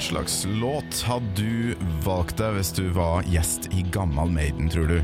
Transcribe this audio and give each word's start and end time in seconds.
slags 0.00 0.46
låt 0.48 1.02
hadde 1.02 1.26
du 1.36 1.74
valgt 2.04 2.38
deg 2.40 2.56
hvis 2.56 2.72
du 2.76 2.84
var 2.94 3.26
gjest 3.28 3.68
i 3.74 3.84
Gammal 3.92 4.30
Maiden, 4.32 4.68
tror 4.72 4.88
du? 4.88 4.98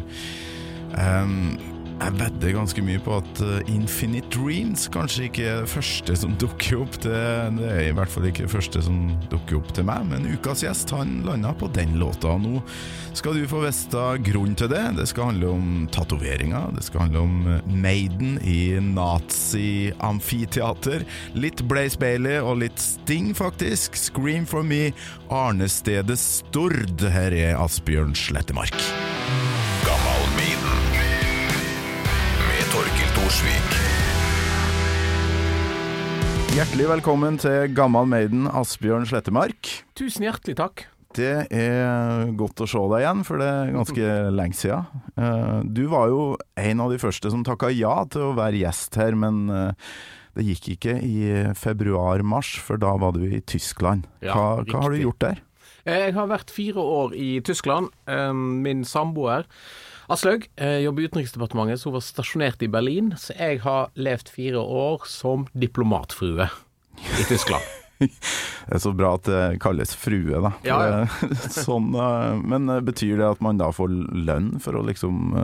Um, 0.96 1.59
jeg 1.97 2.13
vedder 2.19 2.51
ganske 2.53 2.83
mye 2.85 3.01
på 3.01 3.15
at 3.17 3.39
uh, 3.41 3.71
Infinite 3.73 4.29
Dreams 4.35 4.83
kanskje 4.93 5.31
ikke 5.31 5.45
er 5.49 5.63
det 5.65 5.71
første 5.73 6.13
som 6.21 6.35
dukker 6.43 6.83
opp. 6.83 6.99
Det, 7.03 7.17
det 7.57 7.71
er 7.73 7.89
i 7.89 7.95
hvert 7.96 8.13
fall 8.13 8.27
ikke 8.29 8.45
det 8.45 8.53
første 8.53 8.83
som 8.85 8.96
dukker 9.33 9.57
opp 9.61 9.71
til 9.77 9.85
meg, 9.89 10.01
men 10.11 10.29
ukas 10.37 10.63
gjest 10.67 10.93
han 10.95 11.11
landa 11.27 11.51
på 11.57 11.67
den 11.77 11.91
låta. 12.01 12.31
Nå 12.41 12.55
skal 13.17 13.35
du 13.39 13.45
få 13.49 13.59
vite 13.64 14.03
grunnen 14.27 14.57
til 14.59 14.69
det. 14.73 14.85
Det 14.99 15.07
skal 15.09 15.27
handle 15.32 15.49
om 15.57 15.67
tatoveringer, 15.95 16.64
det 16.77 16.85
skal 16.87 17.03
handle 17.07 17.21
om 17.25 17.35
uh, 17.49 17.53
Maiden 17.71 18.32
i 18.45 18.61
nazi-amfiteater. 18.85 21.01
Litt 21.39 21.61
Blaze 21.71 21.99
Bailey 22.01 22.39
og 22.43 22.59
litt 22.65 22.79
Sting, 22.82 23.35
faktisk. 23.37 23.96
Scream 23.96 24.46
for 24.46 24.63
me, 24.67 24.93
Arnestedet 25.32 26.18
Stord. 26.21 27.01
Her 27.01 27.32
er 27.32 27.57
Asbjørn 27.63 28.15
Slettemark. 28.18 28.76
Gammal 29.87 30.15
Thorsvik. 33.27 33.72
Hjertelig 36.55 36.84
velkommen 36.92 37.39
til 37.42 37.72
Gammal 37.75 38.06
Maiden, 38.06 38.44
Asbjørn 38.47 39.03
Slettemark. 39.11 39.67
Tusen 39.98 40.22
hjertelig 40.28 40.55
takk. 40.61 40.84
Det 41.19 41.33
er 41.50 42.31
godt 42.39 42.62
å 42.62 42.69
se 42.70 42.84
deg 42.92 43.03
igjen, 43.03 43.25
for 43.27 43.42
det 43.42 43.48
er 43.50 43.72
ganske 43.75 44.12
lenge 44.31 44.55
siden. 44.61 45.03
Eh, 45.19 45.56
Du 45.75 45.83
var 45.91 46.06
jo 46.12 46.20
en 46.55 46.84
av 46.84 46.94
de 46.94 47.00
første 47.03 47.33
som 47.34 47.42
takka 47.42 47.72
ja 47.75 47.97
til 48.14 48.28
å 48.28 48.36
være 48.39 48.61
gjest 48.62 48.94
her, 49.03 49.19
men 49.19 49.51
eh, 49.51 49.91
det 50.39 50.47
gikk 50.53 50.69
ikke 50.77 50.95
i 51.03 51.19
februar-mars, 51.58 52.53
for 52.62 52.79
da 52.79 52.95
var 52.95 53.19
du 53.19 53.25
i 53.27 53.42
Tyskland. 53.42 54.06
Ja, 54.23 54.39
Hva, 54.39 54.62
hva 54.70 54.84
har 54.86 54.95
du 54.95 55.03
gjort 55.03 55.19
der? 55.27 55.42
Jeg 55.83 56.14
har 56.14 56.31
vært 56.31 56.55
fire 56.55 56.79
år 57.03 57.19
i 57.19 57.41
Tyskland. 57.42 57.91
Eh, 58.06 58.31
Min 58.31 58.86
samboer 58.86 59.51
Aslaug 60.12 60.47
eh, 60.57 60.79
jobber 60.85 61.03
i 61.03 61.09
Utenriksdepartementet, 61.11 61.81
så 61.81 61.91
hun 61.91 61.97
var 61.99 62.05
stasjonert 62.07 62.62
i 62.62 62.71
Berlin. 62.71 63.11
Så 63.19 63.35
jeg 63.35 63.62
har 63.65 63.91
levd 63.99 64.31
fire 64.35 64.63
år 64.63 65.09
som 65.11 65.48
diplomatfrue 65.55 66.47
i 66.47 67.27
Tyskland. 67.29 67.67
Det 67.97 68.75
er 68.77 68.81
så 68.83 68.91
bra 68.93 69.15
at 69.17 69.25
det 69.25 69.61
kalles 69.63 69.95
frue, 69.97 70.37
da. 70.45 70.51
Ja, 70.67 70.77
ja. 70.85 71.29
sånn, 71.55 71.95
eh, 71.97 72.41
men 72.45 72.69
eh, 72.69 72.83
betyr 72.85 73.23
det 73.23 73.29
at 73.31 73.45
man 73.45 73.57
da 73.63 73.71
får 73.73 73.95
lønn 74.27 74.57
for 74.61 74.77
å 74.77 74.83
liksom 74.85 75.39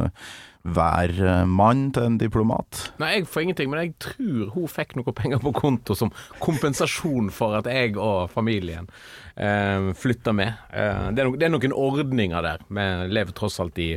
være 0.62 1.42
mann 1.50 1.88
til 1.94 2.06
en 2.06 2.18
diplomat? 2.20 2.92
Nei, 3.02 3.16
jeg 3.16 3.28
får 3.30 3.46
ingenting, 3.46 3.70
men 3.72 3.82
jeg 3.82 3.94
tror 4.04 4.52
hun 4.54 4.68
fikk 4.70 4.94
noe 4.98 5.14
penger 5.16 5.42
på 5.42 5.54
konto 5.56 5.96
som 5.98 6.12
kompensasjon 6.42 7.32
for 7.34 7.58
at 7.58 7.66
jeg 7.70 7.96
og 7.96 8.30
familien 8.30 8.86
eh, 9.34 9.90
flytta 9.98 10.34
med. 10.36 10.54
Eh, 10.70 11.08
er 11.10 11.34
det 11.34 11.48
er 11.48 11.54
noen 11.54 11.74
ordninger 11.74 12.46
der. 12.46 12.62
Vi 12.68 12.86
lever 13.10 13.34
tross 13.36 13.58
alt 13.62 13.80
i 13.82 13.96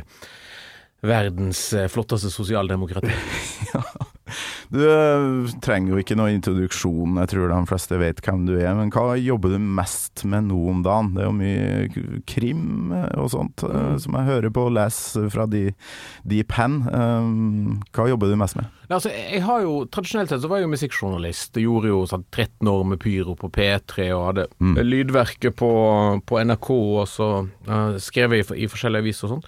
verdens 1.06 1.62
eh, 1.76 1.88
flotteste 1.92 2.30
sosialdemokrati. 2.34 3.14
Du 4.74 4.80
eh, 4.82 5.52
trenger 5.62 5.94
jo 5.94 6.02
ikke 6.02 6.16
noe 6.18 6.32
introduksjon, 6.34 7.18
jeg 7.22 7.30
tror 7.30 7.52
de 7.52 7.60
fleste 7.70 7.98
vet 8.00 8.22
hvem 8.24 8.46
du 8.48 8.54
er. 8.58 8.72
Men 8.76 8.90
hva 8.94 9.14
jobber 9.20 9.54
du 9.54 9.60
mest 9.62 10.24
med 10.28 10.48
nå 10.50 10.58
om 10.72 10.82
dagen? 10.86 11.12
Det 11.14 11.22
er 11.22 11.28
jo 11.28 11.36
mye 11.36 12.22
krim 12.28 12.94
eh, 12.96 13.12
og 13.22 13.30
sånt 13.34 13.62
mm. 13.62 14.00
som 14.02 14.18
jeg 14.18 14.30
hører 14.30 14.54
på 14.54 14.66
og 14.68 14.74
leser 14.76 15.28
fra 15.32 15.46
de, 15.50 15.68
de 16.26 16.42
pen. 16.48 16.80
Um, 16.90 17.78
hva 17.94 18.08
jobber 18.10 18.32
du 18.32 18.38
mest 18.40 18.58
med? 18.58 18.68
Nei, 18.86 18.96
Altså, 18.96 19.10
jeg 19.10 19.42
har 19.42 19.62
jo, 19.64 19.72
Tradisjonelt 19.90 20.30
sett 20.30 20.42
så 20.42 20.48
var 20.50 20.60
jeg 20.60 20.66
jo 20.66 20.72
musikkjournalist. 20.72 21.56
Jeg 21.58 21.66
gjorde 21.66 21.90
jo 21.90 22.02
sånn 22.08 22.24
13 22.30 22.70
år 22.70 22.84
med 22.92 23.00
Pyro 23.02 23.34
på 23.38 23.50
P3 23.52 24.08
og 24.14 24.24
hadde 24.28 24.46
lydverket 24.86 25.56
på, 25.58 25.70
på 26.26 26.38
NRK, 26.46 26.70
og 26.70 27.08
så 27.10 27.28
uh, 27.68 27.98
skrev 28.02 28.36
jeg 28.36 28.46
i, 28.46 28.60
i 28.64 28.70
forskjellige 28.70 29.04
aviser 29.04 29.26
og 29.26 29.34
sånn. 29.34 29.44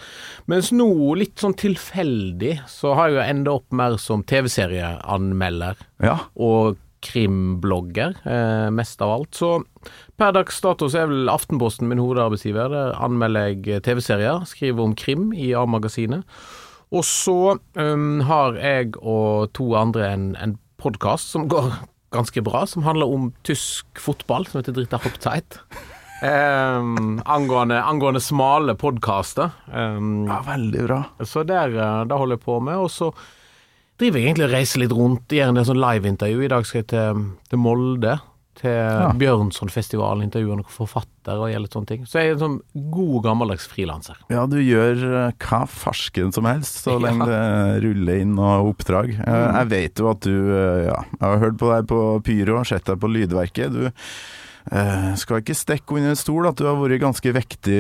Mens 0.50 0.72
nå, 0.74 0.88
litt 1.18 1.38
sånn 1.40 1.56
tilfeldig, 1.58 2.54
så 2.70 2.94
har 2.98 3.10
jeg 3.10 3.18
jo 3.18 3.26
enda 3.26 3.54
opp 3.60 3.78
mer 3.78 3.98
som 4.02 4.24
TV-serieanmelder 4.68 5.76
Ja, 6.02 6.18
og 6.36 6.76
krimblogger, 7.00 8.16
eh, 8.26 8.70
mest 8.70 9.00
av 9.02 9.10
alt. 9.10 9.34
Så 9.34 9.64
per 10.18 10.32
dags 10.32 10.60
dato 10.60 10.88
så 10.88 11.04
er 11.04 11.06
vel 11.06 11.28
Aftenposten 11.30 11.88
min 11.88 11.98
hovedarbeidsgiver. 11.98 12.68
Der 12.68 12.96
anmelder 12.98 13.54
jeg 13.54 13.82
TV-serier, 13.82 14.44
skriver 14.44 14.82
om 14.82 14.94
krim 14.94 15.32
i 15.32 15.52
A-magasinet. 15.54 16.24
Og 16.90 17.04
så 17.04 17.58
um, 17.76 18.20
har 18.20 18.56
jeg 18.56 18.96
og 18.98 19.52
to 19.52 19.74
andre 19.76 20.08
en, 20.10 20.34
en 20.40 20.58
podkast 20.78 21.30
som 21.30 21.46
går 21.48 21.70
ganske 22.16 22.42
bra, 22.42 22.64
som 22.66 22.82
handler 22.82 23.06
om 23.06 23.32
tysk 23.44 23.86
fotball, 24.00 24.46
som 24.46 24.58
heter 24.58 24.74
Drita 24.74 24.98
Hoppteit. 24.98 25.60
Um, 26.24 27.20
angående, 27.36 27.78
angående 27.78 28.20
smale 28.20 28.74
podkaster. 28.74 29.52
Um, 29.70 30.26
ja 30.26 30.42
veldig 30.42 30.86
bra. 30.88 31.02
så 31.22 31.44
der, 31.46 31.76
der 32.08 32.16
holder 32.16 32.40
jeg 32.40 32.46
på 32.48 32.58
med. 32.58 32.74
Og 32.74 32.90
så 32.90 33.12
driver 33.98 34.18
jeg 34.20 34.28
egentlig 34.30 34.48
og 34.48 34.54
reiser 34.56 34.82
litt 34.84 34.94
rundt. 34.96 35.28
Gjør 35.34 35.52
en 35.52 35.58
del 35.60 35.68
sånn 35.68 35.82
liveintervju. 35.82 36.42
I 36.46 36.50
dag 36.54 36.66
skal 36.68 36.82
jeg 36.84 36.90
til, 36.94 37.22
til 37.50 37.60
Molde. 37.62 38.18
Til 38.58 39.12
Bjørnsonfestivalen. 39.20 40.24
Intervjue 40.26 40.56
noen 40.58 40.66
forfattere 40.74 41.36
og 41.38 41.50
gjør 41.52 41.62
litt 41.62 41.76
sånne 41.76 41.90
ting. 41.92 42.06
Så 42.10 42.18
jeg 42.18 42.32
er 42.32 42.34
en 42.34 42.40
sånn 42.42 42.56
god, 42.90 43.18
gammeldags 43.28 43.68
frilanser. 43.70 44.18
Ja, 44.34 44.46
du 44.50 44.56
gjør 44.58 45.04
eh, 45.28 45.36
hva 45.46 45.60
farsken 45.70 46.32
som 46.34 46.48
helst, 46.50 46.80
så 46.82 46.96
Ja. 46.96 47.04
lenge 47.06 47.28
det 47.30 47.84
ruller 47.86 48.18
inn 48.24 48.34
og 48.38 48.72
oppdrag. 48.72 49.12
Eh, 49.14 49.46
Jeg 49.60 49.70
vet 49.74 50.02
jo 50.02 50.10
at 50.10 50.26
du 50.26 50.34
eh, 50.34 50.88
Ja, 50.88 50.98
jeg 51.12 51.22
har 51.28 51.44
hørt 51.44 51.60
på 51.62 51.70
deg 51.70 51.86
på 51.92 52.00
Pyro, 52.26 52.58
sett 52.66 52.86
deg 52.90 52.98
på 53.02 53.12
lydverket. 53.14 53.70
Du 53.78 53.86
eh, 54.72 55.10
skal 55.20 55.42
ikke 55.42 55.56
stikke 55.56 55.96
under 55.98 56.14
en 56.14 56.18
stol 56.18 56.48
at 56.48 56.58
du 56.58 56.66
har 56.68 56.78
vært 56.80 57.02
ganske 57.02 57.32
vektig 57.34 57.78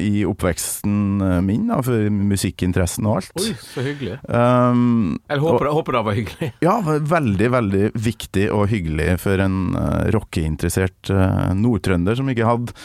i 0.00 0.24
oppveksten 0.28 1.24
eh, 1.24 1.38
min, 1.44 1.68
da, 1.70 1.80
for 1.84 2.10
musikkinteressen 2.14 3.08
og 3.08 3.20
alt. 3.20 3.32
Oi, 3.40 3.54
så 3.60 3.84
hyggelig. 3.86 4.18
Um, 4.28 5.16
Jeg 5.30 5.42
håper, 5.44 5.68
det, 5.68 5.74
håper 5.78 5.98
det 5.98 6.04
var 6.08 6.18
hyggelig. 6.20 6.50
ja, 6.64 6.76
veldig, 7.14 7.50
veldig 7.58 7.84
viktig 8.10 8.46
og 8.54 8.68
hyggelig 8.72 9.10
for 9.24 9.42
en 9.44 9.58
uh, 9.78 10.04
rockeinteressert 10.14 11.12
uh, 11.14 11.50
nordtrønder 11.58 12.18
som 12.18 12.30
ikke 12.32 12.48
hadde 12.48 12.76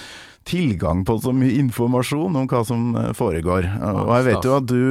tilgang 0.48 1.04
på 1.06 1.18
så 1.22 1.34
mye 1.36 1.60
informasjon 1.60 2.38
om 2.40 2.48
hva 2.50 2.64
som 2.66 2.94
eh, 2.98 3.12
foregår. 3.18 3.68
Og 4.06 4.14
jeg 4.16 4.28
vet 4.30 4.48
jo 4.48 4.56
at 4.56 4.70
du, 4.70 4.84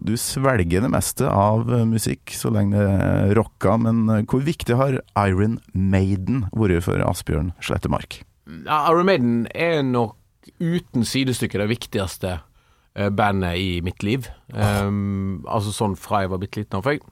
du 0.00 0.14
svelger 0.20 0.86
det 0.86 0.92
meste 0.92 1.28
av 1.28 1.66
uh, 1.68 1.82
musikk 1.88 2.32
så 2.36 2.52
lenge 2.54 2.80
det 2.80 3.36
rocker 3.36 3.50
rocka, 3.50 3.76
men 3.76 4.26
hvor 4.28 4.42
viktig 4.44 4.76
har 4.76 5.00
Iron 5.18 5.58
Maiden 5.72 6.46
vært 6.52 6.84
for 6.84 7.00
Asbjørn 7.02 7.52
Slettemark? 7.60 8.22
Iron 8.66 9.06
Maiden 9.06 9.46
er 9.54 9.82
nok 9.82 10.16
uten 10.60 11.04
sidestykke 11.04 11.60
det 11.60 11.68
viktigste 11.70 12.40
eh, 12.94 13.10
bandet 13.10 13.58
i 13.58 13.80
mitt 13.84 14.02
liv. 14.02 14.28
Um, 14.52 15.44
altså 15.48 15.72
sånn 15.72 15.96
fra 15.96 16.24
jeg 16.24 16.32
var 16.32 16.40
bitte 16.42 16.62
liten. 16.62 16.82
For 16.82 16.96
jeg, 16.96 17.02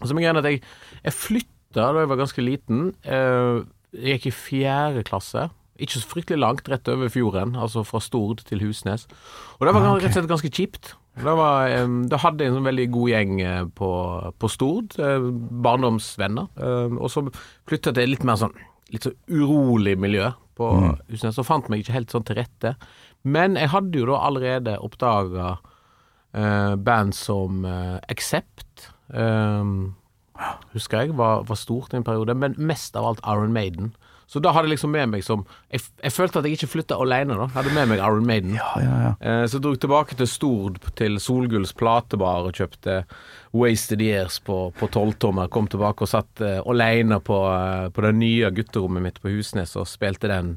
altså, 0.00 0.18
jeg, 0.18 0.62
jeg 1.02 1.16
flytta 1.18 1.92
da 1.92 2.04
jeg 2.04 2.12
var 2.12 2.20
ganske 2.20 2.44
liten. 2.44 2.92
Uh, 3.06 3.64
jeg 3.92 4.18
gikk 4.18 4.30
i 4.30 4.36
fjerde 4.36 5.04
klasse. 5.08 5.48
Ikke 5.82 5.98
så 5.98 6.08
fryktelig 6.10 6.38
langt, 6.40 6.68
rett 6.70 6.88
over 6.92 7.10
fjorden. 7.12 7.56
Altså 7.58 7.82
fra 7.86 8.00
Stord 8.02 8.44
til 8.48 8.62
Husnes. 8.62 9.06
Og 9.58 9.66
det 9.66 9.74
var 9.74 9.82
Ah, 9.88 9.94
rett 9.98 10.12
og 10.12 10.18
slett 10.20 10.30
ganske 10.30 10.50
kjipt. 10.54 10.92
Da, 11.18 11.34
var, 11.36 11.68
da 12.08 12.18
hadde 12.22 12.46
en 12.46 12.54
sånn 12.56 12.64
veldig 12.68 12.86
god 12.94 13.08
gjeng 13.12 13.32
eh, 13.44 13.64
på, 13.76 13.88
på 14.40 14.48
Stord. 14.48 14.94
eh, 15.02 15.26
barndomsvenner. 15.66 16.46
Eh, 16.56 16.94
og 16.96 17.10
så 17.12 17.24
flytta 17.68 17.90
jeg 17.92 17.98
til 17.98 18.14
litt 18.14 18.24
mer 18.28 18.38
sånn 18.40 18.54
litt 18.92 19.06
så 19.08 19.12
urolig 19.32 19.94
miljø 20.00 20.30
på 20.56 20.68
Husnes, 21.08 21.38
og 21.40 21.46
fant 21.48 21.68
meg 21.72 21.80
ikke 21.80 21.94
helt 21.96 22.12
sånn 22.12 22.26
til 22.28 22.36
rette. 22.36 22.74
Men 23.24 23.56
jeg 23.56 23.70
hadde 23.72 23.98
jo 24.02 24.08
da 24.10 24.18
allerede 24.26 24.74
oppdaga 24.84 25.54
band 26.32 27.14
som 27.16 27.64
Accept. 28.12 28.90
Um, 29.08 29.94
husker 30.74 31.02
jeg, 31.06 31.16
var, 31.16 31.42
var 31.48 31.56
stort 31.60 31.92
i 31.92 31.98
en 32.00 32.04
periode, 32.04 32.36
men 32.36 32.56
mest 32.60 32.96
av 32.96 33.08
alt 33.08 33.24
Iron 33.28 33.52
Maiden. 33.56 33.94
Så 34.32 34.40
da 34.40 34.48
hadde 34.56 34.70
jeg 34.70 34.78
liksom 34.78 34.94
med 34.94 35.10
meg 35.12 35.24
som 35.26 35.42
Jeg, 35.68 35.82
jeg 36.00 36.12
følte 36.14 36.40
at 36.40 36.46
jeg 36.48 36.56
ikke 36.56 36.70
flytta 36.72 36.96
alene, 37.04 37.36
da. 37.36 37.50
Jeg 37.50 37.56
hadde 37.58 37.74
med 37.76 37.90
meg 37.90 38.00
Iron 38.00 38.24
Maiden. 38.28 38.54
Ja, 38.56 38.70
ja, 38.80 38.94
ja. 39.04 39.12
Eh, 39.20 39.44
Så 39.44 39.58
jeg 39.58 39.64
dro 39.66 39.74
tilbake 39.76 40.16
til 40.16 40.30
Stord, 40.30 40.78
til 40.96 41.18
Solgulls 41.20 41.74
platebar, 41.76 42.46
og 42.48 42.56
kjøpte 42.56 43.02
Wasted 43.52 44.00
Years 44.00 44.38
på, 44.40 44.70
på 44.78 44.88
tolvtommer. 44.94 45.50
Kom 45.52 45.68
tilbake 45.68 46.06
og 46.06 46.08
satt 46.14 46.40
eh, 46.40 46.62
alene 46.64 47.20
på, 47.20 47.38
eh, 47.52 47.88
på 47.92 48.06
det 48.06 48.14
nye 48.16 48.50
gutterommet 48.56 49.04
mitt 49.04 49.20
på 49.22 49.34
Husnes 49.34 49.76
og 49.76 49.88
spilte 49.90 50.30
den 50.32 50.54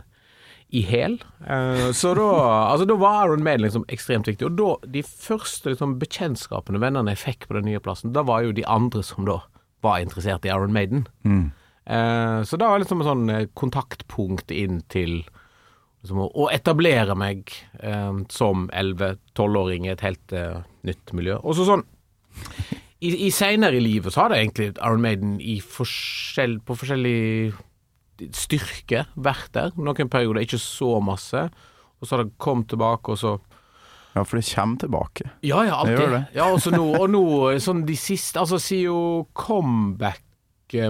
i 0.75 0.81
hæl. 0.87 1.19
Eh, 1.45 1.89
så 1.93 2.13
da, 2.17 2.29
altså, 2.71 2.87
da 2.89 2.95
var 3.01 3.27
Iron 3.27 3.43
Maiden 3.43 3.67
liksom 3.67 3.83
ekstremt 3.91 4.31
viktig. 4.31 4.47
Og 4.47 4.55
da, 4.61 4.71
de 4.95 5.03
første 5.03 5.73
liksom, 5.75 5.97
bekjentskapene, 6.01 6.79
vennene 6.81 7.11
jeg 7.13 7.23
fikk 7.25 7.49
på 7.51 7.59
den 7.59 7.67
nye 7.73 7.83
plassen, 7.83 8.15
da 8.15 8.23
var 8.25 8.47
jo 8.47 8.55
de 8.55 8.63
andre 8.71 9.03
som 9.03 9.27
da 9.27 9.41
var 9.85 9.99
interessert 10.01 10.47
i 10.47 10.49
Iron 10.55 10.73
Maiden. 10.73 11.05
Eh, 11.27 11.43
så 12.45 12.57
da 12.57 12.69
var 12.69 12.79
det 12.79 12.85
liksom 12.85 13.03
et 13.03 13.09
sånn 13.09 13.27
eh, 13.29 13.47
kontaktpunkt 13.53 14.53
inn 14.55 14.79
til 14.89 15.19
liksom, 15.21 16.23
å, 16.25 16.47
etablere 16.53 17.13
meg 17.17 17.51
eh, 17.77 18.23
som 18.33 18.65
11-12-åring 18.73 19.85
i 19.85 19.93
et 19.93 20.05
helt 20.05 20.33
eh, 20.33 20.63
nytt 20.87 21.13
miljø. 21.17 21.37
Og 21.43 21.57
så 21.59 21.67
sånn 21.69 21.85
I, 23.05 23.11
i 23.27 23.29
seinere 23.33 23.77
i 23.77 23.85
livet 23.85 24.15
så 24.15 24.23
har 24.23 24.33
det 24.33 24.41
egentlig 24.41 24.71
Iron 24.79 25.05
Maiden 25.05 25.37
i 25.37 25.59
forskjell, 25.61 26.57
på 26.65 26.77
forskjellig 26.79 27.53
styrke 28.33 29.05
vært 29.13 29.53
der. 29.53 29.75
Noen 29.77 30.09
perioder 30.09 30.45
ikke 30.45 30.61
så 30.61 30.97
masse. 31.03 31.49
Og 31.99 32.07
så 32.07 32.15
har 32.15 32.25
det 32.25 32.37
kommet 32.41 32.71
tilbake, 32.71 33.13
og 33.13 33.21
så 33.21 33.37
Ja, 34.15 34.23
for 34.23 34.39
det 34.39 34.47
kommer 34.47 34.79
tilbake. 34.79 35.25
Ja, 35.43 35.61
ja, 35.67 35.83
Det 35.83 35.91
alltid. 35.91 35.99
gjør 35.99 36.13
det. 36.13 36.25
Ja, 36.33 36.45
nå, 36.77 36.85
og 37.01 37.09
nå, 37.11 37.23
sånn 37.59 37.81
de 37.85 37.97
siste 37.99 38.39
Altså, 38.39 38.57
siden 38.63 39.25
comeback 39.35 40.24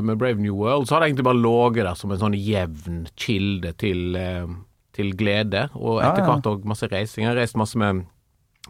med 0.01 0.17
Brave 0.21 0.41
New 0.41 0.55
World, 0.55 0.87
så 0.87 0.95
har 0.95 1.01
det 1.03 1.09
egentlig 1.11 1.27
bare 1.27 1.41
ligget 1.41 1.85
der 1.87 1.97
som 1.99 2.11
en 2.11 2.21
sånn 2.21 2.35
jevn 2.37 3.01
kilde 3.15 3.71
til, 3.81 4.15
eh, 4.19 4.47
til 4.93 5.11
glede. 5.17 5.67
Og 5.75 6.01
etter 6.01 6.25
hvert 6.25 6.49
òg 6.51 6.65
masse 6.65 6.87
reising. 6.91 7.23
Jeg 7.25 7.31
har 7.33 7.39
reist 7.41 7.55
masse 7.59 7.77
med 7.77 8.05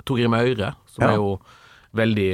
Torgrim 0.06 0.34
Øyre, 0.34 0.74
som 0.88 1.04
Ja. 1.04 1.12
er 1.12 1.16
jo 1.16 1.40
veldig 1.96 2.30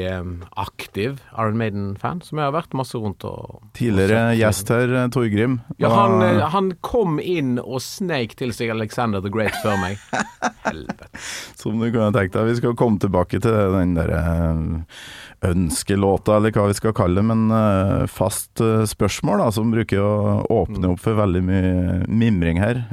aktiv 0.59 1.19
Iron 1.37 1.57
Maiden-fan, 1.59 2.21
som 2.25 2.39
jeg 2.39 2.49
har 2.49 2.55
vært 2.55 2.75
masse 2.77 2.97
rundt 2.97 3.23
og 3.27 3.61
Tidligere 3.77 4.21
og 4.31 4.39
gjest 4.39 4.71
her, 4.73 4.93
eh, 4.97 5.07
Torgrim. 5.13 5.59
Ja, 5.81 5.91
han, 5.93 6.21
eh, 6.25 6.43
han 6.53 6.71
kom 6.81 7.19
inn 7.19 7.57
og 7.59 7.81
sneik 7.83 8.35
til 8.39 8.53
seg 8.55 8.71
Alexander 8.73 9.21
the 9.21 9.31
Great 9.31 9.55
før 9.63 9.77
meg. 9.81 9.99
Helvete. 10.67 11.09
Som 11.57 11.79
du 11.79 11.89
kunne 11.89 12.11
tenkt 12.15 12.35
deg. 12.35 12.49
Vi 12.49 12.59
skal 12.59 12.77
komme 12.79 13.01
tilbake 13.01 13.41
til 13.41 13.75
den 13.75 13.95
der 13.97 14.13
eh, 14.17 15.51
ønskelåta, 15.51 16.37
eller 16.37 16.53
hva 16.53 16.67
vi 16.69 16.77
skal 16.77 16.95
kalle 16.97 17.21
det. 17.21 17.25
Men 17.31 18.07
fast 18.11 18.61
spørsmål, 18.61 19.41
da, 19.41 19.47
som 19.55 19.71
bruker 19.73 20.03
å 20.05 20.41
åpne 20.53 20.91
opp 20.91 21.01
for 21.01 21.17
veldig 21.17 21.41
mye 21.47 21.71
mimring 22.05 22.61
her. 22.61 22.83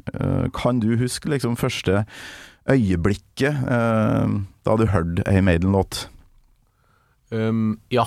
Kan 0.57 0.81
du 0.81 0.95
huske 0.97 1.29
liksom 1.29 1.59
første 1.61 2.07
øyeblikket 2.73 3.69
da 3.69 4.79
du 4.81 4.87
hørte 4.89 5.29
ei 5.29 5.43
Maiden-låt? 5.45 6.07
Um, 7.31 7.81
ja, 7.93 8.07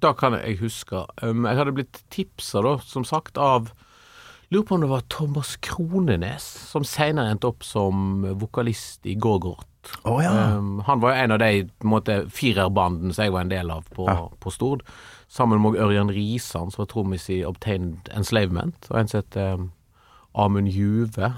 da 0.00 0.12
kan 0.16 0.32
jeg 0.38 0.58
huske. 0.62 1.04
Um, 1.22 1.44
jeg 1.48 1.56
hadde 1.58 1.74
blitt 1.76 2.02
tipsa, 2.12 2.62
da, 2.64 2.76
som 2.84 3.04
sagt, 3.04 3.38
av 3.38 3.72
Lurer 4.54 4.62
på 4.62 4.76
om 4.76 4.80
det 4.84 4.88
var 4.92 5.00
Thomas 5.10 5.56
Kronenes, 5.58 6.44
som 6.70 6.84
senere 6.86 7.32
endte 7.34 7.48
opp 7.48 7.64
som 7.66 8.22
vokalist 8.38 9.02
i 9.10 9.16
Gorgoroth. 9.18 9.66
Oh, 10.06 10.20
ja. 10.22 10.30
Um, 10.54 10.84
han 10.86 11.00
var 11.02 11.16
jo 11.16 11.22
en 11.24 11.34
av 11.34 11.40
de 11.42 11.48
måte, 11.82 12.20
firerbanden 12.30 13.10
som 13.10 13.24
jeg 13.26 13.34
var 13.34 13.42
en 13.42 13.50
del 13.50 13.72
av 13.74 13.88
på, 13.90 14.06
Ja. 14.06 14.28
på 14.38 14.52
Stord. 14.54 14.84
Sammen 15.26 15.58
med 15.62 15.74
Ørjan 15.82 16.12
Risan, 16.14 16.70
som 16.70 16.84
var 16.84 16.86
trommis 16.92 17.26
i 17.34 17.40
Obtained 17.44 18.06
Enslavement, 18.14 18.86
og 18.90 19.00
en 19.00 19.08
som 19.10 19.24
het 19.24 19.36
um, 19.36 19.72
Amund 20.38 20.70
Juve. 20.70 21.32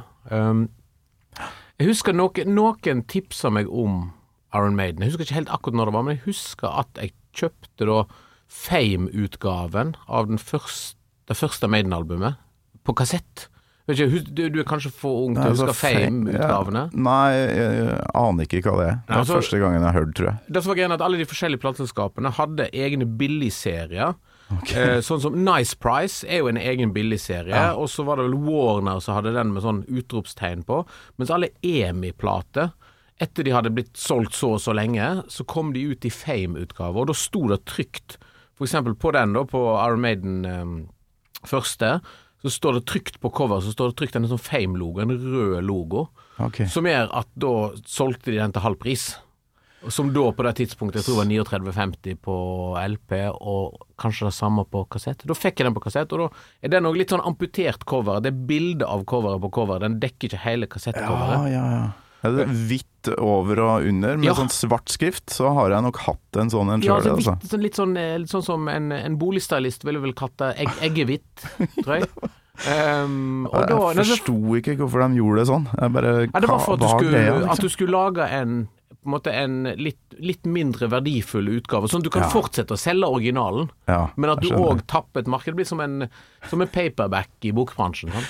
Jeg 1.78 1.88
husker 1.88 2.12
noen, 2.12 2.52
noen 2.54 3.04
tipsa 3.08 3.48
meg 3.54 3.72
om 3.72 4.10
Iron 4.54 4.76
Maiden. 4.76 5.02
Jeg 5.02 5.10
husker 5.12 5.24
ikke 5.26 5.34
helt 5.42 5.52
akkurat 5.52 5.74
når 5.76 5.90
det 5.90 5.94
var, 5.98 6.02
men 6.06 6.16
jeg 6.16 6.24
husker 6.24 6.68
at 6.80 6.88
jeg 7.02 7.12
kjøpte 7.36 7.86
da 7.90 7.98
Fame-utgaven 8.48 9.94
av 10.08 10.28
den 10.30 10.38
første, 10.40 10.96
det 11.28 11.36
første 11.36 11.68
Maiden-albumet 11.68 12.38
på 12.88 12.94
kassett. 12.96 13.48
Du, 13.88 14.04
du 14.04 14.58
er 14.60 14.66
kanskje 14.68 14.90
for 14.92 15.24
ung 15.26 15.36
til 15.36 15.46
å 15.46 15.52
Altså, 15.54 15.66
huske 15.70 15.78
Fame-utgavene? 15.80 16.82
Ja. 16.92 17.02
Nei, 17.06 17.28
jeg, 17.36 17.68
jeg 17.78 18.00
aner 18.20 18.44
ikke 18.48 18.60
hva 18.66 18.74
det 18.82 18.88
er. 18.88 18.96
Det 19.06 19.14
er 19.14 19.20
altså- 19.22 19.38
første 19.38 19.60
gangen 19.62 19.80
jeg 19.80 19.86
har 19.88 19.96
hørt, 19.96 20.14
tror 20.18 20.28
jeg. 20.28 20.38
Det 20.52 20.62
som 20.64 20.72
var 20.72 20.76
greia 20.80 20.92
at 20.98 21.04
Alle 21.06 21.20
de 21.20 21.28
forskjellige 21.30 21.62
plateselskapene 21.64 22.32
hadde 22.36 22.66
egne 22.72 23.08
billigserier. 23.20 24.14
Eh, 24.48 25.00
sånn 25.04 25.20
som 25.20 25.34
Nice 25.44 25.76
Price 25.76 26.24
er 26.28 26.38
jo 26.42 26.48
en 26.48 26.56
egen 26.60 26.92
billigserie, 26.94 27.52
Ja. 27.52 27.72
og 27.76 27.88
så 27.92 28.04
var 28.04 28.16
det 28.16 28.24
vel 28.30 28.38
Warner 28.48 29.00
som 29.04 29.14
hadde 29.16 29.32
den 29.34 29.52
med 29.52 29.62
sånn 29.62 29.82
utropstegn 29.88 30.64
på. 30.64 30.86
Mens 31.18 31.30
alle 31.30 31.50
EMI-plater, 31.62 32.72
etter 33.22 33.46
de 33.46 33.54
hadde 33.54 33.72
blitt 33.74 33.96
solgt 33.98 34.36
så 34.38 34.54
og 34.56 34.62
så 34.62 34.74
lenge, 34.76 35.08
så 35.32 35.46
kom 35.48 35.72
de 35.74 35.82
ut 35.90 36.06
i 36.06 36.12
Fame-utgave, 36.14 36.94
og 37.02 37.10
da 37.10 37.16
sto 37.18 37.46
det 37.50 37.64
trygt. 37.66 38.18
For 38.58 38.66
eksempel 38.66 38.94
på 38.98 39.12
den, 39.14 39.34
da, 39.34 39.44
på 39.46 39.62
Iron 39.82 40.02
Maiden 40.04 40.40
um, 40.46 40.74
første, 41.46 41.98
så 42.42 42.50
står 42.54 42.78
det 42.78 42.86
trygt 42.90 43.20
på 43.22 43.30
cover, 43.34 43.62
så 43.62 43.72
står 43.74 43.90
det 43.92 43.98
trygt 43.98 44.18
en 44.18 44.28
sånn 44.30 44.42
Fame-logo, 44.42 45.02
en 45.02 45.14
rød 45.18 45.62
logo. 45.66 46.08
okay. 46.38 46.68
Som 46.70 46.86
gjør 46.86 47.10
at 47.18 47.30
da 47.34 47.54
solgte 47.86 48.30
de 48.30 48.38
den 48.38 48.54
til 48.54 48.62
halv 48.62 48.78
pris. 48.78 49.10
Som 49.94 50.08
da 50.10 50.24
på 50.34 50.42
det 50.42 50.56
tidspunktet 50.58 51.00
jeg 51.00 51.06
tror 51.06 51.20
var 51.20 51.28
39,50 51.30 52.16
på 52.22 52.34
LP, 52.82 53.12
og 53.38 53.76
kanskje 54.02 54.26
det 54.26 54.34
samme 54.34 54.64
på 54.66 54.82
kassett. 54.90 55.22
Da 55.26 55.36
fikk 55.38 55.60
jeg 55.60 55.68
den 55.68 55.76
på 55.76 55.82
kassett, 55.84 56.10
og 56.14 56.24
da 56.24 56.28
er 56.66 56.72
den 56.74 56.86
òg 56.90 56.98
litt 56.98 57.14
sånn 57.14 57.22
amputert 57.26 57.86
cover. 57.86 58.18
Det 58.22 58.32
er 58.32 58.40
bilde 58.50 58.86
av 58.86 59.04
coveret 59.06 59.42
på 59.44 59.52
coveret, 59.54 59.86
den 59.86 60.00
dekker 60.02 60.30
ikke 60.32 60.42
hele 60.46 60.66
Ja, 60.66 60.72
kassettcoveret. 60.74 61.50
ja, 61.54 61.64
ja. 61.76 61.86
Det 61.90 62.07
hvitt 62.68 63.08
over 63.18 63.60
og 63.60 63.86
under 63.88 64.16
med 64.16 64.26
Ja. 64.26 64.34
sånn 64.34 64.50
svart 64.52 64.88
skrift, 64.88 65.26
så 65.30 65.52
har 65.54 65.70
jeg 65.70 65.82
nok 65.82 65.96
hatt 65.98 66.36
en 66.36 66.50
sånn 66.50 66.72
en 66.74 66.82
Ja, 66.82 66.96
altså, 66.96 67.14
altså. 67.16 67.36
litt, 67.40 67.50
sånn- 67.50 67.62
litt, 67.62 67.74
sånn, 67.74 67.96
eh, 67.96 68.18
litt 68.18 68.28
sånn 68.30 68.44
som 68.44 68.68
en, 68.68 68.92
en 68.92 69.16
boligstylist 69.16 69.84
ville 69.84 70.00
vel 70.00 70.12
kalt 70.12 70.36
det 70.36 70.56
egg, 70.58 70.68
eggehvitt, 70.82 71.46
tror 71.82 72.00
jeg. 72.00 72.08
Um, 72.66 73.46
og 73.52 73.68
da, 73.68 73.76
Jeg 73.94 74.06
forsto 74.10 74.34
ikke 74.58 74.76
hvorfor 74.80 75.04
de 75.08 75.20
gjorde 75.20 75.38
det 75.38 75.46
sånn. 75.46 75.68
Jeg 75.78 75.92
bare, 75.94 76.12
Ja, 76.34 76.40
det 76.40 76.48
var 76.50 76.58
for 76.58 76.74
at 76.74 76.80
du, 76.80 76.88
skulle, 76.88 77.22
liksom? 77.22 77.50
at 77.50 77.60
du 77.60 77.68
skulle 77.68 77.92
lage 77.94 78.28
en 78.30 78.68
på 78.98 79.06
en 79.06 79.12
måte 79.14 79.30
en 79.32 79.62
litt, 79.78 80.00
litt 80.18 80.42
mindre 80.44 80.88
verdifull 80.90 81.46
utgave, 81.54 81.86
sånn 81.88 82.02
at 82.02 82.08
du 82.08 82.10
kan 82.10 82.22
Ja. 82.26 82.28
fortsette 82.28 82.74
å 82.74 82.76
selge 82.76 83.06
originalen, 83.06 83.70
Ja, 83.86 84.08
men 84.16 84.28
at 84.30 84.40
du 84.42 84.48
jeg 84.48 84.58
òg 84.58 84.82
tapper 84.88 85.20
et 85.20 85.26
marked. 85.28 85.46
Det 85.46 85.54
blir 85.56 85.66
som 85.66 85.80
en, 85.80 86.08
som 86.48 86.60
en 86.60 86.66
paperback 86.68 87.28
i 87.44 87.52
bokbransjen. 87.52 88.10
Sånn. 88.10 88.26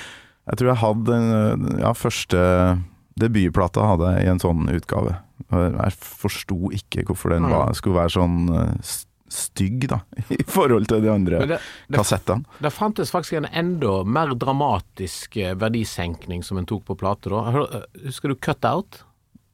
Jeg 0.50 0.58
tror 0.58 0.68
jeg 0.68 0.76
hadde 0.76 1.04
den 1.04 1.78
ja, 1.80 1.92
første 1.94 2.78
debutplata 3.20 3.84
hadde 3.92 4.14
jeg 4.14 4.26
i 4.26 4.32
en 4.32 4.42
sånn 4.42 4.70
utgave. 4.72 5.18
Jeg 5.52 5.94
forsto 5.98 6.72
ikke 6.76 7.06
hvorfor 7.08 7.34
den 7.34 7.46
var, 7.48 7.72
skulle 7.78 8.00
være 8.00 8.14
sånn 8.16 8.38
eh, 8.52 8.94
stygg, 9.32 9.86
da, 9.92 10.00
i 10.38 10.44
forhold 10.48 10.88
til 10.90 11.02
de 11.04 11.10
andre 11.12 11.42
det, 11.44 11.58
det, 11.60 11.98
kassettene. 11.98 12.48
det 12.64 12.72
fantes 12.72 13.12
faktisk 13.12 13.38
en 13.42 13.50
enda 13.52 14.00
mer 14.08 14.32
dramatisk 14.40 15.36
eh, 15.36 15.54
verdisenkning 15.58 16.42
som 16.46 16.60
en 16.60 16.68
tok 16.68 16.86
på 16.88 16.96
plate 16.98 17.32
da. 17.32 17.44
Husker 18.06 18.32
du 18.32 18.38
Cut 18.40 18.64
Out? 18.68 19.02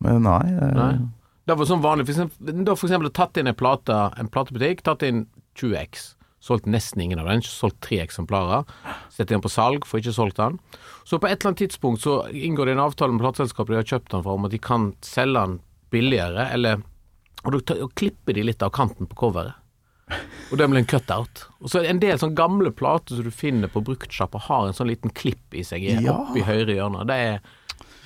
Men 0.05 0.25
nei, 0.29 0.41
Jeg... 0.53 0.73
Nei. 0.79 0.95
Det 1.45 1.53
var 1.61 1.69
sånn 1.69 1.83
vanlig. 1.85 2.07
Da 2.09 2.73
for 2.73 2.89
eksempel 2.89 3.11
tatt 3.13 3.37
inn 3.37 3.51
en 3.51 3.57
plate, 3.57 3.93
en 4.17 4.31
platebutikk, 4.33 4.81
tatt 4.87 5.03
inn 5.05 5.27
20X. 5.61 6.15
Solgt 6.45 6.67
nesten 6.69 7.01
ingen 7.01 7.19
av 7.23 7.29
den, 7.31 7.41
solgt 7.49 7.79
tre 7.87 8.03
eksemplarer. 8.05 8.67
Sett 9.15 9.31
den 9.33 9.41
på 9.41 9.49
salg, 9.49 9.87
får 9.89 10.03
ikke 10.03 10.13
solgt 10.13 10.37
den. 10.43 10.59
Så 11.09 11.17
på 11.17 11.25
et 11.31 11.39
eller 11.39 11.55
annet 11.55 11.63
tidspunkt 11.63 12.03
så 12.05 12.19
inngår 12.37 12.69
det 12.69 12.75
en 12.77 12.83
avtale 12.85 13.15
med 13.17 13.25
plateselskapet 13.25 13.73
de 13.73 13.79
har 13.81 13.89
kjøpt 13.95 14.13
den 14.13 14.25
fra, 14.27 14.35
om 14.37 14.45
at 14.45 14.53
de 14.53 14.61
kan 14.61 14.91
selge 15.05 15.41
den 15.41 15.55
billigere, 15.95 16.51
eller 16.53 16.83
Og 17.45 17.53
da 17.69 17.75
klipper 17.97 18.33
de 18.37 18.43
litt 18.45 18.63
av 18.65 18.71
kanten 18.73 19.05
på 19.09 19.17
coveret. 19.21 19.53
Og 20.53 20.57
det 20.61 20.67
blir 20.69 20.79
en 20.81 20.87
cutout. 20.89 21.43
Og 21.61 21.69
så 21.69 21.79
er 21.79 21.83
det 21.85 21.91
en 21.95 22.01
del 22.01 22.19
sånn 22.21 22.35
gamle 22.37 22.71
plater 22.77 23.17
som 23.19 23.25
du 23.25 23.31
finner 23.33 23.69
på 23.73 23.83
bruktsjappa, 23.85 24.41
har 24.47 24.67
en 24.69 24.77
sånn 24.77 24.89
liten 24.89 25.13
klipp 25.13 25.53
i 25.57 25.65
seg 25.65 25.83
Ja. 25.85 26.13
oppe 26.13 26.39
i 26.41 26.45
høyre 26.45 26.73
hjørne. 26.77 27.05
Det 27.09 27.17
er, 27.17 27.41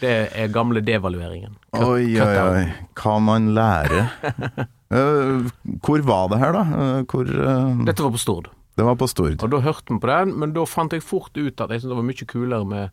det 0.01 0.13
er 0.35 0.49
gamle 0.55 0.83
devalueringen. 0.83 1.55
Cut- 1.75 1.87
Oi, 1.87 2.19
oi, 2.19 2.37
oi. 2.39 2.65
Hva 2.99 3.19
man 3.23 3.51
lære? 3.55 4.09
Eh, 4.91 5.49
hvor 5.85 6.01
var 6.07 6.29
det 6.33 6.39
her, 6.41 6.53
da? 6.57 6.63
Eh, 6.83 7.03
hvor 7.11 7.29
eh, 7.29 7.85
Dette 7.89 8.03
var 8.07 8.15
på 8.15 8.21
Stord. 8.23 8.49
Det 8.79 8.87
var 8.87 8.95
på 8.97 9.09
Stord. 9.11 9.43
Og 9.43 9.51
da 9.53 9.59
hørte 9.61 9.91
vi 9.93 9.99
på 10.01 10.09
den, 10.09 10.37
men 10.39 10.53
da 10.55 10.65
fant 10.65 10.93
jeg 10.95 11.03
fort 11.03 11.35
ut 11.37 11.61
at 11.61 11.71
jeg 11.75 11.81
syntes 11.83 11.91
det 11.93 11.99
var 11.99 12.07
mye 12.09 12.29
kulere 12.31 12.65
med, 12.65 12.91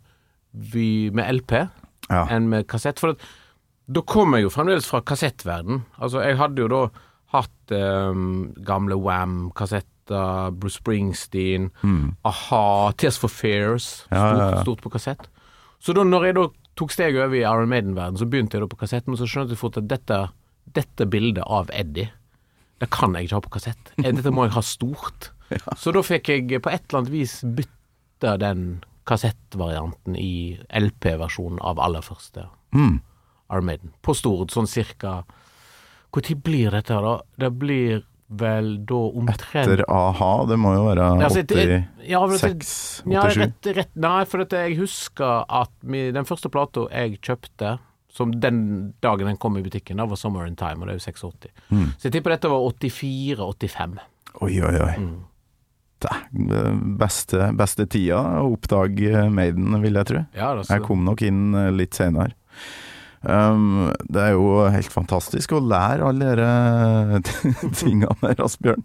vi- 0.73 1.11
med 1.13 1.29
LP 1.41 1.51
Ja. 2.09 2.25
enn 2.29 2.49
med 2.49 2.67
kassett. 2.67 2.99
For 2.99 3.13
at, 3.15 3.17
da 3.87 4.01
kom 4.01 4.33
jeg 4.33 4.43
jo 4.43 4.49
fremdeles 4.49 4.85
fra 4.89 5.01
kassettverden. 5.01 5.83
Altså, 6.01 6.21
jeg 6.25 6.37
hadde 6.37 6.61
jo 6.63 6.67
da 6.67 6.81
hatt 7.35 7.71
um, 7.75 8.53
gamle 8.65 8.95
Wam-kassetter, 8.97 10.51
Bruce 10.57 10.77
Springsteen, 10.81 11.69
a-ha, 12.25 12.91
Tears 12.97 13.17
for 13.21 13.27
Fears, 13.29 13.83
stort, 14.05 14.11
Mm. 14.11 14.17
Ja, 14.17 14.37
ja, 14.37 14.49
ja. 14.55 14.61
stort 14.63 14.81
på 14.81 14.91
kassett. 14.91 15.27
Så 15.79 15.93
da 15.93 16.03
når 16.03 16.25
jeg 16.25 16.35
da 16.35 16.47
tok 16.75 16.91
steget 16.91 17.21
over 17.23 17.35
i 17.35 17.41
Iron 17.45 17.69
Maiden-verden, 17.69 18.17
så 18.17 18.25
begynte 18.29 18.57
jeg 18.57 18.61
da 18.61 18.67
på 18.67 18.77
kassett, 18.79 19.07
men 19.07 19.17
så 19.17 19.25
skjønte 19.27 19.49
jeg 19.53 19.57
fort 19.61 19.77
at 19.77 19.87
dette, 19.87 20.29
dette 20.75 21.07
bildet 21.09 21.43
av 21.47 21.69
Eddie, 21.73 22.09
det 22.83 22.89
kan 22.91 23.13
jeg 23.15 23.27
ikke 23.29 23.37
ha 23.39 23.43
på 23.45 23.53
kassett. 23.55 23.91
Eh, 23.97 24.11
Dette 24.11 24.31
må 24.35 24.45
jeg 24.45 24.55
ha 24.57 24.61
stort. 24.65 25.29
Så 25.81 25.93
da 25.95 26.01
fikk 26.03 26.27
jeg 26.33 26.61
på 26.61 26.71
et 26.73 26.83
eller 26.89 27.01
annet 27.03 27.13
vis 27.13 27.37
bytta 27.45 28.35
den 28.41 28.65
kassettvarianten 29.07 30.15
i 30.17 30.57
LP-versjonen 30.73 31.59
av 31.61 31.79
aller 31.79 32.01
første 32.05 32.47
Mm. 32.75 32.97
Armaden. 33.53 33.93
På 34.03 34.11
Stord, 34.17 34.49
sånn 34.51 34.67
cirka 34.67 35.21
Når 36.15 36.35
blir 36.43 36.71
dette 36.73 36.97
da? 36.99 37.13
Det 37.39 37.49
blir 37.59 38.01
vel 38.27 38.71
da 38.89 38.97
omtrent 39.15 39.69
Etter 39.69 39.83
a-ha, 39.91 40.45
det 40.49 40.57
må 40.59 40.73
jo 40.75 40.85
være 40.89 41.05
Ja, 41.21 41.27
altså, 41.29 41.43
det- 41.45 41.85
ja, 42.09 42.19
for 42.25 42.35
86, 42.37 43.03
Ja, 43.05 43.21
87? 43.29 43.37
rett, 43.37 43.69
rett, 43.77 43.95
nei, 43.95 44.25
for 44.25 44.37
dette, 44.39 44.57
jeg 44.67 44.77
husker 44.79 45.45
at 45.47 45.71
mi, 45.83 46.11
den 46.11 46.25
første 46.25 46.49
plata 46.49 46.87
jeg 46.91 47.19
kjøpte, 47.21 47.77
som 48.15 48.31
den 48.39 48.59
dagen 49.03 49.27
den 49.27 49.39
kom 49.41 49.57
i 49.59 49.63
butikken, 49.65 49.99
da 49.99 50.07
var 50.07 50.19
Summer 50.19 50.47
in 50.47 50.55
Time, 50.55 50.81
og 50.81 50.87
det 50.87 50.95
er 50.95 50.99
jo 51.01 51.05
86. 51.11 51.49
Mm. 51.69 51.87
Så 51.97 52.07
jeg 52.07 52.15
tipper 52.15 52.35
dette 52.35 52.51
var 52.51 52.63
84-85. 52.71 53.97
Oi, 54.45 54.53
oi, 54.63 54.75
oi. 54.79 54.93
Mm. 55.03 55.15
Det 56.05 56.61
beste, 56.99 57.49
beste 57.57 57.87
tida 57.89 58.19
å 58.41 58.51
oppdage 58.53 59.25
Maiden, 59.33 59.75
vil 59.83 59.99
jeg 59.99 60.09
tro. 60.11 60.23
Ja, 60.35 60.51
altså, 60.53 60.75
Jeg 60.75 60.85
kom 60.85 61.05
nok 61.07 61.23
inn 61.25 61.55
eh, 61.57 61.71
litt 61.73 61.97
senere. 61.97 62.35
Um, 63.25 63.89
det 64.05 64.21
er 64.21 64.35
jo 64.35 64.65
helt 64.69 64.93
fantastisk 64.93 65.55
å 65.57 65.61
lære 65.65 66.05
alle 66.05 66.33
disse 67.25 67.69
tingene 67.79 68.13
der, 68.21 68.41
Asbjørn. 68.45 68.83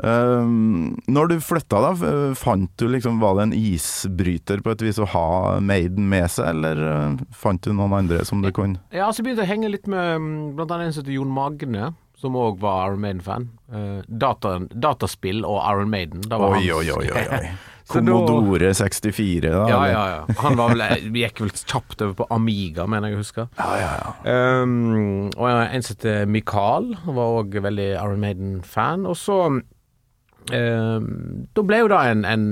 Um, 0.00 0.94
når 1.10 1.34
du 1.34 1.36
flytta, 1.44 1.82
da, 1.84 2.14
fant 2.38 2.70
du 2.80 2.88
liksom 2.90 3.20
Var 3.22 3.36
det 3.38 3.44
en 3.44 3.52
isbryter 3.54 4.64
på 4.64 4.72
et 4.74 4.82
vis 4.82 4.98
å 4.98 5.06
ha 5.12 5.26
Maiden 5.62 6.08
med 6.10 6.26
seg, 6.32 6.48
eller 6.54 6.80
uh, 6.82 7.20
fant 7.36 7.62
du 7.62 7.70
noen 7.72 7.94
andre 8.00 8.24
som 8.26 8.42
du 8.42 8.50
kunne 8.54 8.80
Ja, 8.94 9.10
så 9.14 9.22
begynte 9.22 9.44
jeg 9.44 9.50
å 9.50 9.52
henge 9.52 9.70
litt 9.70 9.86
med 9.90 10.16
mm, 10.24 10.32
blant 10.58 10.74
annet 10.74 10.90
en 10.90 10.96
som 10.96 11.04
heter 11.04 11.14
Jon 11.18 11.36
Magne, 11.36 11.92
som 12.18 12.40
òg 12.40 12.58
var 12.62 12.88
Iron 12.88 13.04
Maiden-fan. 13.04 13.46
Uh, 13.68 14.00
data, 14.08 14.56
dataspill 14.72 15.44
og 15.44 15.60
Iron 15.68 15.92
Maiden. 15.92 16.24
Da 16.30 16.40
var 16.40 16.56
Oi, 16.56 16.64
hans. 16.64 16.90
oi, 16.90 17.04
oi, 17.04 17.12
oi. 17.12 17.28
oi. 17.38 17.54
Commodore 17.88 18.70
64, 18.74 19.40
da? 19.44 19.64
Ja, 19.68 19.80
ja, 19.90 20.02
ja. 20.08 20.34
Han 20.40 20.56
var 20.56 20.72
vel, 20.72 20.84
gikk 21.20 21.42
vel 21.44 21.52
kjapt 21.52 22.00
over 22.00 22.14
på 22.22 22.26
Amiga, 22.32 22.86
mener 22.88 23.12
jeg 23.12 23.18
å 23.18 23.20
huske. 23.20 23.46
ja, 23.60 23.70
ja, 23.76 23.92
ja. 24.00 24.34
Um, 24.64 25.28
og 25.36 25.48
en 25.50 25.84
som 25.84 25.96
heter 25.96 26.24
Mikael, 26.30 26.94
var 27.04 27.38
òg 27.42 27.58
veldig 27.66 27.90
Iron 27.92 28.22
Maiden-fan. 28.24 29.04
Og 29.10 29.18
så 29.20 29.38
um, 29.52 31.08
Da 31.54 31.64
ble 31.68 31.82
jo 31.82 31.90
da 31.92 32.04
en, 32.08 32.24
en, 32.28 32.46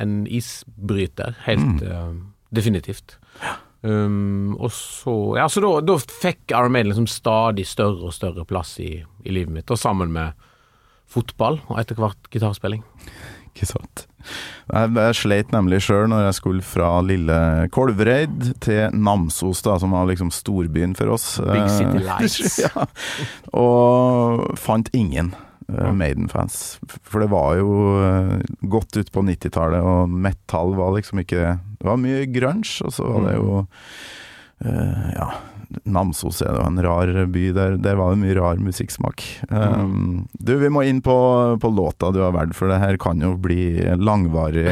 en 0.00 0.20
isbryter, 0.26 1.36
helt 1.44 1.84
um, 1.84 2.22
definitivt. 2.56 3.18
Um, 3.80 4.56
og 4.60 4.72
så 4.76 5.14
Ja, 5.38 5.46
så 5.48 5.62
da, 5.64 5.70
da 5.84 5.96
fikk 6.00 6.52
Iron 6.52 6.72
Maiden 6.72 6.92
liksom 6.92 7.08
stadig 7.08 7.64
større 7.68 8.10
og 8.10 8.16
større 8.16 8.44
plass 8.48 8.74
i, 8.80 8.94
i 9.24 9.32
livet 9.32 9.54
mitt, 9.60 9.72
og 9.72 9.80
sammen 9.80 10.12
med 10.16 10.36
fotball 11.10 11.58
og 11.68 11.80
etter 11.80 11.98
hvert 12.00 12.32
gitarspilling. 12.32 12.84
Ikke 13.50 13.68
sant. 13.68 14.06
Jeg, 14.70 14.92
jeg 14.94 15.18
sleit 15.18 15.52
nemlig 15.54 15.80
sjøl 15.84 16.08
når 16.12 16.26
jeg 16.28 16.38
skulle 16.38 16.64
fra 16.66 16.90
lille 17.04 17.36
Kolvereid 17.74 18.52
til 18.62 18.94
Namsos, 18.94 19.62
da, 19.66 19.76
som 19.82 19.94
var 19.96 20.08
liksom 20.10 20.32
storbyen 20.34 20.96
for 20.98 21.14
oss. 21.16 21.32
Big 21.42 21.70
City 21.74 22.00
Eh, 22.00 22.06
Lights. 22.10 22.58
ja. 22.64 22.86
Og 23.56 24.44
fant 24.60 24.90
ingen 24.96 25.32
eh, 25.68 25.92
Maiden-fans. 25.96 26.78
For 27.02 27.24
det 27.24 27.30
var 27.32 27.58
jo 27.60 27.72
eh, 28.04 28.36
godt 28.70 29.00
ut 29.00 29.12
på 29.12 29.24
90-tallet, 29.26 29.82
og 29.82 30.10
metall 30.10 30.76
var 30.78 30.94
liksom 30.96 31.24
ikke 31.24 31.56
Det 31.80 31.88
var 31.88 32.00
mye 32.00 32.26
grunge, 32.30 32.76
og 32.84 32.94
så 32.94 33.08
var 33.08 33.26
det 33.28 33.36
jo 33.38 33.60
eh, 34.64 35.08
Ja, 35.16 35.30
Namsos 35.84 36.40
er 36.42 36.56
jo 36.56 36.64
en 36.66 36.80
rar 36.82 37.12
by. 37.30 37.44
Der, 37.56 37.76
der 37.82 37.98
var 37.98 38.14
det 38.14 38.22
mye 38.22 38.36
rar 38.38 38.60
musikksmak. 38.62 39.24
Um, 39.50 40.26
du, 40.38 40.56
vi 40.60 40.70
må 40.72 40.84
inn 40.88 41.02
på, 41.04 41.16
på 41.62 41.72
låta 41.74 42.10
du 42.14 42.20
har 42.24 42.34
valgt, 42.36 42.56
for 42.58 42.72
det 42.72 42.80
her 42.82 42.98
kan 43.00 43.22
jo 43.22 43.36
bli 43.40 43.76
langvarig. 44.00 44.66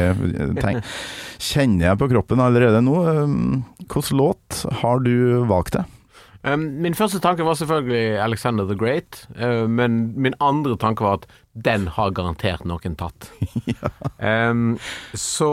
Tenk. 0.59 0.83
Kjenner 1.49 1.91
jeg 1.91 2.01
på 2.01 2.09
kroppen 2.11 2.43
allerede 2.43 2.83
nå. 2.83 2.97
Um, 3.07 3.39
Hvilken 3.85 4.19
låt 4.19 4.65
har 4.81 5.01
du 5.05 5.15
valgt 5.49 5.79
det? 5.79 5.85
Um, 6.43 6.61
min 6.83 6.95
første 6.95 7.19
tanke 7.19 7.43
var 7.43 7.57
selvfølgelig 7.59 8.19
Alexander 8.23 8.67
the 8.67 8.77
Great, 8.79 9.25
uh, 9.35 9.67
men 9.67 10.13
min 10.15 10.37
andre 10.39 10.77
tanke 10.79 11.03
var 11.03 11.19
at 11.19 11.27
den 11.67 11.89
har 11.97 12.13
garantert 12.15 12.63
noen 12.67 12.95
tatt. 12.99 13.27
um, 14.23 14.77
så 15.13 15.51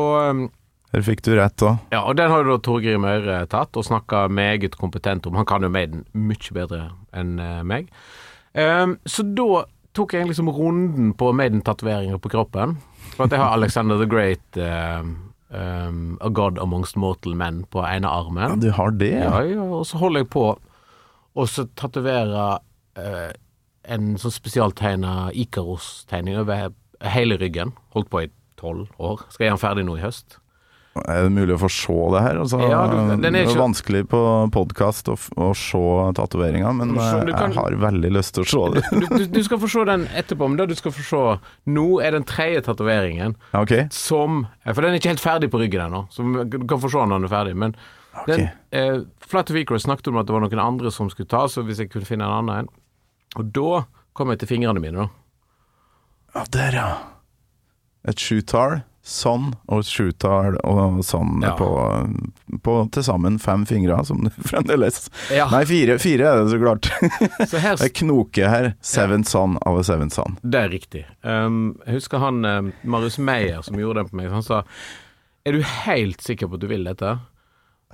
Her 0.97 1.05
fikk 1.05 1.21
du 1.27 1.35
rett 1.37 1.61
òg. 1.61 1.77
Ja, 1.93 2.01
og 2.09 2.17
den 2.17 2.31
har 2.33 2.41
jo 2.41 2.55
da 2.55 2.63
Torgrim 2.65 3.05
Øyre 3.05 3.43
tatt, 3.53 3.77
og 3.77 3.85
snakka 3.85 4.27
meget 4.33 4.79
kompetent 4.81 5.27
om. 5.29 5.37
Han 5.37 5.45
kan 5.49 5.67
jo 5.67 5.69
Maiden 5.69 6.07
mye 6.17 6.55
bedre 6.57 6.87
enn 7.13 7.35
uh, 7.37 7.61
meg. 7.69 7.91
Um, 8.57 8.97
så 9.05 9.27
da 9.37 9.67
tok 9.97 10.15
jeg 10.17 10.31
liksom 10.31 10.49
runden 10.49 11.13
på 11.21 11.29
Maiden-tatoveringer 11.37 12.17
på 12.25 12.33
kroppen. 12.33 12.79
For 13.13 13.27
at 13.27 13.37
jeg 13.37 13.43
har 13.43 13.53
Alexander 13.59 14.01
the 14.01 14.09
Great, 14.09 14.41
um, 14.57 15.13
um, 15.53 16.17
A 16.25 16.31
God 16.33 16.57
Amongst 16.65 16.97
Mortal 16.97 17.37
Men, 17.37 17.67
på 17.69 17.85
ene 17.85 18.09
armen. 18.09 18.57
Ja, 18.57 18.57
du 18.57 18.73
har 18.79 18.97
det, 18.97 19.13
ja. 19.19 19.35
Ja, 19.37 19.45
ja, 19.53 19.69
og 19.69 19.85
så 19.89 20.01
holder 20.01 20.25
jeg 20.25 20.33
på 20.33 20.49
og 21.37 21.51
så 21.53 21.67
tatovere 21.77 22.47
uh, 22.97 23.33
en 23.85 24.15
sånn 24.17 24.33
spesialtegna 24.33 25.29
Ikaros-tegning 25.37 26.41
over 26.41 26.71
hele 27.05 27.37
ryggen. 27.37 27.75
Holdt 27.93 28.09
på 28.09 28.25
i 28.25 28.33
tolv 28.57 28.89
år. 28.97 29.27
Skal 29.29 29.45
jeg 29.45 29.51
gjøre 29.51 29.59
den 29.59 29.65
ferdig 29.67 29.85
nå 29.91 30.01
i 30.01 30.05
høst. 30.07 30.39
Er 31.05 31.27
det 31.27 31.33
mulig 31.35 31.55
å 31.57 31.61
få 31.61 31.69
se 31.71 31.97
det 32.15 32.23
her? 32.25 32.39
Altså, 32.43 32.61
Ja, 32.71 32.87
du- 32.89 33.17
det 33.23 33.29
er 33.35 33.47
ikke- 33.47 33.61
vanskelig 33.61 34.03
på 34.09 34.21
podkast 34.55 35.09
å, 35.13 35.17
å 35.37 35.51
se 35.55 35.83
tatoveringa, 36.17 36.73
men 36.75 36.95
eh, 36.97 37.33
kan- 37.37 37.53
jeg 37.53 37.55
har 37.59 37.71
veldig 37.73 38.11
lyst 38.13 38.35
til 38.35 38.45
å 38.45 38.49
se 38.49 38.63
det. 38.75 38.83
Du, 38.91 39.07
du, 39.19 39.27
du 39.27 39.43
skal 39.45 39.59
få 39.59 39.69
se 39.69 39.85
den 39.85 40.07
etterpå, 40.17 40.49
men 40.49 40.57
da 40.57 40.67
du 40.67 40.75
skal 40.75 40.93
få 40.93 41.05
se 41.05 41.71
nå, 41.71 41.87
er 42.03 42.11
den 42.17 42.25
tredje 42.25 42.63
tatoveringen 42.63 43.37
okay. 43.55 43.89
som 43.91 44.47
eh, 44.65 44.73
For 44.73 44.81
den 44.83 44.95
er 44.95 44.99
ikke 45.01 45.13
helt 45.15 45.21
ferdig 45.25 45.51
på 45.53 45.61
ryggen 45.61 45.87
ennå, 45.91 46.07
så 46.11 46.25
du 46.49 46.59
kan 46.67 46.81
få 46.81 46.91
se 46.91 46.99
den 46.99 47.09
når 47.13 47.21
den 47.21 47.29
er 47.31 47.35
ferdig. 47.37 47.57
Men 47.57 47.77
den, 48.27 48.49
eh, 48.73 49.01
Flat 49.27 49.51
Icarus 49.51 49.85
snakket 49.85 50.09
om 50.09 50.17
at 50.19 50.27
det 50.27 50.33
var 50.33 50.41
noen 50.47 50.63
andre 50.63 50.91
som 50.91 51.11
skulle 51.11 51.29
ta, 51.29 51.45
så 51.47 51.63
hvis 51.67 51.79
jeg 51.83 51.91
kunne 51.91 52.07
finne 52.09 52.25
en 52.25 52.39
annen 52.41 52.59
en 52.65 52.69
Og 53.37 53.53
da 53.53 53.85
kom 54.15 54.31
jeg 54.31 54.39
til 54.41 54.49
fingrene 54.49 54.81
mine, 54.81 54.97
da. 54.97 55.09
ja, 56.35 56.45
der 56.51 56.73
ja. 56.73 56.89
Et 58.09 58.17
sjutall, 58.17 58.83
sånn 59.07 59.53
og 59.71 59.85
sjutall 59.87 60.57
og 60.67 60.97
sånn 61.07 61.39
Ja. 61.45 61.53
på, 61.59 61.69
på 62.65 62.73
til 62.91 63.05
sammen 63.07 63.37
fem 63.43 63.63
fingre, 63.69 64.01
som 64.09 64.25
du 64.27 64.31
fremdeles 64.43 65.05
Ja. 65.31 65.47
Nei, 65.53 65.63
fire, 65.69 65.95
fire 66.03 66.27
er 66.33 66.41
det 66.43 66.51
så 66.55 66.59
klart. 66.63 66.89
Så 67.53 67.61
her 67.63 67.77
Det 67.79 67.87
er 67.91 67.95
knoke 68.01 68.49
her. 68.51 68.73
Seven 68.83 69.23
son 69.29 69.55
av 69.63 69.79
a 69.79 69.85
seven 69.87 70.11
son. 70.11 70.35
Det 70.43 70.59
er 70.65 70.73
riktig. 70.75 71.05
Um, 71.23 71.77
jeg 71.87 72.01
husker 72.01 72.19
han 72.25 72.43
um, 72.45 72.73
Marius 72.83 73.19
Meyer 73.23 73.63
som 73.63 73.79
gjorde 73.79 74.03
den 74.03 74.11
på 74.11 74.19
meg. 74.19 74.33
Han 74.35 74.43
sa 74.47 74.65
Er 75.47 75.55
du 75.55 75.63
helt 75.63 76.21
sikker 76.27 76.51
på 76.51 76.59
at 76.59 76.65
du 76.67 76.69
vil 76.71 76.85
dette? 76.89 77.15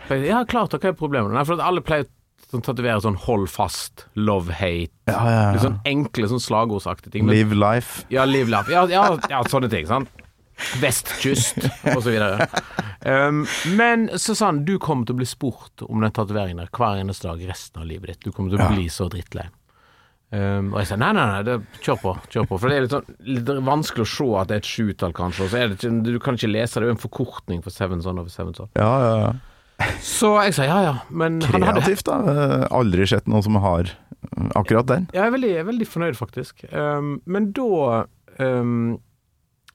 Jeg, 0.08 0.24
ja, 0.30 0.40
klart, 0.48 0.72
hva 0.72 0.88
er 0.88 0.96
problemet? 0.96 1.34
Nei, 1.36 1.44
for 1.44 1.60
alle 1.60 1.84
pleier 1.84 2.08
å 2.52 2.60
tatovere 2.64 3.00
sånn 3.04 3.16
hold 3.26 3.46
fast, 3.52 4.06
love 4.16 4.52
hate, 4.58 4.92
Ja, 5.08 5.20
ja, 5.28 5.44
litt 5.54 5.62
sånn 5.64 5.78
enkle 5.88 6.26
sånn 6.28 6.40
slagordsaktige 6.42 7.12
ting. 7.14 7.24
Men, 7.28 7.36
Live 7.36 7.56
life. 7.56 8.02
ja, 8.12 8.24
live 8.28 8.50
life. 8.52 8.68
Ja, 8.72 8.82
ja, 8.90 9.04
ja, 9.30 9.40
sånne 9.48 9.70
ting. 9.72 9.86
sant? 9.88 10.08
Vestkyst, 10.82 11.58
videre. 12.04 12.46
Um, 13.04 13.42
men 13.76 14.06
så 14.20 14.34
sa 14.38 14.50
han 14.52 14.62
du 14.66 14.76
kommer 14.82 15.08
til 15.08 15.16
å 15.16 15.22
bli 15.22 15.26
spurt 15.26 15.82
om 15.88 16.04
den 16.04 16.14
tatoveringen 16.14 16.70
hver 16.70 17.00
eneste 17.00 17.28
dag 17.28 17.42
resten 17.48 17.82
av 17.82 17.88
livet 17.90 18.12
ditt. 18.12 18.22
Du 18.28 18.32
kommer 18.32 18.54
til 18.54 18.62
å 18.62 18.70
bli 18.72 18.86
så 18.92 19.08
drittlei. 19.12 19.48
Um, 20.32 20.70
og 20.72 20.78
jeg 20.80 20.88
sa 20.88 20.96
nei, 20.96 21.10
nei, 21.12 21.24
nei, 21.28 21.40
det, 21.44 21.56
kjør 21.84 21.98
på. 22.00 22.12
kjør 22.32 22.46
på 22.48 22.58
For 22.62 22.72
det 22.72 22.76
er 22.76 22.84
litt, 22.86 22.94
sånn, 22.94 23.16
litt 23.28 23.50
vanskelig 23.66 24.06
å 24.06 24.12
se 24.14 24.28
at 24.40 24.48
det 24.48 24.54
er 24.54 24.62
et 24.62 24.70
sjutall, 24.70 25.16
kanskje. 25.16 25.44
Og 25.44 25.52
så 25.52 25.60
det 25.60 25.76
ikke, 25.76 25.90
du 26.06 26.14
kan 26.24 26.38
ikke 26.38 26.52
lese 26.52 26.78
det, 26.78 26.86
det 26.86 26.92
er 26.92 26.96
en 26.96 27.02
forkortning 27.02 27.64
for 27.64 27.74
Seven 27.74 28.04
Son 28.04 28.22
over 28.22 28.32
Seven 28.32 28.56
Son. 28.56 28.70
Ja, 28.78 28.92
ja, 29.04 29.16
ja. 29.26 29.32
Så 30.00 30.30
jeg 30.46 30.54
sa 30.56 30.66
ja 30.68 30.78
ja, 30.84 30.96
men 31.10 31.40
Kreativt, 31.42 32.06
da. 32.06 32.18
Aldri 32.72 33.06
sett 33.10 33.28
noen 33.28 33.44
som 33.44 33.58
har 33.60 33.90
eh, 33.90 34.50
akkurat 34.58 34.88
den. 34.88 35.08
Ja, 35.10 35.24
jeg 35.24 35.32
er 35.32 35.36
veldig, 35.36 35.50
jeg 35.52 35.64
er 35.64 35.68
veldig 35.68 35.88
fornøyd, 35.90 36.18
faktisk. 36.18 36.64
Um, 36.70 37.16
men 37.26 37.50
da 37.56 38.04
um, 38.38 39.00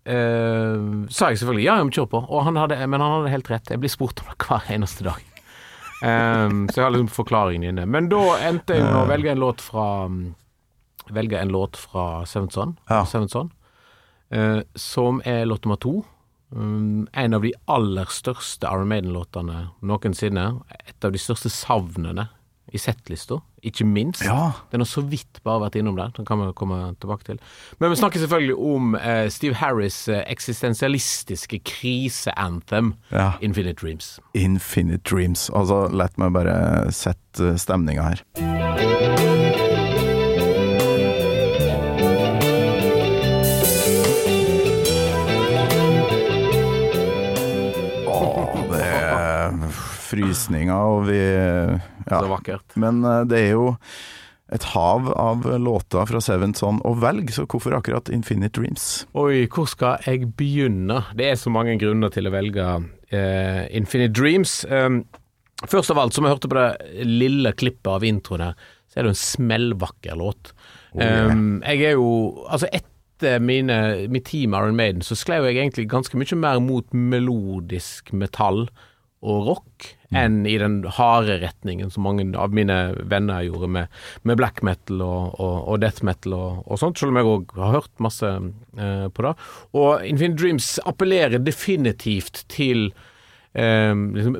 eh, 0.07 0.87
sa 1.13 1.31
jeg 1.31 1.41
selvfølgelig 1.41 1.67
ja, 1.67 1.77
jeg 1.79 1.89
må 1.89 1.95
kjør 1.97 2.09
på. 2.13 2.23
Han 2.47 2.59
hadde, 2.59 2.79
men 2.87 3.03
han 3.03 3.15
hadde 3.19 3.33
helt 3.35 3.51
rett. 3.51 3.73
Jeg 3.73 3.83
blir 3.83 3.93
spurt 3.93 4.23
om 4.23 4.31
det 4.31 4.39
hver 4.47 4.71
eneste 4.77 5.07
dag. 5.07 5.23
Um, 5.97 6.67
så 6.69 6.79
jeg 6.79 6.85
har 6.85 6.93
liksom 6.93 7.09
forklaringen 7.09 7.71
inne. 7.71 7.87
Men 7.89 8.09
da 8.11 8.21
endte 8.45 8.77
jeg 8.77 8.85
med 8.85 8.99
å 8.99 9.07
velge 9.09 9.33
en 9.33 9.41
låt 9.41 9.63
fra 9.65 9.87
Velge 11.07 11.39
en 11.39 11.53
låt 11.55 11.77
fra 11.79 12.25
Seventh 12.27 12.57
Son, 12.57 12.73
Ja. 12.89 13.05
Seventh 13.07 13.31
Son 13.31 13.47
eh, 14.29 14.59
som 14.75 15.21
er 15.25 15.45
låt 15.45 15.65
nummer 15.65 15.79
to. 15.79 16.03
Um, 16.49 17.07
en 17.13 17.33
av 17.33 17.43
de 17.43 17.53
aller 17.67 18.11
største 18.11 18.67
Iron 18.67 18.87
Maiden-låtene 18.91 19.69
noensinne. 19.83 20.61
Et 20.87 21.05
av 21.05 21.11
de 21.11 21.19
største 21.21 21.51
savnene 21.51 22.29
i 22.73 22.77
settlista, 22.81 23.37
ikke 23.63 23.85
minst. 23.87 24.23
Ja. 24.25 24.51
Den 24.71 24.81
har 24.83 24.89
så 24.89 25.01
vidt 25.07 25.39
bare 25.43 25.61
vært 25.65 25.77
innom 25.79 25.95
der, 25.99 26.11
den 26.17 26.25
kan 26.27 26.41
vi 26.41 26.49
komme 26.57 26.79
tilbake 26.99 27.23
til. 27.29 27.39
Men 27.79 27.93
vi 27.93 27.99
snakker 27.99 28.19
selvfølgelig 28.23 28.57
om 28.73 28.95
eh, 28.99 29.29
Steve 29.33 29.55
Harris' 29.61 30.07
eh, 30.11 30.23
eksistensialistiske 30.31 31.59
krise-anthem, 31.63 32.93
Ja. 33.11 33.31
Infinite 33.41 33.79
Dreams. 33.81 34.19
Infinite 34.33 35.03
Dreams. 35.09 35.49
Altså, 35.55 35.87
la 35.91 36.09
meg 36.17 36.33
bare 36.33 36.91
sette 36.91 37.55
stemninga 37.61 38.11
her. 38.11 38.86
Frysninger, 50.07 50.93
og 50.97 51.07
vi 51.09 51.19
ja. 51.19 52.21
Så 52.21 52.29
vakkert. 52.31 52.77
Men 52.79 53.03
eh, 53.05 53.25
det 53.27 53.43
er 53.47 53.51
jo 53.57 53.67
et 54.55 54.63
hav 54.71 55.09
av 55.19 55.43
låter 55.59 56.07
fra 56.07 56.21
Seven 56.23 56.53
Son 56.55 56.79
å 56.87 56.93
velge, 57.01 57.33
så 57.35 57.43
hvorfor 57.49 57.75
akkurat 57.75 58.07
Infinite 58.13 58.55
Dreams? 58.55 59.03
Oi, 59.19 59.43
hvor 59.51 59.67
skal 59.67 60.03
jeg 60.07 60.29
begynne? 60.39 61.01
Det 61.19 61.33
er 61.33 61.39
så 61.39 61.51
mange 61.51 61.75
grunner 61.81 62.13
til 62.13 62.29
å 62.29 62.31
velge 62.31 62.67
uh, 62.77 63.63
Infinite 63.75 64.15
Dreams. 64.15 64.61
Um, 64.71 65.01
først 65.67 65.91
av 65.91 65.99
alt, 65.99 66.15
som 66.15 66.23
jeg 66.23 66.37
hørte 66.37 66.51
på 66.51 66.59
det 66.61 67.03
lille 67.03 67.51
klippet 67.59 67.91
av 67.91 68.07
introen 68.07 68.45
her, 68.47 68.67
så 68.87 69.01
er 69.01 69.09
det 69.09 69.17
en 69.17 69.23
smellvakker 69.25 70.15
låt. 70.15 70.53
yeah. 70.95 71.27
um, 71.27 71.59
jeg 71.67 71.83
er 71.83 71.97
jo 71.99 72.07
Altså, 72.47 72.71
etter 72.71 73.43
mine, 73.43 74.07
mitt 74.13 74.29
team 74.31 74.55
Iron 74.55 74.79
Maiden, 74.79 75.03
så 75.03 75.17
sklei 75.17 75.41
jeg 75.43 75.57
egentlig 75.57 75.89
ganske 75.91 76.15
mye 76.15 76.39
mer 76.39 76.63
mot 76.63 76.87
melodisk 76.95 78.15
metall 78.15 78.69
og 79.25 79.47
rock 79.47 79.87
enn 80.15 80.45
i 80.47 80.55
den 80.61 80.79
harde 80.97 81.39
retningen 81.41 81.89
som 81.91 82.05
mange 82.07 82.27
av 82.39 82.53
mine 82.55 82.77
venner 83.11 83.43
gjorde 83.47 83.69
med, 83.73 83.95
med 84.23 84.39
black 84.39 84.61
metal 84.63 85.01
og, 85.03 85.35
og, 85.41 85.57
og 85.67 85.81
death 85.83 86.05
metal 86.07 86.35
og, 86.37 86.61
og, 86.63 86.79
sånt, 86.79 86.99
selv 86.99 87.11
om 87.11 87.19
jeg 87.19 87.31
òg 87.33 87.55
har 87.57 87.75
hørt 87.79 88.03
masse 88.03 88.29
eh, 88.29 89.07
på 89.11 89.25
det. 89.25 89.33
Og 89.75 90.05
Infinite 90.07 90.39
Dreams 90.39 90.69
appellerer 90.87 91.43
definitivt 91.43 92.45
til 92.53 92.91
eh, 93.57 93.93
liksom 93.93 94.39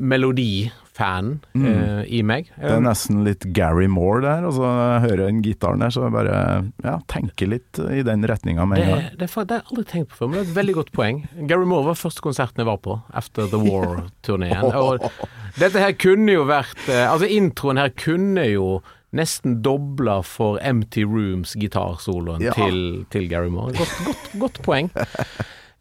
melodifan 0.98 1.40
uh, 1.56 2.04
i 2.08 2.22
meg. 2.26 2.50
Det 2.58 2.72
er 2.72 2.82
nesten 2.84 3.24
litt 3.26 3.46
Gary 3.54 3.88
Moore 3.88 4.22
der. 4.24 4.46
Og 4.48 4.54
så 4.58 4.66
hører 5.04 5.24
jeg 5.26 5.34
den 5.34 5.42
gitaren 5.46 5.80
der, 5.84 5.90
så 5.94 6.06
jeg 6.08 6.14
bare 6.16 6.40
ja, 6.84 6.98
tenker 7.08 7.48
litt 7.52 7.80
i 7.92 8.04
den 8.04 8.26
retninga 8.28 8.66
med 8.66 8.80
en 8.80 8.84
Det, 8.84 8.90
gang. 8.92 9.04
det, 9.12 9.20
det 9.20 9.30
har 9.36 9.46
jeg 9.52 9.64
aldri 9.72 9.86
tenkt 9.92 10.10
på 10.12 10.18
før, 10.22 10.28
men 10.32 10.40
det 10.40 10.46
er 10.46 10.50
et 10.52 10.58
veldig 10.58 10.76
godt 10.80 10.92
poeng. 10.96 11.22
Gary 11.48 11.66
Moore 11.70 11.90
var 11.92 12.00
første 12.00 12.22
konserten 12.26 12.64
jeg 12.64 12.70
var 12.70 12.78
på 12.84 12.98
After 13.14 13.48
The 13.52 13.58
War-turneen. 13.62 14.72
Og 14.88 15.10
dette 15.58 15.82
her 15.82 15.94
kunne 15.98 16.32
jo 16.38 16.46
vært 16.50 16.88
eh, 16.90 17.06
Altså, 17.08 17.28
introen 17.32 17.80
her 17.82 17.90
kunne 17.98 18.46
jo 18.52 18.80
nesten 19.18 19.62
dobla 19.64 20.20
for 20.28 20.60
Empty 20.62 21.06
Rooms 21.08 21.54
gitarsoloen 21.58 22.42
Ja. 22.44 22.52
til, 22.58 23.06
til 23.14 23.30
Gary 23.32 23.48
Moore. 23.50 23.74
Godt, 23.78 23.94
godt, 24.06 24.32
godt 24.42 24.60
poeng. 24.66 24.90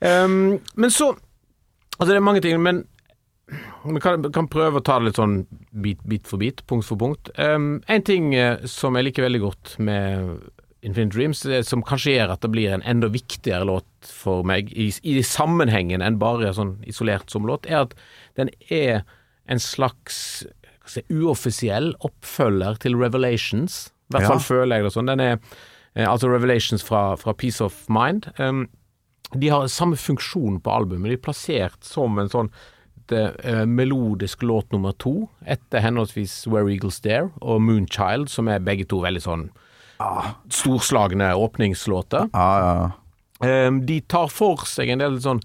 Um, 0.00 0.58
men 0.76 0.90
så 0.92 1.14
Altså, 1.96 2.10
det 2.12 2.18
er 2.20 2.24
mange 2.28 2.42
ting, 2.44 2.58
men 2.60 2.82
vi 3.86 4.00
kan, 4.02 4.24
kan 4.34 4.48
prøve 4.50 4.80
å 4.80 4.84
ta 4.84 4.98
det 4.98 5.10
litt 5.10 5.20
sånn 5.20 5.36
bit, 5.70 6.00
bit 6.08 6.26
for 6.26 6.42
bit, 6.42 6.64
punkt 6.66 6.86
for 6.88 6.98
punkt. 6.98 7.30
Um, 7.38 7.76
en 7.86 8.02
ting 8.06 8.32
eh, 8.34 8.64
som 8.66 8.96
jeg 8.98 9.06
liker 9.08 9.26
veldig 9.26 9.42
godt 9.44 9.74
med 9.78 10.32
Infinite 10.86 11.14
Dreams, 11.14 11.44
eh, 11.46 11.62
som 11.66 11.84
kanskje 11.86 12.16
gjør 12.16 12.34
at 12.34 12.42
det 12.42 12.50
blir 12.54 12.74
en 12.74 12.82
enda 12.86 13.10
viktigere 13.12 13.68
låt 13.68 13.86
for 14.10 14.42
meg 14.46 14.72
i, 14.74 14.88
i 15.06 15.14
sammenhengen 15.26 16.02
enn 16.04 16.18
bare 16.22 16.52
sånn 16.56 16.76
isolert 16.90 17.30
som 17.32 17.46
låt, 17.48 17.68
er 17.70 17.84
at 17.84 17.94
den 18.38 18.50
er 18.66 19.04
en 19.46 19.62
slags 19.62 20.18
si, 20.90 21.02
uoffisiell 21.10 21.92
oppfølger 22.06 22.78
til 22.82 22.98
Revelations. 22.98 23.86
I 24.10 24.16
hvert 24.16 24.30
Ja. 24.30 24.38
føler 24.42 24.78
jeg 24.80 24.86
det 24.88 24.94
sånn. 24.94 25.10
Den 25.10 25.22
er 25.22 25.36
eh, 25.94 26.06
altså 26.06 26.30
Revelations 26.30 26.82
fra, 26.86 27.12
fra 27.18 27.34
Peace 27.34 27.62
of 27.62 27.84
Mind. 27.90 28.26
Um, 28.38 28.66
de 29.34 29.50
har 29.50 29.66
samme 29.70 29.98
funksjon 29.98 30.60
på 30.62 30.70
albumet. 30.70 31.10
De 31.10 31.18
er 31.18 31.22
plassert 31.22 31.82
som 31.86 32.18
en 32.22 32.30
sånn 32.30 32.50
det, 33.12 33.24
eh, 33.44 33.64
melodisk 33.66 34.42
låt 34.42 34.72
nummer 34.72 34.92
to, 34.92 35.28
etter 35.46 35.84
henholdsvis 35.84 36.46
Where 36.46 36.70
Eagles 36.72 37.00
Dare 37.00 37.30
og 37.40 37.62
Moonchild, 37.62 38.28
som 38.32 38.48
er 38.48 38.64
begge 38.64 38.88
to 38.88 39.00
veldig 39.04 39.22
sånn 39.22 39.46
storslagne 40.52 41.30
åpningslåter. 41.34 42.28
Ah, 42.36 42.58
ja, 42.60 42.72
ja. 42.80 43.46
Eh, 43.46 43.70
de 43.88 44.00
tar 44.00 44.28
for 44.32 44.66
seg 44.68 44.92
en 44.92 45.04
del 45.04 45.20
sånn 45.24 45.40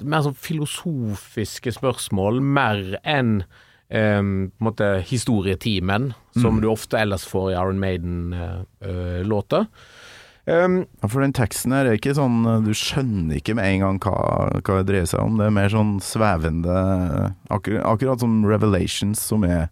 mer 0.00 0.24
sånn 0.24 0.36
filosofiske 0.38 1.74
spørsmål, 1.76 2.40
mer 2.40 2.96
enn 3.04 3.42
um, 3.90 4.48
på 4.48 4.62
en 4.62 4.68
måte 4.70 4.88
historietimen, 5.06 6.12
som 6.38 6.60
du 6.62 6.68
ofte 6.70 6.96
ellers 7.00 7.26
får 7.28 7.50
i 7.50 7.56
Iron 7.58 7.80
Maiden-låter. 7.82 9.66
Um, 10.50 10.80
Ja, 11.02 11.08
For 11.12 11.22
den 11.22 11.34
teksten 11.36 11.70
her 11.76 11.86
er 11.86 11.94
ikke 11.98 12.14
sånn 12.16 12.40
Du 12.64 12.72
skjønner 12.74 13.36
ikke 13.38 13.54
med 13.54 13.68
en 13.68 13.82
gang 13.84 13.98
hva, 14.02 14.14
hva 14.58 14.78
det 14.80 14.86
dreier 14.88 15.06
seg 15.06 15.22
om. 15.22 15.36
Det 15.38 15.46
er 15.46 15.54
mer 15.54 15.70
sånn 15.70 15.92
svevende 16.02 16.74
akkurat, 17.52 17.84
akkurat 17.86 18.22
som 18.24 18.40
Revelations, 18.48 19.20
som 19.30 19.44
er 19.46 19.68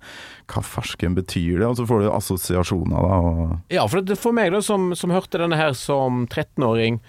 Hva 0.53 0.63
farsken 0.65 1.17
betyr 1.19 1.59
det? 1.63 1.67
Og 1.69 1.79
så 1.81 1.87
får 1.89 2.05
du 2.05 2.11
assosiasjoner, 2.13 3.01
da. 3.09 3.19
Og, 3.33 3.57
Ja, 3.75 3.87
for, 3.91 4.05
det, 4.07 4.19
for 4.21 4.37
meg 4.37 4.53
da, 4.55 4.63
som, 4.65 4.93
som 4.99 5.11
hørte 5.15 5.41
denne 5.43 5.59
her 5.59 5.75
som 5.77 6.27
13-åring, 6.31 7.01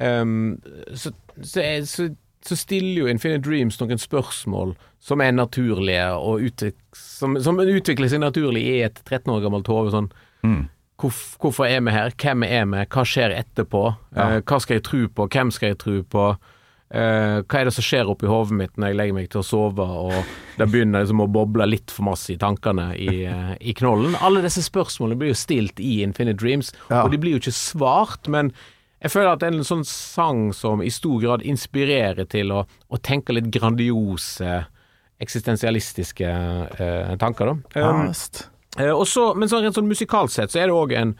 um, 0.00 0.58
så, 0.94 1.12
så, 1.40 1.62
er- 1.62 1.86
så, 1.88 2.10
så 2.44 2.58
stiller 2.58 3.04
jo 3.04 3.10
Infinite 3.12 3.44
Dreams 3.46 3.78
noen 3.80 4.00
spørsmål 4.02 4.74
som 5.02 5.20
er 5.24 5.32
naturlige, 5.34 6.04
og 6.14 6.44
utvik, 6.46 6.76
som, 6.94 7.34
som 7.42 7.58
utvikler 7.58 8.10
seg 8.12 8.20
naturlig 8.22 8.62
i 8.70 8.76
et 8.86 9.00
13 9.08 9.32
år 9.34 9.40
gammelt 9.46 9.66
hode. 9.72 9.90
Sånn, 9.94 10.10
mm. 10.46 10.60
Hvorf, 11.02 11.20
hvorfor 11.42 11.66
er 11.68 11.82
vi 11.84 11.92
her? 11.94 12.14
Hvem 12.22 12.46
er 12.46 12.66
vi? 12.72 12.86
Hva 12.94 13.04
skjer 13.08 13.34
etterpå? 13.36 13.84
Ja. 14.16 14.28
Eh, 14.38 14.40
hva 14.46 14.58
skal 14.62 14.78
jeg 14.78 14.84
tro 14.88 15.04
på? 15.18 15.28
Hvem 15.34 15.50
skal 15.54 15.72
jeg 15.74 15.78
tro 15.82 15.98
på? 16.14 16.26
Eh, 16.92 17.38
hva 17.48 17.56
er 17.58 17.64
det 17.68 17.72
som 17.72 17.84
skjer 17.86 18.10
oppi 18.12 18.28
hodet 18.28 18.52
mitt 18.58 18.74
når 18.76 18.90
jeg 18.92 18.96
legger 19.00 19.16
meg 19.16 19.30
til 19.32 19.40
å 19.40 19.46
sove, 19.48 19.80
og 19.86 20.12
det 20.58 20.66
begynner 20.68 21.00
liksom 21.06 21.22
å 21.24 21.28
boble 21.32 21.64
litt 21.70 21.90
for 21.90 22.04
masse 22.10 22.34
i 22.34 22.36
tankene 22.40 22.90
i, 23.00 23.22
eh, 23.24 23.54
i 23.60 23.72
knollen? 23.78 24.14
Alle 24.20 24.42
disse 24.44 24.60
spørsmålene 24.66 25.16
blir 25.22 25.32
jo 25.32 25.38
stilt 25.40 25.80
i 25.80 26.02
Infinite 26.04 26.36
Dreams, 26.42 26.72
Ja. 26.90 27.02
og 27.06 27.10
de 27.14 27.18
blir 27.22 27.32
jo 27.38 27.40
ikke 27.40 27.54
svart, 27.56 28.28
men 28.28 28.52
jeg 29.02 29.10
føler 29.10 29.32
at 29.32 29.40
det 29.40 29.48
en 29.54 29.64
sånn 29.64 29.86
sang 29.88 30.52
som 30.52 30.82
i 30.84 30.90
stor 30.92 31.18
grad 31.24 31.40
inspirerer 31.42 32.28
til 32.28 32.52
å, 32.52 32.66
å 32.92 33.00
tenke 33.02 33.32
litt 33.32 33.48
grandiose, 33.50 34.66
eksistensialistiske 35.22 36.28
eh, 36.78 37.16
tanker, 37.16 37.46
da. 37.46 37.80
ja, 37.80 37.90
Um, 37.90 38.08
visst. 38.08 38.48
Eh, 38.80 38.92
og 38.92 39.06
så, 39.08 39.32
men 39.36 39.50
sånn, 39.50 39.66
rent 39.66 39.76
sånn 39.76 39.90
musikalsk 39.90 40.38
sett 40.38 40.54
så 40.54 40.62
er 40.62 40.70
det 40.70 40.76
òg 40.76 40.94
en 40.96 41.16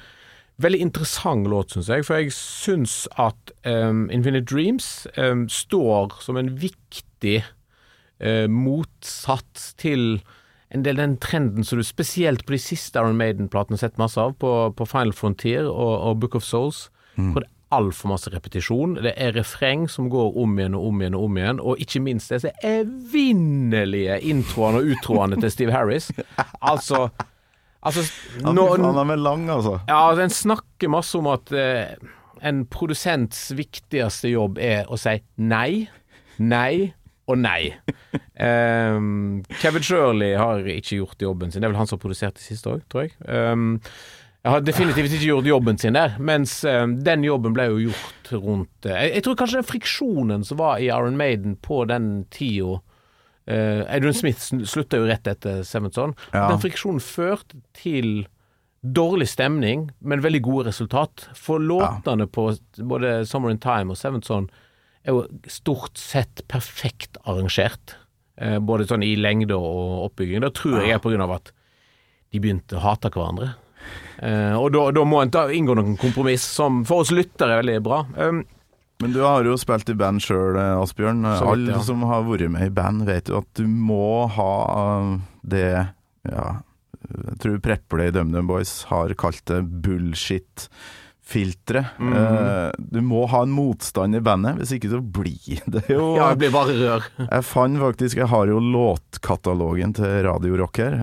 veldig 0.63 0.83
interessant 0.85 1.49
låt, 1.51 1.75
syns 1.75 1.91
jeg. 1.93 2.07
For 2.07 2.21
jeg 2.21 2.35
syns 2.37 3.03
at 3.21 3.53
um, 3.67 4.07
Infinite 4.13 4.47
Dreams 4.49 5.09
um, 5.17 5.47
står 5.51 6.19
som 6.23 6.39
en 6.39 6.53
viktig 6.61 7.41
uh, 7.43 8.47
motsats 8.53 9.73
til 9.81 10.23
en 10.73 10.85
del 10.87 11.01
den 11.01 11.19
trenden 11.21 11.67
som 11.69 11.81
du 11.81 11.85
spesielt 11.85 12.47
på 12.47 12.55
de 12.55 12.61
siste 12.63 13.01
Iron 13.01 13.19
Maiden-platene 13.19 13.77
har 13.77 13.83
sett 13.83 14.01
masse 14.01 14.21
av, 14.21 14.37
på, 14.41 14.53
på 14.77 14.87
Final 14.89 15.13
Frontier 15.17 15.67
og, 15.69 15.97
og 15.99 16.23
Book 16.23 16.39
of 16.39 16.47
Souls. 16.47 16.87
Hvor 17.17 17.43
det 17.43 17.49
er 17.51 17.77
altfor 17.77 18.13
masse 18.13 18.31
repetisjon. 18.33 18.97
Det 19.05 19.13
er 19.21 19.35
refreng 19.37 19.85
som 19.91 20.09
går 20.13 20.37
om 20.41 20.55
igjen 20.59 20.77
og 20.77 20.87
om 20.89 21.03
igjen 21.03 21.17
og 21.17 21.27
om 21.27 21.37
igjen, 21.41 21.61
og 21.61 21.83
ikke 21.83 22.03
minst 22.05 22.33
disse 22.33 22.53
evinnelige 22.65 24.19
introene 24.29 24.81
og 24.81 24.95
utroene 24.95 25.41
til 25.41 25.53
Steve 25.53 25.77
Harris. 25.77 26.11
Altså 26.73 27.09
Altså, 27.83 28.05
nå, 28.47 28.67
han 28.79 29.11
er 29.11 29.19
lang, 29.19 29.49
altså. 29.51 29.81
ja, 29.89 29.99
altså, 30.09 30.23
en 30.23 30.35
snakker 30.35 30.91
masse 30.93 31.19
om 31.19 31.27
at 31.33 31.51
eh, 31.51 31.97
en 32.47 32.63
produsents 32.71 33.49
viktigste 33.59 34.31
jobb 34.31 34.61
er 34.63 34.87
å 34.87 34.99
si 35.01 35.17
nei, 35.43 35.89
nei 36.39 36.93
og 37.31 37.39
nei. 37.43 37.73
Um, 38.39 39.43
Kevin 39.63 39.85
Shirley 39.87 40.37
har 40.39 40.63
ikke 40.67 41.01
gjort 41.01 41.23
jobben 41.23 41.51
sin. 41.51 41.63
Det 41.63 41.69
er 41.69 41.75
vel 41.75 41.81
han 41.81 41.91
som 41.91 41.99
har 41.99 42.05
produsert 42.05 42.39
det 42.39 42.45
siste 42.45 42.71
òg, 42.71 42.85
tror 42.93 43.07
jeg. 43.07 43.17
Um, 43.27 43.81
jeg 44.43 44.51
har 44.57 44.65
definitivt 44.67 45.13
ikke 45.15 45.29
gjort 45.29 45.51
jobben 45.51 45.79
sin 45.79 45.95
der, 45.95 46.17
mens 46.19 46.57
ehm, 46.67 46.97
den 47.07 47.23
jobben 47.23 47.55
ble 47.55 47.69
jo 47.71 47.77
gjort 47.85 48.31
rundt 48.35 48.89
uh, 48.89 48.97
jeg, 48.97 49.13
jeg 49.13 49.23
tror 49.23 49.37
kanskje 49.39 49.61
den 49.61 49.69
friksjonen 49.69 50.47
som 50.49 50.59
var 50.59 50.81
i 50.83 50.89
Iron 50.91 51.15
Maiden 51.19 51.55
på 51.63 51.85
den 51.87 52.25
tida 52.35 52.81
Uh, 53.51 53.83
Adrian 53.91 54.15
Smith 54.15 54.39
slutta 54.71 55.01
jo 55.01 55.09
rett 55.09 55.27
etter 55.27 55.65
Sevenson. 55.67 56.15
Ja. 56.31 56.47
Den 56.53 56.63
friksjonen 56.63 57.03
førte 57.03 57.59
til 57.77 58.27
dårlig 58.83 59.29
stemning, 59.31 59.89
men 60.03 60.23
veldig 60.23 60.43
gode 60.47 60.69
resultat. 60.71 61.29
For 61.39 61.63
låtene 61.63 62.27
på 62.31 62.51
både 62.79 63.23
Summer 63.27 63.55
in 63.55 63.63
Time 63.63 63.95
og 63.95 63.99
Sevenson 63.99 64.49
er 65.03 65.17
jo 65.17 65.25
stort 65.51 65.99
sett 65.99 66.45
perfekt 66.51 67.19
arrangert. 67.27 67.97
Uh, 68.41 68.59
både 68.63 68.87
sånn 68.91 69.05
i 69.07 69.15
lengde 69.19 69.59
og 69.59 70.09
oppbygging. 70.09 70.43
Da 70.45 70.53
tror 70.55 70.81
jeg 70.81 70.95
er 70.95 71.03
på 71.03 71.13
grunn 71.13 71.27
av 71.27 71.37
at 71.41 71.53
de 72.33 72.41
begynte 72.41 72.79
å 72.79 72.87
hate 72.87 73.11
hverandre. 73.13 73.53
Uh, 74.23 74.55
og 74.61 74.71
da, 74.75 74.87
da 74.95 75.03
må 75.07 75.23
en 75.23 75.33
inngå 75.35 75.75
noen 75.77 75.99
kompromiss, 76.01 76.45
som 76.47 76.83
for 76.87 77.03
oss 77.03 77.11
lyttere 77.15 77.57
er 77.57 77.65
veldig 77.65 77.81
bra. 77.85 78.05
Um, 78.17 78.45
Men 79.03 79.13
du 79.15 79.21
har 79.25 79.45
jo 79.47 79.57
spilt 79.61 79.89
i 79.91 79.95
band 79.99 80.21
sjøl, 80.23 80.57
Asbjørn. 80.57 81.23
Så 81.27 81.45
ja. 81.45 81.51
Alle 81.57 81.75
som 81.87 82.03
har 82.09 82.21
vært 82.29 82.51
med 82.55 82.65
i 82.71 82.75
band, 82.75 82.99
vet 83.09 83.27
jo 83.33 83.37
at 83.43 83.51
du 83.59 83.65
må 83.67 84.27
ha 84.37 84.53
uh, 84.73 85.19
det 85.43 85.87
Ja, 86.29 86.47
jeg 87.03 87.39
tror 87.43 87.59
Prepley 87.63 88.11
DumDum 88.15 88.47
Boys 88.47 88.85
har 88.91 89.15
kalt 89.19 89.43
det 89.51 89.61
bullshit-filteret. 89.85 91.87
Mm 91.99 92.13
Eh, 92.13 92.71
du 92.79 93.01
må 93.05 93.27
ha 93.31 93.43
en 93.43 93.51
motstand 93.55 94.17
i 94.17 94.21
bandet, 94.23 94.57
hvis 94.61 94.73
ikke 94.77 94.91
så 94.93 95.01
blir 95.03 95.61
det 95.75 95.83
jo 95.91 96.17
ja, 96.17 96.29
det 96.31 96.39
blir 96.45 96.53
bare 96.55 96.75
rør. 96.79 97.03
Jeg 97.25 97.45
fant 97.49 97.79
faktisk 97.81 98.17
Jeg 98.23 98.29
har 98.33 98.47
jo 98.51 98.59
låtkatalogen 98.63 99.93
til 99.99 100.11
Radio 100.29 100.53
Rock 100.63 100.75
her. 100.83 100.95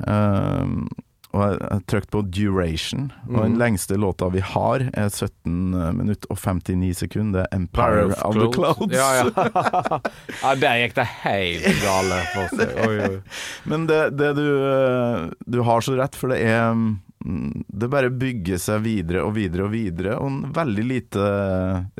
Og 1.30 1.42
jeg, 1.44 1.58
har 1.62 1.82
trykt 1.92 2.10
på 2.10 2.22
duration. 2.34 3.12
Og 3.30 3.36
den 3.44 3.52
Mhm. 3.54 3.60
lengste 3.62 3.98
låta 4.02 4.30
vi 4.34 4.39
har, 4.42 4.86
er 4.94 5.10
17 5.10 5.96
minutter 5.98 6.26
og 6.32 6.38
59 6.42 6.94
sekunder. 7.04 7.46
Er 7.52 7.56
Empire 7.56 8.06
of, 8.06 8.24
of, 8.26 8.34
the 8.36 8.48
Clouds. 8.54 8.94
Ja, 8.96 9.10
ja. 9.15 10.00
ja, 10.44 10.56
der 10.56 10.80
gikk 10.82 10.96
det 10.98 11.06
helt 11.22 11.84
gale 11.84 12.18
for 12.34 12.56
seg. 12.58 12.74
Oi, 12.88 12.96
oi. 13.06 13.22
Men 13.70 13.86
det, 13.86 14.02
det 14.18 14.32
du 14.39 14.48
eh, 14.48 15.30
Du 15.46 15.62
har 15.62 15.82
så 15.86 15.96
rett, 16.00 16.15
for 16.18 16.34
det 16.34 16.42
er 16.50 16.74
mm, 16.74 17.63
Det 17.68 17.89
bare 17.92 18.10
bygger 18.10 18.58
seg 18.58 18.82
videre 18.86 19.22
og 19.28 19.36
videre 19.38 19.68
og 19.68 19.72
videre, 19.74 20.18
og 20.18 20.28
en 20.32 20.54
veldig 20.56 20.86
lite 20.88 21.30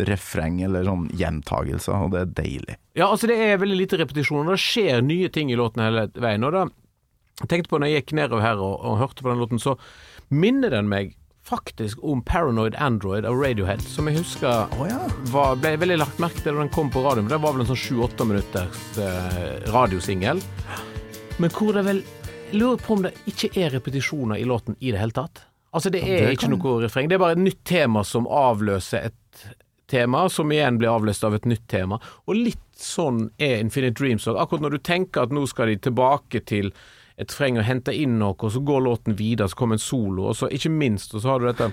refreng 0.10 0.62
eller 0.66 0.84
sånn 0.88 1.10
gjentagelser, 1.20 1.94
og 2.08 2.14
det 2.16 2.22
er 2.24 2.34
deilig. 2.40 2.78
Ja, 2.98 3.08
altså 3.12 3.30
det 3.30 3.38
er 3.40 3.60
veldig 3.62 3.78
lite 3.84 4.00
repetisjon, 4.02 4.48
og 4.48 4.56
det 4.56 4.64
skjer 4.64 5.04
nye 5.06 5.30
ting 5.32 5.52
i 5.52 5.58
låten 5.60 5.84
hele 5.86 6.08
veien. 6.18 6.44
Og 6.48 6.56
da 6.56 6.66
tenkte 7.48 7.70
på 7.70 7.80
når 7.80 7.88
jeg 7.94 8.02
gikk 8.04 8.14
nedover 8.20 8.42
her 8.44 8.60
og, 8.60 8.76
og 8.84 8.98
hørte 9.00 9.24
på 9.24 9.30
den 9.32 9.40
låten, 9.40 9.60
så 9.64 9.78
minner 10.30 10.70
den 10.70 10.90
meg 10.92 11.16
faktisk 11.50 11.98
om 12.06 12.22
Paranoid 12.22 12.76
Android 12.78 13.26
av 13.26 13.34
Radiohead, 13.40 13.82
som 13.82 14.06
jeg 14.10 14.20
husker 14.20 14.68
var, 15.32 15.56
ble 15.58 15.72
veldig 15.82 15.98
lagt 15.98 16.20
merke 16.22 16.44
til 16.44 16.54
da 16.54 16.60
den 16.62 16.70
kom 16.70 16.92
på 16.94 17.02
radioen. 17.02 17.30
Det 17.32 17.40
var 17.42 17.56
vel 17.56 17.64
en 17.64 17.70
sånn 17.72 17.80
sju-åtte 17.80 18.28
minutters 18.28 18.98
eh, 19.02 19.72
radiosingel. 19.74 20.42
Men 21.40 21.50
hvor 21.56 21.74
det 21.74 21.86
vel 21.88 22.04
lurer 22.52 22.78
på 22.84 22.94
om 22.98 23.06
det 23.08 23.14
ikke 23.30 23.50
er 23.64 23.72
repetisjoner 23.78 24.38
i 24.42 24.46
låten 24.50 24.76
i 24.80 24.92
det 24.94 25.00
hele 25.02 25.16
tatt. 25.16 25.46
Altså 25.74 25.90
Det 25.94 26.02
er 26.04 26.26
det 26.28 26.36
ikke 26.38 26.48
kan- 26.50 26.58
noe 26.60 26.84
refreng. 26.84 27.10
Det 27.10 27.16
er 27.18 27.24
bare 27.24 27.38
et 27.38 27.44
nytt 27.46 27.64
tema 27.64 28.04
som 28.04 28.28
avløser 28.28 29.06
et 29.10 29.44
tema, 29.90 30.28
som 30.30 30.50
igjen 30.52 30.78
blir 30.78 30.90
avløst 30.90 31.24
av 31.26 31.34
et 31.34 31.46
nytt 31.50 31.68
tema. 31.68 31.98
Og 32.28 32.36
litt 32.36 32.58
sånn 32.78 33.30
er 33.42 33.60
Infinite 33.60 33.98
Dreams 33.98 34.28
òg. 34.30 34.38
Akkurat 34.38 34.62
når 34.62 34.72
du 34.78 34.78
tenker 34.86 35.24
at 35.24 35.34
nå 35.34 35.48
skal 35.50 35.68
de 35.72 35.78
tilbake 35.78 36.44
til 36.46 36.72
et 37.20 37.34
freng 37.36 37.58
og 37.60 37.66
hente 37.68 37.94
inn 37.96 38.18
noe, 38.22 38.38
og 38.38 38.54
så 38.54 38.62
går 38.64 38.86
låten 38.86 39.18
videre, 39.20 39.50
så 39.52 39.60
kommer 39.60 39.76
en 39.76 39.84
solo, 39.84 40.30
og 40.30 40.38
så 40.40 40.48
ikke 40.56 40.72
minst, 40.72 41.14
og 41.14 41.24
så 41.24 41.34
har 41.34 41.42
du 41.42 41.50
dette 41.50 41.72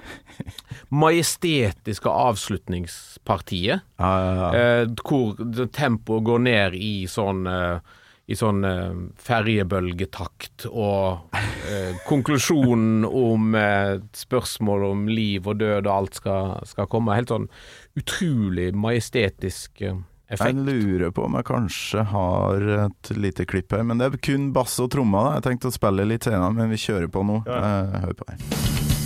majestetiske 1.04 2.10
avslutningspartiet. 2.10 3.86
Ja, 4.02 4.10
ja, 4.24 4.32
ja. 4.40 4.48
Eh, 4.58 4.88
hvor 5.06 5.38
tempoet 5.72 6.26
går 6.26 6.42
ned 6.48 6.76
i 6.80 6.96
sånn 7.10 7.46
eh, 7.50 7.94
i 8.26 8.34
sånn 8.34 8.64
eh, 8.66 8.94
ferjebølgetakt, 9.22 10.66
og 10.66 11.36
eh, 11.70 11.94
konklusjonen 12.08 13.06
om 13.06 13.54
eh, 13.54 14.02
spørsmål 14.18 14.88
om 14.88 15.06
liv 15.06 15.46
og 15.46 15.60
død 15.62 15.86
og 15.86 15.92
alt 15.92 16.18
skal, 16.18 16.56
skal 16.66 16.90
komme. 16.90 17.14
Helt 17.14 17.30
sånn 17.30 17.46
utrolig 17.94 18.72
majestetisk 18.74 19.86
eh, 19.86 20.00
Jeg 20.26 20.56
lurer 20.58 21.12
på 21.14 21.22
om 21.28 21.36
jeg 21.38 21.46
kanskje 21.46 22.02
har 22.10 22.64
et 22.88 23.10
lite 23.14 23.46
klipp 23.46 23.70
her, 23.76 23.84
men 23.86 24.00
det 24.02 24.08
er 24.08 24.18
kun 24.18 24.50
bass 24.56 24.74
og 24.82 24.90
trommer. 24.96 25.36
Jeg 25.36 25.46
tenkte 25.46 25.70
å 25.70 25.76
spille 25.76 26.08
litt 26.08 26.26
senere, 26.26 26.50
men 26.56 26.72
vi 26.72 26.82
kjører 26.82 27.06
på 27.12 27.22
nå. 27.26 27.44
Ja. 27.46 28.00
Hør 28.02 28.18
på 28.18 28.32
her. 28.32 29.05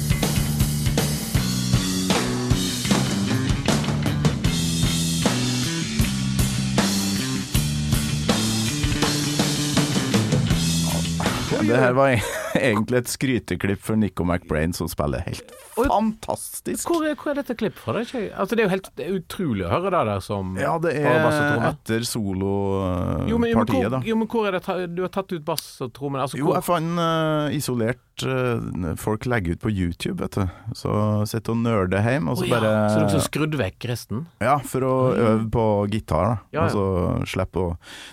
Det 11.70 11.80
her 11.80 11.96
var 11.96 12.14
egentlig 12.58 13.00
et 13.00 13.10
skryteklipp 13.10 13.82
for 13.84 13.98
Nico 14.00 14.26
McBrain, 14.26 14.74
som 14.76 14.90
spiller 14.90 15.22
helt 15.26 15.52
fantastisk. 15.78 16.90
Hvor 16.90 17.06
er, 17.06 17.14
hvor 17.16 17.32
er 17.32 17.40
dette 17.40 17.54
klippet 17.56 17.80
fra? 17.80 17.94
Det 17.96 18.24
altså 18.34 18.56
det 18.56 18.64
er 18.64 18.66
jo 18.66 18.72
helt 18.74 18.90
det 18.98 19.06
er 19.06 19.16
utrolig 19.20 19.64
å 19.66 19.70
høre 19.70 19.92
det 19.94 20.02
der 20.10 20.24
som 20.24 20.56
Ja, 20.60 20.74
det 20.82 20.96
er 20.98 21.26
etter 21.70 22.06
solopartiet, 22.08 23.90
da. 23.94 24.02
jo, 24.04 24.18
men 24.18 24.30
hvor 24.30 24.50
er 24.50 24.58
det 24.58 24.90
du 24.96 25.04
har 25.06 25.12
tatt 25.14 25.32
ut 25.32 25.44
bass 25.46 25.66
og 25.84 25.94
trommer? 25.96 26.26
Altså, 26.26 26.40
Jo, 26.40 26.52
jeg 26.56 26.66
fant 26.66 27.00
uh, 27.00 27.54
isolert 27.56 28.02
eh, 28.26 28.94
Folk 29.00 29.26
legger 29.30 29.56
ut 29.56 29.62
på 29.62 29.70
YouTube, 29.72 30.18
vet 30.22 30.36
du. 30.38 30.74
Så 30.76 30.92
sitter 31.30 31.54
og 31.54 31.62
nerder 31.64 32.04
hjemme, 32.04 32.32
og 32.32 32.40
så 32.40 32.46
Å 32.46 32.50
ja, 32.50 32.58
bare 32.58 32.72
Så 32.92 33.20
du 33.20 33.24
skrudd 33.24 33.56
vekk 33.60 33.88
resten? 33.90 34.24
Ja, 34.42 34.58
for 34.64 34.86
å 34.86 34.94
øve 35.14 35.46
på 35.54 35.66
gitar, 35.92 36.26
da. 36.26 36.36
Ja, 36.56 36.60
ja. 36.60 36.66
Og 36.66 36.74
så 36.74 37.30
slippe 37.34 37.64
å 37.64 37.70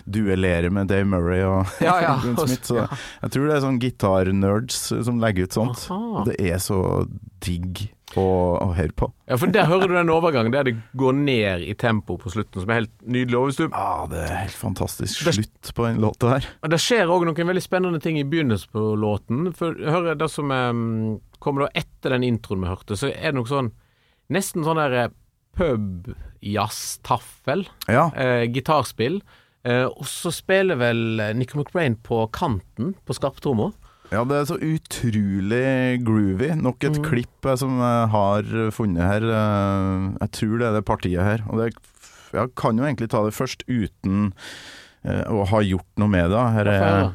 duellere 0.08 0.72
med 0.74 0.90
Dave 0.92 1.08
Murray 1.08 1.44
og 1.46 1.68
Ja, 1.88 1.98
ja. 2.04 2.16
Smith. 2.44 2.64
Så 2.68 2.80
jeg 2.84 3.34
tror 3.34 3.48
det 3.50 3.58
er 3.58 3.64
sånn 3.66 3.82
gitarnerds 3.82 4.82
som 5.06 5.20
legger 5.22 5.48
ut 5.48 5.60
sånt. 5.60 5.86
Aha. 5.94 6.24
Det 6.28 6.38
er 6.40 6.58
så 6.62 6.82
digg 7.44 7.88
å, 8.16 8.24
å 8.62 8.68
høre 8.76 8.92
på. 8.96 9.08
Ja, 9.28 9.36
for 9.40 9.46
der 9.52 9.66
hører 9.68 9.88
du 9.90 9.94
den 9.96 10.10
overgangen 10.12 10.52
der 10.54 10.64
det 10.68 10.74
går 10.98 11.14
ned 11.18 11.58
i 11.66 11.74
tempo 11.78 12.12
på 12.20 12.28
slutten, 12.32 12.60
som 12.62 12.70
er 12.72 12.78
helt 12.82 12.94
nydelig. 13.04 13.36
Og 13.38 13.48
Ja, 13.66 14.06
det 14.10 14.20
er 14.24 14.34
helt 14.46 14.56
fantastisk 14.56 15.14
slutt 15.26 15.66
på 15.74 15.80
den 15.86 16.00
låta 16.02 16.26
her. 16.36 16.42
Det 16.72 16.80
skjer 16.82 17.06
òg 17.12 17.22
noen 17.28 17.50
veldig 17.52 17.64
spennende 17.64 18.00
ting 18.04 18.16
i 18.20 18.28
begynnelsen 18.28 18.70
på 18.72 18.80
låten. 19.00 19.38
For 19.58 19.68
hør 19.76 20.02
det 20.18 20.30
som 20.32 20.46
um, 20.54 21.18
kommer 21.42 21.60
da 21.66 21.70
etter 21.82 22.08
den 22.16 22.28
introen 22.28 22.62
vi 22.64 22.72
hørte, 22.72 22.94
så 22.98 23.06
er 23.12 23.28
det 23.30 23.38
noe 23.40 23.50
sånn 23.50 23.70
Nesten 24.28 24.60
sånn 24.60 24.76
der 24.76 24.92
eh, 24.92 25.08
pub-jazz-taffel. 25.56 27.64
Ja. 27.88 28.12
Eh, 28.12 28.44
gitarspill. 28.52 29.24
Eh, 29.64 29.88
og 29.88 30.04
så 30.04 30.28
spiller 30.34 30.76
vel 30.80 31.20
eh, 31.20 31.34
Nico 31.36 31.58
McBrain 31.58 31.96
på 32.04 32.26
kanten 32.36 32.94
på 33.08 33.12
skarptromma. 33.16 33.72
Ja, 34.10 34.22
det 34.24 34.36
er 34.38 34.46
så 34.48 34.56
utrolig 34.56 36.00
groovy. 36.06 36.48
Nok 36.56 36.78
Mm. 36.80 36.88
et 36.94 37.02
klipp 37.04 37.46
eh, 37.46 37.56
som 37.60 37.76
jeg 37.78 38.08
har 38.14 38.42
funnet 38.72 39.02
her. 39.04 39.22
eh, 39.22 40.16
Jeg 40.20 40.30
tror 40.32 40.58
det 40.58 40.66
er 40.68 40.72
det 40.78 40.84
partiet 40.86 41.22
her. 41.22 41.42
Og 41.48 41.58
det 41.60 41.74
jeg 42.32 42.50
kan 42.56 42.76
jo 42.76 42.84
egentlig 42.84 43.08
ta 43.08 43.22
det 43.24 43.32
først 43.32 43.62
uten 43.68 44.32
eh, 45.04 45.24
å 45.28 45.44
ha 45.48 45.60
gjort 45.60 45.86
noe 45.96 46.08
med 46.08 46.30
det. 46.30 46.44
Her 46.56 46.66
er. 46.68 47.12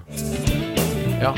Ja. 1.21 1.33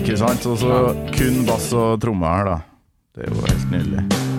Ikke 0.00 0.16
sant? 0.18 0.46
Og 0.48 0.56
så 0.60 0.80
kun 1.14 1.42
bass 1.48 1.70
og 1.76 2.00
tromme 2.02 2.30
her, 2.32 2.44
da. 2.48 2.58
Det 3.14 3.26
er 3.26 3.34
jo 3.34 3.44
helt 3.44 3.70
nydelig. 3.74 4.29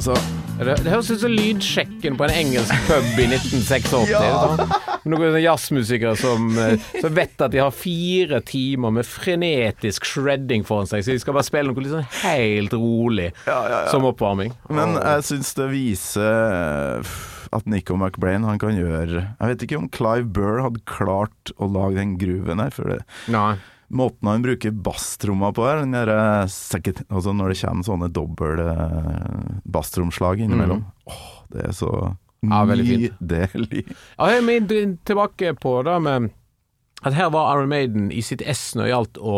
Altså 0.00 0.14
Det, 0.60 0.74
det 0.84 0.92
høres 0.92 1.08
ut 1.12 1.20
som 1.20 1.32
lydsjekken 1.32 2.14
på 2.16 2.24
en 2.24 2.32
engelsk 2.32 2.86
pub 2.88 3.18
i 3.20 3.26
1986. 3.26 3.92
ja. 4.12 4.66
Noen 5.08 5.36
jazzmusikere 5.40 6.12
som, 6.20 6.46
eh, 6.60 6.86
som 7.00 7.14
vet 7.16 7.44
at 7.44 7.52
de 7.52 7.60
har 7.60 7.72
fire 7.72 8.42
timer 8.48 8.92
med 8.96 9.08
frenetisk 9.08 10.08
shredding 10.08 10.64
foran 10.68 10.88
seg, 10.88 11.04
så 11.04 11.16
de 11.16 11.22
skal 11.22 11.36
bare 11.36 11.48
spille 11.48 11.72
noe 11.72 11.84
litt 11.84 11.94
sånn 11.94 12.08
helt 12.22 12.76
rolig 12.76 13.30
som 13.92 14.04
oppvarming. 14.08 14.52
Men 14.72 14.96
jeg 15.00 15.26
syns 15.30 15.52
det 15.56 15.68
viser 15.72 16.28
eh, 16.28 17.12
at 17.56 17.68
Nico 17.68 17.96
McBrain 17.96 18.44
han 18.46 18.60
kan 18.62 18.76
gjøre 18.76 19.24
Jeg 19.24 19.52
vet 19.52 19.64
ikke 19.66 19.80
om 19.80 19.88
Clive 19.92 20.28
Burr 20.36 20.62
hadde 20.64 20.84
klart 20.88 21.52
å 21.56 21.68
lage 21.72 21.98
den 22.00 22.16
gruven 22.20 22.60
her. 22.62 22.72
For 22.76 22.92
det, 22.94 23.02
Nei. 23.32 23.54
Måten 23.90 24.28
han 24.30 24.42
bruker 24.44 24.70
basstromma 24.86 25.50
på 25.56 25.64
her, 25.66 25.80
den 25.82 25.92
der, 25.96 26.08
eh, 26.14 26.42
altså 27.10 27.32
når 27.34 27.52
det 27.52 27.60
kommer 27.60 27.86
sånne 27.88 28.08
dobbel 28.14 28.60
eh, 28.62 29.60
basstromslag 29.66 30.40
innimellom 30.44 30.84
Åh, 31.10 31.24
Det 31.50 31.64
er 31.68 31.72
så. 31.74 31.90
Ja, 32.46 32.62
nydelig. 32.64 33.82
Ja, 34.16 34.40
min- 34.40 34.98
tilbake 35.04 35.54
på 35.60 35.82
det 35.84 35.96
med 36.02 36.30
at 37.02 37.14
her 37.16 37.30
var 37.34 37.50
Iron 37.56 37.68
Maiden 37.72 38.10
i 38.12 38.20
sitt 38.22 38.42
ess 38.42 38.74
når 38.76 38.82
det 38.86 38.92
gjaldt 38.94 39.18
å 39.20 39.34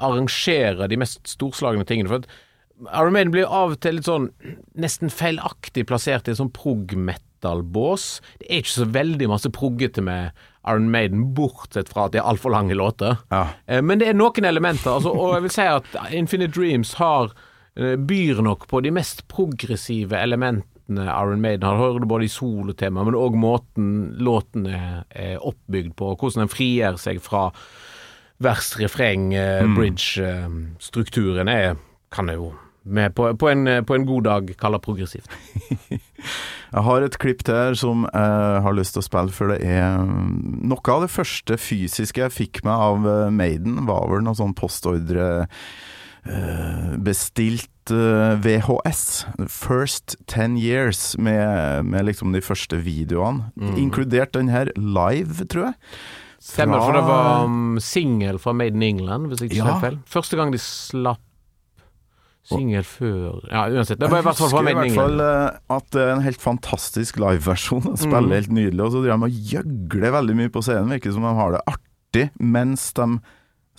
arrangere 0.00 0.88
de 0.88 0.96
mest 0.96 1.20
storslagne 1.28 1.84
tingene. 1.84 2.08
For 2.08 2.22
at 2.24 2.26
Iron 2.96 3.12
Maiden 3.12 3.32
blir 3.34 3.44
av 3.50 3.74
og 3.76 3.80
til 3.84 3.98
litt 3.98 4.08
sånn 4.08 4.30
nesten 4.80 5.10
feilaktig 5.12 5.84
plassert 5.90 6.26
i 6.26 6.32
en 6.32 6.38
sånn 6.40 6.52
prog-metal-bås. 6.56 8.20
Det 8.40 8.48
er 8.48 8.62
ikke 8.62 8.76
så 8.78 8.88
veldig 8.94 9.28
masse 9.30 9.50
proggete 9.52 10.02
med 10.06 10.32
Iron 10.68 10.90
Maiden, 10.92 11.30
bortsett 11.34 11.88
fra 11.88 12.04
at 12.06 12.12
de 12.12 12.18
er 12.20 12.26
altfor 12.28 12.52
lange 12.52 12.74
låter. 12.76 13.16
Ja. 13.32 13.46
Eh, 13.66 13.80
Men 13.82 13.98
det 14.02 14.08
er 14.10 14.18
noen 14.18 14.44
elementer, 14.44 14.90
altså, 14.98 15.12
og 15.14 15.34
jeg 15.38 15.42
vil 15.46 15.54
si 15.54 15.62
at 15.62 15.94
Infinite 16.12 16.52
Dreams 16.52 16.94
har 17.00 17.32
eh, 17.76 17.96
byr 17.96 18.42
nok 18.44 18.66
på 18.68 18.82
de 18.84 18.90
mest 18.92 19.26
progressive 19.28 20.16
elementene 20.20 21.06
Iron 21.06 21.40
Maiden 21.40 21.62
har. 21.64 21.78
Hører 21.80 22.00
du 22.02 22.06
både 22.10 22.26
i 22.26 22.32
solotema, 22.32 23.04
men 23.06 23.14
òg 23.16 23.36
måten 23.38 23.92
låten 24.18 24.66
er, 24.66 25.04
er 25.10 25.38
oppbygd 25.38 25.94
på, 25.96 26.14
hvordan 26.18 26.44
den 26.44 26.52
frigjør 26.52 26.98
seg 27.00 27.20
fra 27.24 27.48
vers, 28.40 28.72
refreng, 28.80 29.30
eh, 29.36 29.64
bridge-strukturen 29.76 31.48
er, 31.48 31.76
kan 32.12 32.28
jeg 32.28 32.40
jo 32.40 32.52
med 32.84 33.14
på, 33.14 33.26
på, 33.36 33.48
en, 33.50 33.68
på 33.84 33.94
en 33.94 34.06
god 34.08 34.24
dag 34.24 34.52
kaller 34.60 34.80
progressivt. 34.82 35.28
Jeg 36.70 36.84
har 36.86 37.02
et 37.02 37.16
klipp 37.18 37.40
til 37.42 37.56
her 37.56 37.74
som 37.74 38.04
jeg 38.06 38.58
har 38.62 38.74
lyst 38.76 38.94
til 38.94 39.02
å 39.02 39.06
spille, 39.06 39.32
for 39.34 39.50
det 39.50 39.56
er 39.66 40.04
mm, 40.06 40.60
Noe 40.70 40.92
av 40.94 41.02
det 41.02 41.10
første 41.10 41.56
fysiske 41.58 42.22
jeg 42.22 42.30
fikk 42.30 42.60
meg 42.62 42.84
av 42.84 43.08
eh, 43.10 43.30
Maiden, 43.34 43.80
var 43.88 44.04
vel 44.12 44.22
noe 44.22 44.38
sånn 44.38 44.54
postordre 44.54 45.48
eh, 46.28 46.92
Bestilt 47.02 47.90
eh, 47.90 48.36
VHS. 48.44 49.02
First 49.50 50.14
Ten 50.30 50.54
Years, 50.60 51.16
med, 51.18 51.88
med 51.90 52.06
liksom 52.06 52.36
de 52.36 52.44
første 52.44 52.78
videoene. 52.86 53.50
Inkludert 53.74 54.36
den 54.36 54.52
her 54.54 54.70
live, 54.78 55.48
tror 55.50 55.72
jeg. 55.72 55.78
Stemmer, 56.40 56.80
for 56.80 56.96
det 56.96 57.02
var 57.04 57.42
um, 57.50 57.74
singel 57.84 58.38
fra 58.40 58.54
Made 58.56 58.78
in 58.78 58.86
England, 58.86 59.26
hvis 59.28 59.42
jeg 59.42 59.50
ikke 59.50 59.66
Ja. 59.66 59.74
feil. 59.82 59.98
Første 60.08 60.38
gang 60.38 60.54
de 60.54 60.60
slapp 60.62 61.20
singel 62.48 62.82
før 62.86 63.40
Ja, 63.50 63.66
uansett. 63.68 63.98
Det 64.00 64.08
var 64.10 64.22
i 64.22 64.24
hvert 64.26 64.36
fall 64.40 64.48
Jeg 64.48 64.54
husker 64.54 64.70
i 64.70 64.88
hvert 64.88 64.96
fall 64.96 65.20
eh, 65.20 65.58
at 65.76 65.90
det 65.94 66.00
er 66.06 66.12
en 66.14 66.22
helt 66.24 66.40
fantastisk 66.42 67.18
liveversjon. 67.20 67.90
Spiller 68.00 68.26
Mm. 68.30 68.36
helt 68.38 68.54
nydelig, 68.56 68.80
og 68.86 68.92
så 68.94 69.02
driver 69.04 69.18
de 69.20 69.28
og 69.28 69.50
gjøgler 69.52 70.14
veldig 70.16 70.36
mye 70.40 70.52
på 70.54 70.62
scenen. 70.64 70.90
Virker 70.96 71.12
som 71.12 71.22
de 71.28 71.34
har 71.36 71.52
det 71.52 71.60
artig 71.66 72.30
mens 72.40 72.92
de 72.96 73.08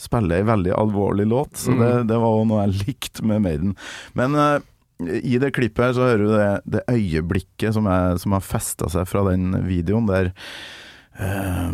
spiller 0.01 0.37
ei 0.39 0.45
veldig 0.47 0.71
alvorlig 0.73 1.27
låt. 1.29 1.57
Så 1.61 1.73
det, 1.77 1.89
Mm. 2.01 2.07
det 2.07 2.17
var 2.21 2.31
også 2.37 2.47
noe 2.47 2.61
jeg 2.67 2.85
likte 2.87 3.23
med 3.27 3.41
Maiden. 3.43 3.75
Men 4.17 4.35
uh, 4.35 4.59
i 5.01 5.37
det 5.41 5.51
klippet 5.53 5.83
her 5.83 5.93
så 5.97 6.07
hører 6.07 6.23
du 6.25 6.31
det, 6.37 6.61
det 6.77 6.81
øyeblikket 6.93 7.73
som, 7.73 7.85
er, 7.89 8.17
som 8.21 8.31
har 8.37 8.41
festa 8.45 8.87
seg 8.89 9.05
fra 9.09 9.23
den 9.31 9.51
videoen, 9.67 10.05
der 10.09 10.31
eh, 11.19 11.71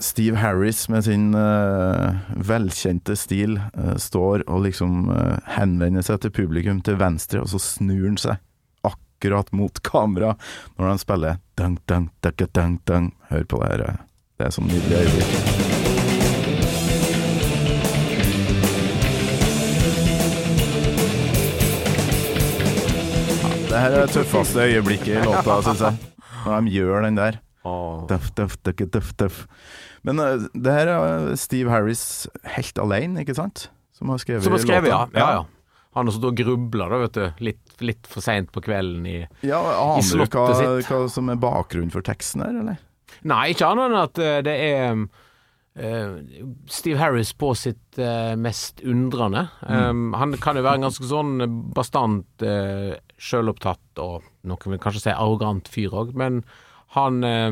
Steve 0.00 0.36
Harris 0.36 0.88
med 0.88 1.04
sin 1.04 1.34
uh, 1.34 2.16
velkjente 2.34 3.14
stil 3.16 3.60
uh, 3.78 3.94
står 4.00 4.42
og 4.50 4.64
liksom 4.66 5.10
uh, 5.10 5.36
henvender 5.54 6.02
seg 6.02 6.18
til 6.24 6.32
publikum 6.34 6.80
til 6.82 6.98
venstre, 6.98 7.42
og 7.44 7.48
så 7.52 7.60
snur 7.62 8.08
han 8.08 8.18
seg 8.18 8.40
akkurat 8.82 9.52
mot 9.54 9.78
kamera 9.86 10.34
når 10.74 10.90
han 10.90 10.98
spiller 11.02 11.38
dang, 11.54 11.78
dang, 11.86 12.10
dang, 12.26 12.48
dang, 12.50 12.80
dang. 12.90 13.12
Hør 13.30 13.46
på 13.46 13.62
det 13.62 13.70
her. 13.70 14.02
Det 14.34 14.48
er 14.48 14.56
sånn 14.56 14.66
nydelig 14.66 15.04
øyeblikk. 15.04 15.30
Ja, 23.38 23.54
det 23.70 23.78
her 23.78 23.94
er 23.94 24.00
det 24.02 24.10
tøffeste 24.18 24.66
øyeblikket 24.66 25.14
i 25.14 25.24
låta, 25.24 25.62
syns 25.62 25.86
jeg. 25.86 26.14
Når 26.44 26.66
de 26.66 26.78
gjør 26.80 27.06
den 27.06 27.22
der. 27.22 27.44
Åh. 27.64 28.04
Duff, 28.10 28.30
duff, 28.36 28.58
tøff, 28.62 28.84
duff, 28.92 29.10
duff. 29.20 29.40
Men 30.04 30.20
uh, 30.20 30.46
det 30.52 30.76
her 30.76 30.90
er 30.92 31.34
Steve 31.40 31.72
Harris 31.72 32.26
helt 32.56 32.78
alene, 32.82 33.24
ikke 33.24 33.36
sant? 33.38 33.68
Som 33.96 34.10
har 34.12 34.20
skrevet, 34.20 34.44
Som 34.44 34.56
har 34.56 34.64
skrevet, 34.64 34.90
låta. 34.92 35.18
ja, 35.18 35.28
ja. 35.40 35.44
Han 35.94 36.08
har 36.08 36.16
stått 36.16 36.32
og 36.32 36.38
grubla, 36.40 36.88
da, 36.90 36.98
vet 37.04 37.14
du. 37.14 37.44
Litt, 37.46 37.76
litt 37.86 38.08
for 38.10 38.24
seint 38.24 38.50
på 38.50 38.60
kvelden 38.66 39.04
i 39.06 39.20
Ja, 39.46 39.60
Aner 39.62 40.02
du 40.02 40.08
slottet 40.08 40.34
hva, 40.40 40.56
sitt. 40.58 40.88
hva 40.90 41.04
som 41.12 41.30
er 41.30 41.38
bakgrunnen 41.38 41.92
for 41.94 42.02
teksten 42.02 42.42
her, 42.42 42.56
eller? 42.64 42.80
Nei, 43.22 43.44
ikke 43.52 43.68
annet 43.70 43.92
enn 43.92 44.00
at 44.00 44.18
eh, 44.18 44.40
det 44.42 44.54
er 44.64 44.98
uh, 44.98 46.16
Steve 46.66 46.98
Harris 46.98 47.30
på 47.38 47.52
sitt 47.54 48.02
eh, 48.02 48.34
mest 48.34 48.82
undrende. 48.82 49.46
Um, 49.62 50.08
han 50.18 50.34
kan 50.42 50.58
jo 50.58 50.66
være 50.66 50.82
en 50.82 50.88
ganske 50.88 51.06
sånn 51.06 51.46
bastant, 51.78 52.26
uh, 52.42 52.98
sjølopptatt 53.14 54.02
og 54.02 54.26
noen 54.42 54.74
vil 54.74 54.82
kanskje 54.82 55.06
si 55.06 55.14
arrogant 55.14 55.70
fyr 55.70 55.94
òg, 55.94 56.10
men 56.18 56.42
han, 56.94 57.20
eh, 57.24 57.50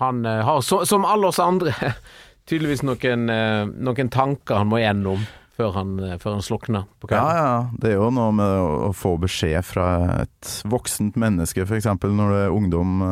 han 0.00 0.24
eh, 0.26 0.42
har, 0.46 0.62
som 0.62 1.04
alle 1.08 1.30
oss 1.32 1.38
andre, 1.42 1.74
tydeligvis 2.50 2.82
noen, 2.86 3.28
eh, 3.30 3.66
noen 3.68 4.10
tanker 4.12 4.60
han 4.62 4.70
må 4.70 4.80
gjennom 4.82 5.22
før 5.60 5.74
han, 5.76 5.90
eh, 6.00 6.16
før 6.22 6.38
han 6.38 6.44
slukner 6.46 6.86
på 7.02 7.10
Ja, 7.10 7.20
kvelden. 7.20 7.36
ja. 7.36 7.56
Det 7.82 7.90
er 7.92 7.98
jo 7.98 8.10
noe 8.16 8.32
med 8.32 8.54
å, 8.64 8.92
få 8.96 9.16
beskjed 9.20 9.60
fra 9.68 9.88
et 10.22 10.52
voksent 10.72 11.18
menneske, 11.20 11.66
f.eks. 11.68 11.90
når 12.00 12.32
du 12.32 12.36
er 12.38 12.54
ungdom, 12.54 13.02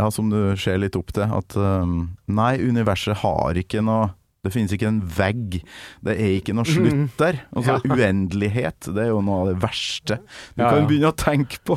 ja, 0.00 0.08
som 0.10 0.32
du 0.32 0.40
ser 0.58 0.80
litt 0.82 0.96
opp 0.98 1.12
til, 1.14 1.30
at 1.30 1.54
eh, 1.56 1.92
nei, 2.26 2.52
universet 2.58 3.22
har 3.22 3.60
ikke 3.62 3.84
noe 3.86 4.10
det 4.40 4.52
finnes 4.54 4.72
ikke 4.72 4.88
en 4.88 5.00
vegg. 5.04 5.58
Det 6.06 6.14
er 6.16 6.34
ikke 6.38 6.54
noe 6.56 6.68
slutt 6.68 7.16
der. 7.20 7.42
Altså, 7.52 7.76
Uendelighet, 7.84 8.88
det 8.88 9.04
er 9.04 9.10
jo 9.12 9.20
noe 9.24 9.42
av 9.42 9.50
det 9.50 9.56
verste 9.60 10.20
du 10.24 10.62
Ja, 10.62 10.70
kan 10.72 10.88
begynne 10.88 11.12
å 11.12 11.16
tenke 11.20 11.60
på 11.68 11.76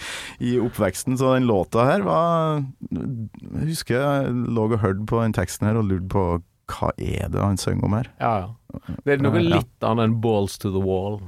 i 0.48 0.54
oppveksten. 0.62 1.18
Så 1.18 1.34
den 1.34 1.48
låta 1.50 1.88
her 1.88 2.06
var 2.06 2.62
Jeg 2.94 3.70
husker 3.72 3.98
jeg 3.98 4.34
lå 4.54 4.68
og 4.70 4.78
hørte 4.84 5.08
på 5.10 5.22
den 5.24 5.34
teksten 5.36 5.68
her 5.70 5.80
og 5.80 5.90
lurte 5.90 6.10
på 6.14 6.26
hva 6.74 6.94
er 6.96 7.28
det 7.28 7.42
han 7.42 7.58
synger 7.60 7.84
om 7.84 7.96
her? 7.98 8.06
Ja, 8.22 8.34
ja. 8.40 8.94
Det 9.04 9.14
er 9.14 9.20
noe 9.22 9.42
litt 9.42 9.84
annet 9.84 10.08
enn 10.08 10.14
balls 10.24 10.56
to 10.62 10.70
the 10.72 10.80
wall. 10.82 11.20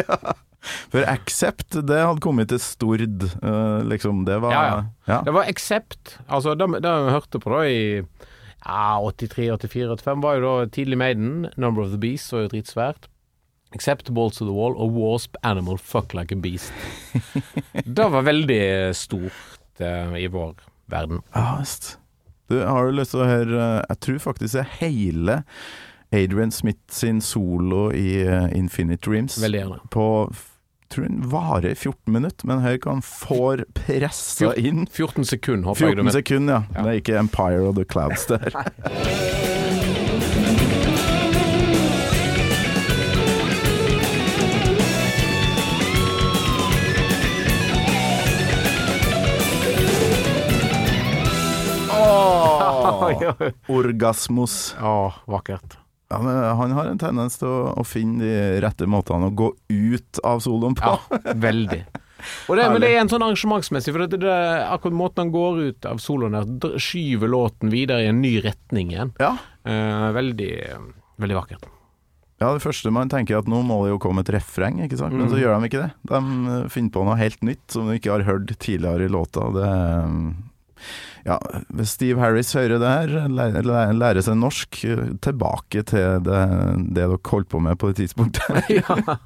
For 0.92 1.04
Accept, 1.08 1.74
det 1.88 1.98
hadde 2.04 2.22
kommet 2.22 2.50
til 2.52 2.60
Stord, 2.62 3.24
eh, 3.24 3.80
liksom. 3.88 4.24
Det 4.28 4.38
var 4.44 4.54
Ja, 4.54 4.62
ja. 4.68 4.80
ja. 5.08 5.18
Det 5.26 5.34
var 5.34 5.48
Accept. 5.50 6.18
Altså, 6.28 6.54
det, 6.54 6.68
vi 6.76 7.14
hørte 7.16 7.40
på 7.42 7.52
da 7.52 7.64
i 7.66 7.80
ja, 8.64 9.00
83, 9.00 9.50
84, 9.50 9.88
85 9.96 10.22
var 10.22 10.36
jo 10.36 10.44
da 10.44 10.68
tidlig 10.74 10.98
Maiden. 10.98 11.48
Number 11.56 11.82
of 11.82 11.90
the 11.94 12.00
Beast 12.00 12.32
var 12.32 12.46
jo 12.46 12.52
dritsvært. 12.54 13.08
Except 13.72 14.10
Balls 14.10 14.36
to 14.36 14.44
the 14.44 14.54
Wall 14.54 14.74
og 14.74 14.96
Wasp 14.98 15.36
Animal 15.46 15.78
Fuck 15.78 16.14
Like 16.14 16.34
a 16.34 16.38
Beast. 16.38 16.72
det 17.96 18.08
var 18.12 18.26
veldig 18.26 18.96
stort 18.98 19.80
eh, 19.80 20.16
i 20.18 20.26
vår 20.26 20.54
verden. 20.90 21.22
Ja. 21.34 21.62
Du, 22.50 22.58
har 22.66 22.86
du 22.86 22.96
lyst 22.98 23.14
til 23.14 23.22
å 23.22 23.28
høre 23.30 23.58
eh, 23.62 23.84
Jeg 23.92 24.00
tror 24.02 24.18
faktisk 24.18 24.56
det 24.56 24.64
er 24.64 24.72
hele 24.80 25.36
Adrian 26.10 26.50
Smith 26.50 26.90
sin 26.90 27.20
solo 27.22 27.92
i 27.94 28.24
eh, 28.24 28.48
Infinite 28.58 29.06
Dreams. 29.06 29.38
Veldig 29.42 29.60
gjerne. 29.60 29.78
På 29.94 30.06
tror 30.90 31.06
den 31.06 31.20
varer 31.30 31.70
i 31.70 31.74
14 31.74 32.12
minutter, 32.12 32.46
men 32.50 32.60
her 32.64 32.78
kan 32.82 33.02
får 33.06 33.64
pressa 33.78 34.52
inn 34.58 34.86
14 34.90 35.24
sekunder, 35.24 35.68
håper 35.70 35.86
jeg 35.86 35.96
du 35.96 36.02
14 36.02 36.04
med. 36.04 36.16
sekunder, 36.18 36.52
ja. 36.54 36.62
Ja. 36.74 36.82
Det 36.82 36.90
er 36.94 37.02
ikke 37.04 37.18
Empire 37.22 37.68
of 37.68 37.76
the 37.78 37.84
Clouds 37.84 38.26
der. 38.26 38.50
Orgasmos. 53.68 54.74
Å, 54.80 55.12
vakkert. 55.30 55.79
Ja, 56.10 56.18
men 56.24 56.36
han 56.58 56.72
har 56.74 56.88
en 56.90 56.98
tendens 56.98 57.38
til 57.38 57.46
å, 57.46 57.58
å 57.78 57.84
finne 57.86 58.24
de 58.24 58.60
rette 58.64 58.86
måtene 58.90 59.28
å 59.30 59.34
gå 59.38 59.52
ut 59.70 60.20
av 60.26 60.40
soloen 60.42 60.74
på. 60.78 60.90
Ja, 60.90 61.34
veldig. 61.38 61.84
Og 62.50 62.58
det, 62.58 62.64
men 62.68 62.82
det 62.82 62.90
er 62.92 62.98
en 63.00 63.08
sånn 63.08 63.22
arrangementsmessig, 63.24 63.94
for 63.94 64.04
det, 64.04 64.18
det, 64.20 64.34
akkurat 64.68 64.96
måten 64.98 65.22
han 65.24 65.30
går 65.32 65.60
ut 65.70 65.86
av 65.88 66.00
soloen 66.02 66.34
der, 66.36 66.48
dr- 66.60 66.74
skyver 66.82 67.30
låten 67.32 67.70
videre 67.72 68.04
i 68.04 68.10
en 68.10 68.20
ny 68.20 68.34
retning 68.44 68.90
igjen. 68.92 69.14
Ja. 69.22 69.36
Eh, 69.64 70.08
veldig, 70.18 70.50
veldig 71.22 71.38
vakkert. 71.38 71.70
Ja, 72.40 72.50
det 72.56 72.62
første 72.64 72.88
man 72.92 73.08
tenker 73.12 73.36
er 73.36 73.42
at 73.44 73.48
nå 73.52 73.58
må 73.68 73.82
det 73.84 73.90
jo 73.94 73.98
komme 74.00 74.22
et 74.24 74.30
refreng, 74.32 74.78
ikke 74.84 74.96
sant? 75.00 75.12
men 75.16 75.28
så 75.28 75.36
gjør 75.40 75.58
de 75.60 75.68
ikke 75.70 75.82
det. 75.86 75.90
De 76.10 76.20
eh, 76.56 76.68
finner 76.72 76.94
på 76.94 77.06
noe 77.06 77.18
helt 77.20 77.42
nytt 77.46 77.64
som 77.72 77.88
de 77.88 77.98
ikke 78.00 78.14
har 78.16 78.24
hørt 78.28 78.52
tidligere 78.58 79.06
i 79.06 79.12
låta. 79.12 79.46
Det 79.56 79.66
eh, 79.70 80.14
ja, 81.26 81.36
hvis 81.76 81.94
Steve 81.98 82.20
Harris 82.22 82.52
hører 82.56 82.80
det 82.80 82.90
her, 82.90 83.28
lærer, 83.28 84.20
seg 84.24 84.38
norsk, 84.40 84.80
eh, 84.88 85.04
tilbake 85.24 85.84
til 85.90 86.24
det, 86.24 86.40
det 86.80 86.96
dere 86.96 87.20
holdt 87.30 87.50
på 87.52 87.60
med 87.62 87.78
på 87.80 87.90
det 87.90 88.00
tidspunktet. 88.00 88.70
ja. 88.80 89.16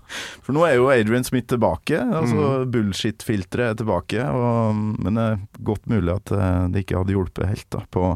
For 0.44 0.56
nå 0.56 0.66
er 0.66 0.78
jo 0.78 0.90
Adrian 0.92 1.26
Smith 1.26 1.48
tilbake, 1.52 2.00
altså 2.02 2.64
bullshit-filteret 2.70 3.74
er 3.74 3.80
tilbake. 3.80 4.26
Og, 4.26 4.84
men 5.04 5.18
det 5.18 5.26
er 5.30 5.42
godt 5.70 5.90
mulig 5.90 6.16
at 6.16 6.34
eh, 6.34 6.62
det 6.74 6.84
ikke 6.84 7.02
hadde 7.02 7.16
hjulpet 7.16 7.50
helt 7.50 7.68
da, 7.74 7.84
på 7.94 8.14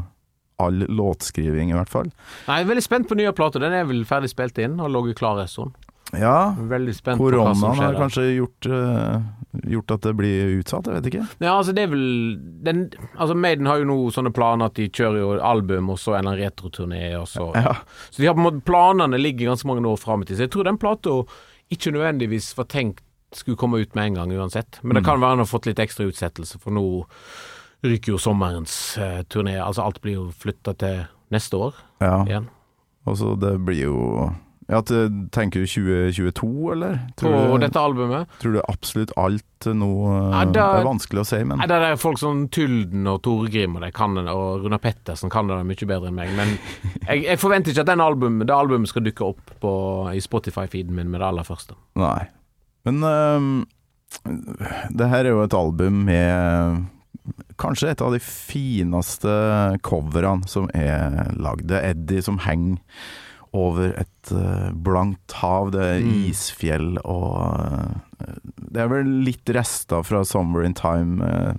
all 0.59 0.83
låtskriving, 0.91 1.71
i 1.71 1.77
hvert 1.77 1.93
fall. 1.93 2.09
Nei, 2.49 2.59
jeg 2.59 2.67
er 2.67 2.73
veldig 2.73 2.87
spent 2.87 3.11
på 3.11 3.19
nye 3.19 3.35
plater. 3.37 3.63
Den 3.63 3.77
er 3.79 3.87
vel 3.87 4.03
ferdig 4.09 4.33
spilt 4.33 4.59
inn 4.63 4.81
og 4.83 4.91
ligger 4.91 5.21
klar 5.21 5.43
en 5.43 5.51
stund. 5.51 5.77
Ja, 6.17 6.55
Veldig 6.57 6.95
spent 6.97 7.19
på 7.21 7.29
hva 7.29 7.51
som 7.53 7.61
koronaen 7.61 7.77
skjer 7.77 7.85
har 7.85 7.99
kanskje 8.01 8.23
gjort, 8.39 8.67
uh, 8.73 9.21
gjort 9.69 9.91
at 9.93 10.01
det 10.07 10.13
blir 10.17 10.55
utsatt, 10.63 10.87
jeg 10.89 10.95
vet 11.03 11.09
ikke. 11.11 11.25
Ja, 11.45 11.57
altså 11.59 11.75
det 11.77 11.83
er 11.85 11.91
vel 11.93 12.39
den, 12.65 12.81
Altså 13.19 13.35
Maiden 13.37 13.67
har 13.69 13.83
jo 13.83 13.85
nå 13.91 13.97
sånne 14.15 14.33
planer 14.33 14.71
at 14.71 14.75
de 14.81 14.87
kjører 14.89 15.19
jo 15.21 15.35
album 15.45 15.91
og 15.93 15.99
så 16.01 16.15
en 16.17 16.23
eller 16.25 16.39
annen 16.39 16.47
retroturné 16.47 17.03
og 17.21 17.27
så 17.29 17.51
Ja. 17.55 17.75
Så 18.11 18.23
de 18.23 18.27
har 18.31 18.35
på 18.39 18.41
en 18.41 18.49
måte 18.49 18.65
Planene 18.65 19.21
ligger 19.21 19.51
ganske 19.53 19.67
mange 19.69 19.85
år 19.85 19.99
fram 20.01 20.23
i 20.23 20.25
tid. 20.25 20.37
Så 20.39 20.47
jeg 20.47 20.51
tror 20.57 20.65
den 20.65 20.79
plata 20.81 21.19
ikke 21.71 21.93
nødvendigvis 21.93 22.55
var 22.57 22.65
tenkt 22.65 23.05
skulle 23.37 23.59
komme 23.61 23.77
ut 23.83 23.95
med 23.95 24.07
en 24.07 24.15
gang 24.15 24.31
uansett. 24.33 24.79
Men 24.83 24.95
det 24.97 25.03
Mm. 25.03 25.05
kan 25.11 25.21
være 25.21 25.29
han 25.37 25.39
har 25.45 25.45
fått 25.47 25.67
litt 25.67 25.77
ekstra 25.79 26.07
utsettelse, 26.09 26.59
for 26.59 26.71
nå 26.73 27.05
ryker 27.85 28.13
jo 28.15 28.19
sommerens 28.19 28.97
uh, 28.97 29.21
turné. 29.29 29.59
Altså 29.61 29.85
alt 29.85 30.01
blir 30.01 30.15
jo 30.15 30.31
flytta 30.33 30.73
til 30.81 31.03
neste 31.31 31.53
år 31.61 31.75
Ja, 32.01 32.25
igjen. 32.25 32.49
og 33.07 33.17
så 33.21 33.35
det 33.39 33.59
blir 33.67 33.83
jo 33.85 34.33
ja, 34.69 34.83
Tenker 35.33 35.63
du 35.65 35.67
2022, 35.67 36.73
eller? 36.75 36.99
På 37.17 37.31
du, 37.33 37.59
dette 37.63 37.81
albumet. 37.81 38.29
tror 38.43 38.53
du 38.53 38.61
absolutt 38.69 39.15
alt 39.17 39.45
nå 39.65 39.89
Ja, 40.33 40.43
da- 40.45 40.67
Det 40.77 40.81
er 40.83 40.85
vanskelig 40.85 41.23
å 41.23 41.27
si, 41.27 41.39
men 41.43 41.57
Nei, 41.59 41.67
det 41.71 41.79
er 41.87 41.97
folk 41.97 42.19
som 42.21 42.43
Tylden 42.53 43.07
og 43.09 43.23
Torgrim 43.25 43.79
og 43.79 43.83
de 43.83 43.91
kan 43.97 44.15
det, 44.15 44.27
og 44.29 44.65
Runar 44.67 44.83
Pettersen 44.85 45.33
kan 45.33 45.49
det 45.49 45.57
mye 45.65 45.89
bedre 45.89 46.11
enn 46.13 46.19
meg. 46.21 46.35
Men 46.37 46.53
jeg, 47.09 47.25
jeg 47.25 47.41
forventer 47.41 47.73
ikke 47.73 47.87
at 47.87 47.93
den 47.95 48.05
album, 48.05 48.39
det 48.45 48.55
albumet 48.55 48.89
skal 48.93 49.07
dukke 49.09 49.25
opp 49.33 49.55
på, 49.63 49.73
i 50.13 50.21
Spotify-feeden 50.21 50.93
min 50.95 51.09
med 51.11 51.21
det 51.23 51.29
aller 51.31 51.49
første. 51.49 51.75
Nei. 51.97 52.29
Men 52.85 53.03
um, 53.03 53.67
det 54.93 55.09
her 55.09 55.25
er 55.25 55.33
jo 55.33 55.43
et 55.47 55.57
album 55.57 56.05
med 56.09 56.85
kanskje 57.59 57.91
et 57.91 58.05
av 58.05 58.13
de 58.15 58.21
fineste 58.23 59.33
coverne 59.83 60.47
som 60.49 60.69
er 60.77 61.33
lagd. 61.41 61.67
Det 61.73 61.81
er 61.81 61.91
Eddie 61.97 62.23
som 62.25 62.39
henger 62.45 62.79
over 63.59 63.93
et 63.99 64.31
eh, 64.33 64.69
blankt 64.87 65.33
hav, 65.41 65.73
det 65.75 65.83
er 65.83 66.01
Mm. 66.05 66.13
isfjell 66.31 66.99
og 67.05 67.35
eh, 67.61 67.97
Det 68.69 68.83
er 68.83 68.89
vel 68.91 69.07
litt 69.25 69.49
rester 69.55 70.03
fra 70.05 70.21
'Summer 70.27 70.65
in 70.67 70.75
Time', 70.75 71.23
eh, 71.23 71.55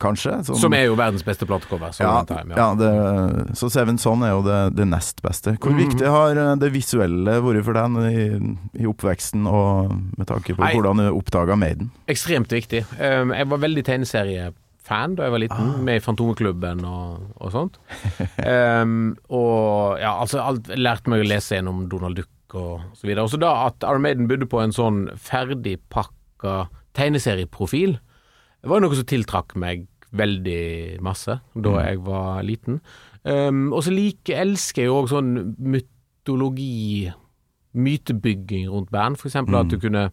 kanskje? 0.00 0.38
Som 0.46 0.72
er 0.72 0.86
jo 0.86 0.94
verdens 0.96 1.22
beste 1.26 1.44
platecover. 1.46 1.90
ja, 2.00 2.22
time, 2.24 2.54
ja. 2.56 2.74
det, 2.74 3.56
så 3.58 3.68
Seven 3.70 3.98
Son 3.98 4.22
er 4.22 4.30
jo 4.30 4.42
det, 4.42 4.76
det 4.76 4.86
nest 4.88 5.20
beste. 5.22 5.56
Hvor 5.58 5.72
Mhm. 5.74 5.82
viktig 5.90 6.06
har 6.06 6.56
det 6.56 6.72
visuelle 6.72 7.40
vært 7.42 7.64
for 7.64 7.72
deg 7.74 7.90
i, 8.12 8.82
i 8.82 8.86
oppveksten, 8.86 9.46
og 9.46 9.90
med 10.16 10.26
tanke 10.26 10.54
på 10.56 10.60
Nei. 10.64 10.72
hvordan 10.74 10.96
du 10.96 11.10
oppdaga 11.12 11.56
Maiden? 11.58 11.90
Ekstremt 12.08 12.48
viktig. 12.48 12.84
Um, 13.00 13.32
jeg 13.34 13.48
var 13.48 13.58
veldig 13.58 13.84
tegneseriefan 14.86 15.16
da 15.16 15.24
jeg 15.26 15.32
var 15.32 15.42
liten, 15.42 15.68
Ah. 15.74 15.82
med 15.82 15.96
i 15.96 16.00
Fantomeklubben 16.04 16.84
og, 16.84 17.20
og 17.40 17.50
sånt. 17.52 17.78
Um, 18.46 19.16
og 19.28 19.98
ja, 20.00 20.12
altså 20.22 20.38
alt, 20.42 20.68
lærte 20.78 21.10
meg 21.10 21.24
å 21.24 21.28
lese 21.28 21.56
gjennom 21.58 21.88
Donald 21.90 22.16
Duck 22.16 22.54
og 22.54 22.80
så 22.94 23.06
videre. 23.06 23.24
Og 23.26 23.30
så 23.32 23.38
da 23.42 23.66
at 23.66 23.82
Armaden 23.84 24.28
bodde 24.30 24.46
på 24.46 24.60
en 24.62 24.72
sånn 24.72 25.08
ferdigpakka 25.18 26.68
tegneserieprofil, 26.94 27.98
det 28.62 28.70
var 28.70 28.80
noe 28.80 28.94
som 28.94 29.04
tiltrakk 29.04 29.56
meg 29.58 29.86
veldig 30.16 31.00
masse 31.02 31.40
da 31.54 31.70
Mm. 31.70 31.82
jeg 31.84 31.98
var 32.06 32.42
liten. 32.42 32.80
Um, 33.26 33.72
og 33.74 33.82
så 33.82 33.90
like, 33.92 34.30
elsker 34.32 34.82
jeg 34.82 34.86
jo 34.86 35.02
òg 35.02 35.08
sånn 35.10 35.56
mytologi, 35.58 37.12
mytebygging 37.74 38.68
rundt 38.70 38.90
band, 38.90 39.18
for 39.18 39.28
eksempel 39.28 39.58
at 39.60 39.68
du 39.68 39.78
kunne 39.82 40.10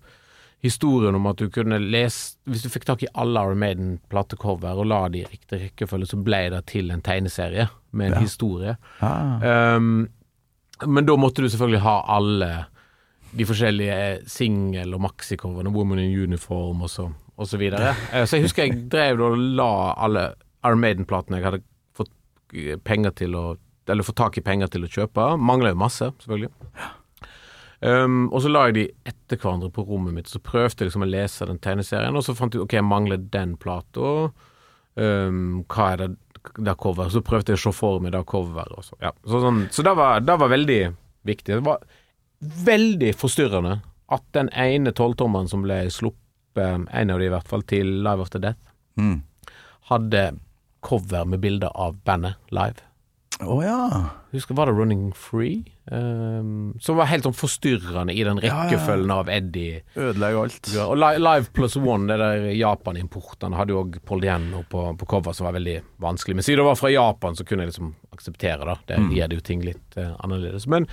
historien 0.63 1.15
om 1.15 1.25
at 1.27 1.37
du 1.41 1.49
kunne 1.51 1.77
lese 1.79 2.37
Hvis 2.47 2.63
du 2.63 2.69
fikk 2.71 2.85
tak 2.87 3.03
i 3.03 3.09
alle 3.19 3.41
Iron 3.43 3.59
Maiden-platecover 3.59 4.79
og 4.79 4.87
la 4.87 5.01
de 5.11 5.21
i 5.21 5.27
riktig 5.27 5.59
rekkefølge, 5.67 6.07
så 6.07 6.19
ble 6.23 6.39
det 6.53 6.61
til 6.71 6.91
en 6.91 7.01
tegneserie 7.03 7.67
med 7.91 8.07
en 8.07 8.13
Ja. 8.13 8.19
historie. 8.23 8.77
Ah, 9.01 9.75
Um, 9.75 10.07
men 10.87 11.05
da 11.05 11.15
måtte 11.15 11.41
du 11.43 11.49
selvfølgelig 11.49 11.81
ha 11.83 11.97
alle 12.07 12.65
de 13.35 13.45
forskjellige 13.45 14.23
singel- 14.29 14.93
og 14.93 15.01
maxicoverne, 15.01 15.71
Woman 15.73 15.99
in 15.99 16.15
Uniform 16.23 16.81
og 16.81 16.89
så, 16.89 17.11
og 17.37 17.47
så 17.47 17.57
videre. 17.57 17.95
Eh, 18.13 18.25
Så 18.25 18.37
jeg 18.37 18.43
husker 18.47 18.63
jeg 18.67 18.89
drev 18.89 19.21
og 19.21 19.37
la 19.37 19.93
alle 19.97 20.33
Iron 20.65 20.79
Maiden-platene 20.79 21.37
jeg 21.39 21.43
hadde 21.45 21.61
fått 21.95 22.09
eh, 22.53 22.77
penger 22.77 23.11
til 23.11 23.35
å 23.35 23.57
Eller 23.87 24.03
fått 24.03 24.15
tak 24.15 24.37
i 24.37 24.41
penger 24.41 24.67
til 24.71 24.83
å 24.85 24.87
kjøpe. 24.87 25.37
Mangler 25.37 25.73
jo 25.73 25.75
masse, 25.75 26.11
selvfølgelig. 26.23 26.49
Um, 27.83 28.29
og 28.31 28.39
så 28.45 28.47
la 28.51 28.67
jeg 28.69 28.75
de 28.77 28.83
etter 29.11 29.39
hverandre 29.41 29.67
på 29.75 29.83
rommet 29.87 30.13
mitt, 30.15 30.29
så 30.31 30.39
prøvde 30.39 30.79
jeg 30.85 30.87
liksom 30.87 31.03
å 31.03 31.09
lese 31.09 31.47
den 31.49 31.59
tegneserien, 31.59 32.15
og 32.15 32.23
så 32.23 32.35
fant 32.37 32.53
jeg 32.55 32.63
ok, 32.63 32.77
jeg 32.77 32.85
mangler 32.87 33.19
den 33.33 33.57
plata. 33.59 34.29
Um, 34.95 35.63
hva 35.67 35.89
er 35.93 36.03
det 36.03 36.09
det 36.63 36.75
cover? 36.79 37.09
Så 37.11 37.21
prøvde 37.25 37.51
jeg 37.53 37.59
å 37.59 37.63
se 37.65 37.73
for 37.75 37.99
meg 38.03 38.13
det 38.15 38.21
coveret. 38.29 38.71
og 38.77 38.85
Så, 38.87 38.95
ja. 39.03 39.11
så, 39.27 39.41
sånn, 39.43 39.65
så 39.73 39.83
det, 39.87 39.93
var, 39.99 40.23
det 40.23 40.37
var 40.39 40.51
veldig 40.53 40.79
viktig. 41.27 41.57
Det 41.57 41.65
var 41.65 41.83
veldig 42.67 43.11
forstyrrende 43.19 43.77
at 44.13 44.23
den 44.35 44.49
ene 44.59 44.91
tolvtommeren 44.95 45.47
som 45.49 45.63
ble 45.65 45.81
sluppet, 45.91 46.19
en 46.93 47.09
av 47.13 47.19
de 47.19 47.25
i 47.25 47.31
hvert 47.33 47.47
fall, 47.49 47.63
til 47.67 47.87
Live 48.05 48.21
After 48.27 48.39
Death, 48.43 48.59
Mm. 48.99 49.23
hadde 49.89 50.19
cover 50.85 51.25
med 51.25 51.39
bilder 51.41 51.71
av 51.73 51.95
bandet 52.05 52.35
live. 52.53 52.83
Å 53.41 53.55
ja. 53.63 53.79
Husker, 54.33 54.55
var 54.57 54.65
det 54.65 54.73
Running 54.73 55.11
Free? 55.13 55.63
Um, 55.85 56.73
som 56.81 56.97
var 56.97 57.05
helt 57.11 57.27
sånn 57.27 57.35
forstyrrende 57.37 58.15
i 58.17 58.23
den 58.25 58.39
rekkefølgen 58.41 59.11
ja, 59.11 59.17
ja. 59.19 59.21
av 59.21 59.29
Eddie. 59.29 59.81
Ødelegger 59.93 60.39
alt. 60.41 60.69
Ja, 60.73 60.87
Og 60.89 60.97
Live 60.97 61.51
Plus 61.53 61.75
One, 61.77 62.07
det 62.09 62.17
der 62.17 62.47
Japan-importen, 62.57 63.53
hadde 63.53 63.75
jo 63.75 63.83
òg 63.83 63.99
Paul 64.09 64.23
Diano 64.23 64.63
på, 64.71 64.87
på 64.97 65.09
cover, 65.11 65.37
som 65.37 65.45
var 65.45 65.53
veldig 65.59 65.75
vanskelig. 66.01 66.39
Men 66.39 66.47
siden 66.47 66.63
det 66.63 66.65
var 66.65 66.79
fra 66.81 66.89
Japan, 66.89 67.37
så 67.37 67.45
kunne 67.45 67.67
jeg 67.67 67.75
liksom 67.75 67.93
akseptere 68.15 68.65
det. 68.71 68.79
Det 68.89 69.19
gjør 69.19 69.29
det 69.29 69.37
jo 69.37 69.45
ting 69.51 69.61
litt 69.67 69.99
uh, 70.01 70.15
annerledes. 70.25 70.65
Men, 70.71 70.89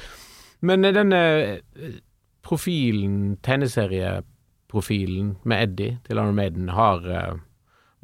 men 0.61 0.85
eh, 0.85 0.95
denne 0.99 1.23
eh, 1.41 1.97
profilen, 2.45 3.39
tegneserieprofilen 3.47 5.33
med 5.49 5.65
Eddie 5.65 5.97
til 6.05 6.21
Iron 6.21 6.37
Maiden, 6.37 6.69
har, 6.77 7.09
uh, 7.09 7.41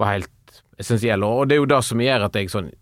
var 0.01 0.14
helt 0.14 0.61
essensiell. 0.81 1.29
Og 1.29 1.44
det 1.51 1.59
er 1.59 1.64
jo 1.66 1.70
det 1.77 1.85
som 1.85 2.01
gjør 2.01 2.31
at 2.31 2.40
jeg 2.40 2.57
sånn 2.57 2.72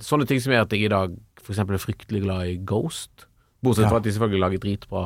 Sånne 0.00 0.22
ting 0.24 0.38
som 0.40 0.52
gjør 0.54 0.62
at 0.64 0.72
jeg 0.72 0.86
i 0.86 0.88
dag 0.92 1.14
f.eks. 1.50 1.60
er 1.66 1.82
fryktelig 1.82 2.22
glad 2.24 2.46
i 2.46 2.56
Ghost. 2.64 3.26
Bortsett 3.60 3.90
fra 3.90 3.98
Ja. 3.98 4.00
at 4.00 4.06
de 4.06 4.12
selvfølgelig 4.14 4.40
lager 4.40 4.62
dritbra 4.62 5.02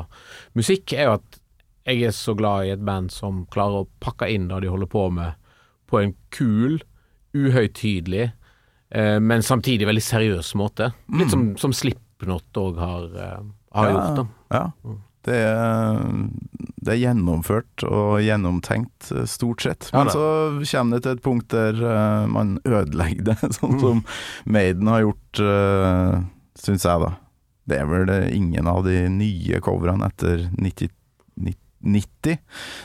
musikk, 0.54 0.92
er 0.92 1.08
jo 1.08 1.14
at 1.18 1.40
jeg 1.84 2.02
er 2.06 2.14
så 2.16 2.36
glad 2.36 2.66
i 2.66 2.70
et 2.72 2.84
band 2.84 3.10
som 3.12 3.46
klarer 3.52 3.82
å 3.82 3.88
pakke 4.00 4.28
inn 4.32 4.46
det 4.48 4.62
de 4.64 4.70
holder 4.72 4.88
på 4.88 5.08
med, 5.12 5.34
på 5.90 6.00
en 6.00 6.14
kul, 6.32 6.78
uhøytidelig, 7.34 8.30
eh, 8.94 9.18
men 9.20 9.42
samtidig 9.42 9.88
veldig 9.88 10.04
seriøs 10.04 10.54
måte. 10.56 10.92
Litt 11.12 11.34
som, 11.34 11.56
som 11.60 11.74
Slipknot 11.76 12.56
òg 12.56 12.78
har, 12.80 13.10
eh, 13.20 13.42
har 13.74 13.90
gjort. 13.90 14.16
da. 14.22 14.26
Ja. 14.54 14.94
Det 15.24 15.36
er, 15.40 16.00
det 16.84 16.92
er 16.92 17.00
gjennomført 17.00 17.84
og 17.88 18.18
gjennomtenkt, 18.20 19.10
eh, 19.12 19.24
stort 19.28 19.64
sett. 19.64 19.90
Men 19.92 20.08
ja, 20.08 20.12
så 20.12 20.24
kommer 20.70 20.96
det 20.98 21.06
til 21.06 21.16
et 21.16 21.24
punkt 21.24 21.48
der 21.52 21.80
uh, 21.80 22.26
man 22.28 22.58
ødelegger 22.64 23.30
det, 23.32 23.36
sånn 23.58 23.80
som 23.80 24.02
Maiden 24.44 24.88
har 24.92 25.06
gjort, 25.06 25.40
uh, 25.40 26.20
syns 26.58 26.86
jeg, 26.86 27.02
da. 27.02 27.14
Det 27.64 27.78
er 27.80 27.88
vel 27.88 28.06
det 28.10 28.20
ingen 28.36 28.68
av 28.68 28.82
de 28.84 29.06
nye 29.08 29.60
coverne 29.64 30.10
etter 30.10 30.48
90, 30.52 30.90
90 31.84 32.38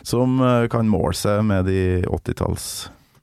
som 0.07 0.39
eh, 0.43 0.67
kan 0.71 0.87
måle 0.87 1.15
seg 1.17 1.43
med 1.47 1.67
de 1.67 1.81
80-talls 2.07 2.69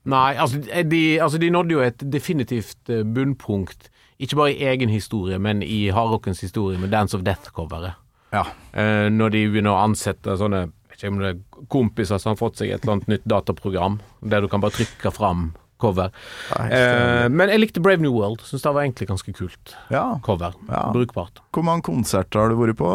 Nei, 0.06 0.36
altså 0.38 0.60
de, 0.86 1.00
altså 1.18 1.38
de 1.42 1.50
nådde 1.50 1.74
jo 1.74 1.82
et 1.82 2.02
definitivt 2.12 2.92
eh, 2.92 3.02
bunnpunkt, 3.02 3.88
ikke 4.22 4.38
bare 4.38 4.52
i 4.54 4.68
egen 4.70 4.92
historie, 4.92 5.38
men 5.42 5.64
i 5.66 5.88
hardrockens 5.90 6.44
historie 6.44 6.78
med 6.78 6.92
Dance 6.94 7.16
of 7.18 7.24
Death-coveret. 7.26 7.98
Ja. 8.30 8.44
Eh, 8.70 9.08
når 9.10 9.34
de 9.34 9.42
begynner 9.50 9.74
å 9.74 9.82
ansette 9.82 10.36
sånne 10.38 10.68
er 10.96 11.34
kompiser 11.68 12.20
som 12.22 12.32
har 12.32 12.38
fått 12.40 12.62
seg 12.62 12.70
et 12.70 12.84
eller 12.84 12.96
annet 12.96 13.10
nytt 13.10 13.26
dataprogram, 13.28 13.98
der 14.22 14.40
du 14.40 14.48
kan 14.48 14.62
bare 14.62 14.78
trykke 14.78 15.12
fram 15.12 15.50
cover. 15.82 16.12
Eh, 16.56 17.26
men 17.32 17.52
jeg 17.52 17.62
likte 17.62 17.82
Brave 17.84 18.02
New 18.02 18.14
World, 18.16 18.44
syns 18.46 18.64
det 18.64 18.72
var 18.72 18.86
egentlig 18.86 19.08
ganske 19.10 19.36
kult 19.36 19.76
ja. 19.92 20.08
cover. 20.26 20.56
Ja. 20.70 20.88
Brukbart. 20.94 21.42
Hvor 21.54 21.66
mange 21.66 21.86
konserter 21.88 22.42
har 22.44 22.52
du 22.52 22.58
vært 22.60 22.78
på? 22.80 22.90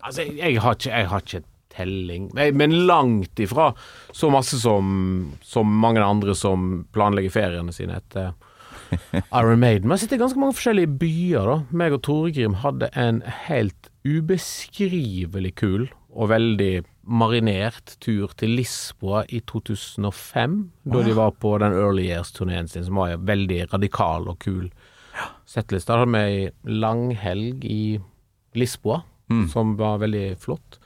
Altså, 0.00 0.24
jeg, 0.24 0.38
jeg, 0.40 0.60
har 0.64 0.78
ikke, 0.78 0.92
jeg 0.92 1.10
har 1.12 1.26
ikke 1.26 1.42
telling, 1.70 2.28
Nei, 2.36 2.50
men 2.56 2.74
langt 2.88 3.40
ifra 3.40 3.70
så 4.12 4.30
masse 4.32 4.58
som, 4.60 5.30
som 5.46 5.70
mange 5.80 6.02
andre 6.02 6.34
som 6.36 6.84
planlegger 6.94 7.34
feriene 7.34 7.74
sine 7.74 8.00
etter 8.00 8.32
Iron 9.38 9.62
Maiden. 9.62 9.86
Men 9.86 9.96
jeg 9.96 10.06
sitter 10.06 10.18
i 10.18 10.24
ganske 10.24 10.40
mange 10.42 10.56
forskjellige 10.58 10.96
byer, 11.00 11.46
da. 11.46 11.56
Meg 11.70 11.94
og 11.94 12.02
Torgrim 12.08 12.58
hadde 12.64 12.90
en 12.98 13.22
helt 13.46 13.90
ubeskrivelig 14.06 15.54
kul 15.60 15.88
og 16.10 16.30
veldig 16.32 16.84
marinert 17.10 17.96
tur 18.02 18.32
til 18.38 18.54
Lisboa 18.58 19.24
i 19.28 19.40
2005, 19.46 20.56
da 20.92 21.02
de 21.06 21.14
var 21.16 21.34
på 21.42 21.56
den 21.62 21.74
Early 21.74 22.08
Years-turneen 22.08 22.68
sin, 22.70 22.84
som 22.86 23.00
var 23.00 23.20
veldig 23.26 23.64
radikal 23.72 24.28
og 24.30 24.38
kul 24.42 24.68
settliste. 25.48 25.92
Da 25.92 26.00
hadde 26.02 26.12
vi 26.14 26.20
ei 26.20 26.78
langhelg 26.80 27.64
i 27.66 27.82
Lisboa, 28.58 29.02
som 29.52 29.76
var 29.78 30.00
veldig 30.02 30.34
flott. 30.42 30.80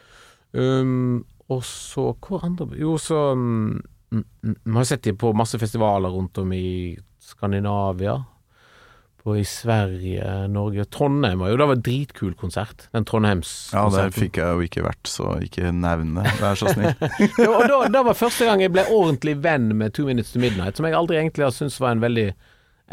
Um, 0.52 1.24
og 1.50 1.64
så 1.66 2.14
Hvor 2.22 2.44
andre 2.46 2.68
Jo, 2.78 2.94
så 2.98 3.32
um, 3.32 3.82
mm, 4.10 4.24
mm, 4.42 4.54
Vi 4.64 4.76
har 4.76 4.84
sett 4.84 5.02
dem 5.02 5.16
på 5.16 5.32
masse 5.32 5.58
festivaler 5.58 6.08
rundt 6.08 6.38
om 6.38 6.52
i 6.52 6.96
Skandinavia. 7.18 8.22
På 9.24 9.38
I 9.40 9.44
Sverige, 9.48 10.24
Norge 10.52 10.84
Trondheim 10.92 11.40
var 11.40 11.48
jo 11.48 11.56
Det 11.56 11.66
var 11.70 11.78
en 11.78 11.84
dritkul 11.86 12.34
konsert. 12.36 12.88
Den 12.92 13.06
Ja, 13.72 13.86
der 13.88 14.10
fikk 14.12 14.36
jeg 14.36 14.44
jo 14.44 14.66
ikke 14.66 14.84
vært, 14.84 15.08
så 15.08 15.38
ikke 15.40 15.72
nevn 15.72 16.18
det. 16.18 16.26
Vær 16.42 16.58
så 16.60 16.68
snill. 16.74 16.92
Ja, 17.40 17.48
og 17.48 17.64
da, 17.70 17.78
da 17.88 18.02
var 18.04 18.18
første 18.18 18.44
gang 18.44 18.60
jeg 18.60 18.74
ble 18.74 18.84
ordentlig 18.92 19.38
venn 19.40 19.70
med 19.80 19.94
Two 19.96 20.04
Minutes 20.10 20.34
to 20.34 20.42
Midnight, 20.42 20.76
som 20.76 20.84
jeg 20.84 20.98
aldri 20.98 21.16
egentlig 21.22 21.46
har 21.46 21.56
syntes 21.56 21.80
var 21.80 21.96
en 21.96 22.04
veldig 22.04 22.26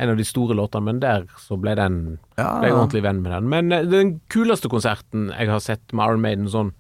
en 0.02 0.14
av 0.14 0.18
de 0.18 0.24
store 0.24 0.56
låtene, 0.56 0.88
men 0.88 1.04
der 1.04 1.28
så 1.42 1.58
ble 1.60 1.76
den 1.76 2.00
Ja, 2.40 2.62
ble 2.62 2.70
jeg 2.70 2.78
ordentlig 2.78 3.04
venn 3.04 3.22
med 3.26 3.36
den. 3.36 3.52
Men 3.52 3.76
eh, 3.76 3.86
den 3.92 4.16
kuleste 4.32 4.72
konserten 4.72 5.30
jeg 5.36 5.52
har 5.52 5.60
sett 5.60 5.92
med 5.92 6.08
Iron 6.08 6.24
Maiden 6.24 6.48
sånn 6.52 6.72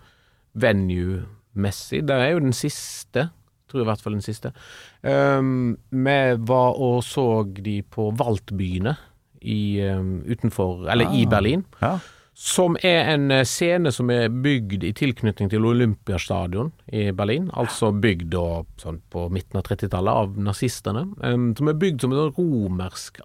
venue-messig, 0.56 2.06
det 2.08 2.18
er 2.24 2.34
jo 2.38 2.44
den 2.48 2.56
siste. 2.56 3.28
Tror 3.68 3.82
jeg 3.82 3.86
i 3.86 3.92
hvert 3.92 4.04
fall 4.04 4.16
den 4.16 4.26
siste. 4.26 4.56
Um, 5.04 5.78
vi 5.92 6.20
var 6.48 6.80
og 6.80 7.04
så 7.08 7.28
de 7.56 7.82
på 7.88 8.10
Valtbyene 8.20 8.96
i, 9.42 9.82
um, 9.90 10.22
utenfor 10.26 10.90
Eller 10.90 11.14
i 11.14 11.26
Ah. 11.26 11.30
Berlin. 11.30 11.66
Ja. 11.82 12.00
Som 12.34 12.78
er 12.82 13.12
en 13.12 13.32
eh, 13.32 13.44
scene 13.44 13.92
som 13.92 14.10
er 14.10 14.30
bygd 14.30 14.84
i 14.88 14.94
tilknytning 14.94 15.50
til 15.52 15.66
Olympiastadion 15.68 16.72
i 16.92 17.12
Berlin. 17.12 17.50
Altså 17.54 17.92
bygd 17.92 18.32
da, 18.32 18.64
sånn 18.82 19.02
på 19.12 19.28
midten 19.30 19.60
av 19.60 19.68
30-tallet 19.68 20.22
av 20.24 20.40
nazistene. 20.40 21.04
Um, 21.22 21.52
som 21.58 21.68
er 21.68 21.78
bygd 21.78 22.02
som 22.02 22.16
et 22.16 22.40
romersk 22.40 23.22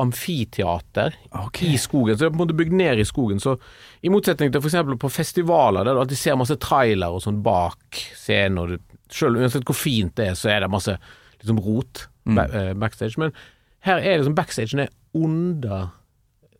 amfiteater 0.00 1.14
okay. 1.30 1.74
i 1.74 1.78
skogen. 1.78 2.16
Så 2.16 2.24
det 2.24 2.28
er 2.30 2.34
på 2.34 2.38
en 2.38 2.42
måte 2.44 2.56
bygd 2.56 2.72
ned 2.72 3.00
i 3.02 3.06
skogen. 3.08 3.40
Så 3.40 3.56
i 4.02 4.12
motsetning 4.12 4.52
til 4.52 4.62
f.eks. 4.62 4.78
på 5.00 5.12
festivaler, 5.12 5.84
der 5.84 5.96
du 5.96 6.02
alltid 6.02 6.20
ser 6.20 6.38
masse 6.40 6.56
trailer 6.62 7.16
og 7.16 7.24
sånn 7.24 7.42
bak 7.44 8.00
scenen, 8.16 8.78
selv 9.12 9.40
uansett 9.40 9.66
hvor 9.68 9.76
fint 9.76 10.16
det 10.16 10.30
er, 10.30 10.38
så 10.38 10.52
er 10.54 10.64
det 10.64 10.72
masse 10.72 10.96
liksom 11.40 11.60
rot 11.64 12.06
ba 12.28 12.46
eh, 12.48 12.72
backstage. 12.78 13.20
Men 13.20 13.34
her 13.86 14.00
er 14.00 14.20
liksom 14.20 14.36
backstagen 14.38 14.84
er 14.84 14.90
under 15.16 15.90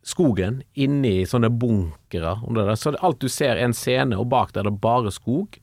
skogen, 0.07 0.63
inni 0.75 1.27
sånne 1.29 1.51
bunkere. 1.53 2.37
Så 2.77 2.95
alt 2.97 3.21
du 3.21 3.29
ser 3.31 3.57
er 3.57 3.67
en 3.67 3.77
scene, 3.77 4.19
og 4.19 4.31
bak 4.33 4.55
der 4.55 4.65
er 4.65 4.71
det 4.71 4.81
bare 4.83 5.13
skog. 5.15 5.59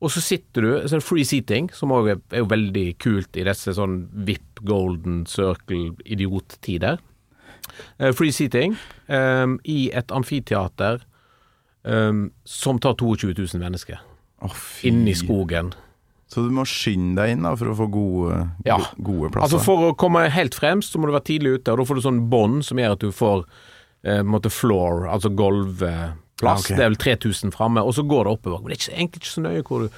Og 0.00 0.12
så 0.12 0.20
sitter 0.20 0.64
du, 0.64 0.70
så 0.84 0.96
er 0.96 1.00
det 1.00 1.08
free 1.08 1.24
seating, 1.24 1.70
som 1.72 1.92
òg 1.96 2.10
er, 2.12 2.22
er 2.32 2.42
jo 2.42 2.50
veldig 2.50 2.86
kult 3.00 3.36
i 3.38 3.46
disse 3.48 3.72
sånn 3.76 4.02
VIP, 4.28 4.60
golden 4.68 5.24
circle, 5.30 5.94
idiottider. 6.04 7.00
Uh, 8.00 8.12
free 8.14 8.32
seating 8.32 8.76
um, 9.08 9.56
i 9.66 9.88
et 9.96 10.12
amfiteater 10.14 11.00
um, 11.82 12.28
som 12.46 12.78
tar 12.78 12.94
22 13.00 13.32
000 13.32 13.62
mennesker, 13.62 14.02
Oh, 14.44 14.52
inni 14.84 15.14
skogen. 15.16 15.70
Så 16.26 16.42
du 16.42 16.50
må 16.50 16.64
skynde 16.66 17.20
deg 17.22 17.36
inn 17.36 17.44
da 17.46 17.52
for 17.54 17.70
å 17.70 17.76
få 17.78 17.86
gode, 17.94 18.40
Ja. 18.66 18.80
gode 18.98 19.30
plasser. 19.30 19.46
Altså 19.46 19.60
For 19.64 19.92
å 19.92 19.96
komme 19.96 20.24
helt 20.34 20.56
fremst, 20.58 20.92
så 20.92 20.98
må 20.98 21.06
du 21.06 21.14
være 21.14 21.28
tidlig 21.30 21.60
ute, 21.60 21.70
og 21.72 21.78
da 21.78 21.84
får 21.86 21.94
du 22.00 22.02
sånn 22.02 22.24
bånd 22.32 22.64
som 22.66 22.78
gjør 22.82 22.96
at 22.96 23.04
du 23.04 23.12
får 23.14 23.44
eh, 24.04 24.22
måtte 24.26 24.50
floor, 24.50 25.06
altså 25.10 25.30
gulvplass. 25.34 26.02
Ja, 26.42 26.52
okay. 26.58 26.76
Det 26.76 26.82
er 26.84 26.90
vel 26.90 26.96
3000 26.96 27.54
framme, 27.54 27.82
og 27.82 27.94
så 27.94 28.02
går 28.06 28.24
det 28.26 28.32
oppover. 28.36 28.60
Men 28.62 28.72
det 28.72 28.76
er 28.76 28.82
ikke, 28.82 28.98
egentlig 28.98 29.22
ikke 29.22 29.32
så 29.36 29.44
nøye 29.46 29.62
hvor 29.66 29.86
du, 29.86 29.88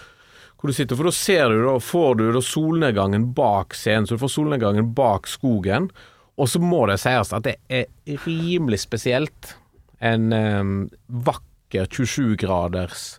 hvor 0.58 0.68
du 0.70 0.76
sitter, 0.76 0.96
for 0.96 1.04
da 1.08 1.14
ser 1.16 1.48
du, 1.48 1.58
da 1.64 1.74
får 1.78 2.16
du 2.20 2.24
da 2.36 2.40
solnedgangen 2.44 3.26
bak 3.34 3.74
scenen, 3.76 4.06
så 4.08 4.16
du 4.16 4.22
får 4.22 4.34
solnedgangen 4.36 4.92
bak 4.94 5.26
skogen. 5.30 5.90
Og 6.38 6.48
så 6.48 6.60
må 6.62 6.84
det 6.86 7.00
sies 7.02 7.32
at 7.34 7.42
det 7.48 7.56
er 7.68 7.88
rimelig 8.26 8.80
spesielt. 8.84 9.54
En 10.00 10.32
eh, 10.32 10.62
vakker 11.08 11.88
27-graders 11.88 13.18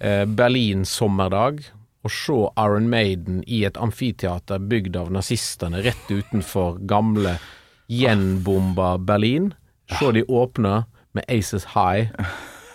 eh, 0.00 0.24
Berlin-sommerdag 0.26 1.64
å 2.02 2.10
se 2.10 2.38
Iron 2.58 2.88
Maiden 2.90 3.42
i 3.46 3.62
et 3.68 3.78
amfiteater 3.78 4.62
bygd 4.70 4.96
av 4.98 5.12
nazistene 5.14 5.82
rett 5.84 6.10
utenfor 6.10 6.80
gamle, 6.90 7.36
gjenbomba 7.92 8.96
Berlin. 8.98 9.52
Se 9.98 10.10
de 10.14 10.24
åpne 10.24 10.84
med 11.12 11.24
Aces 11.28 11.66
High 11.74 12.10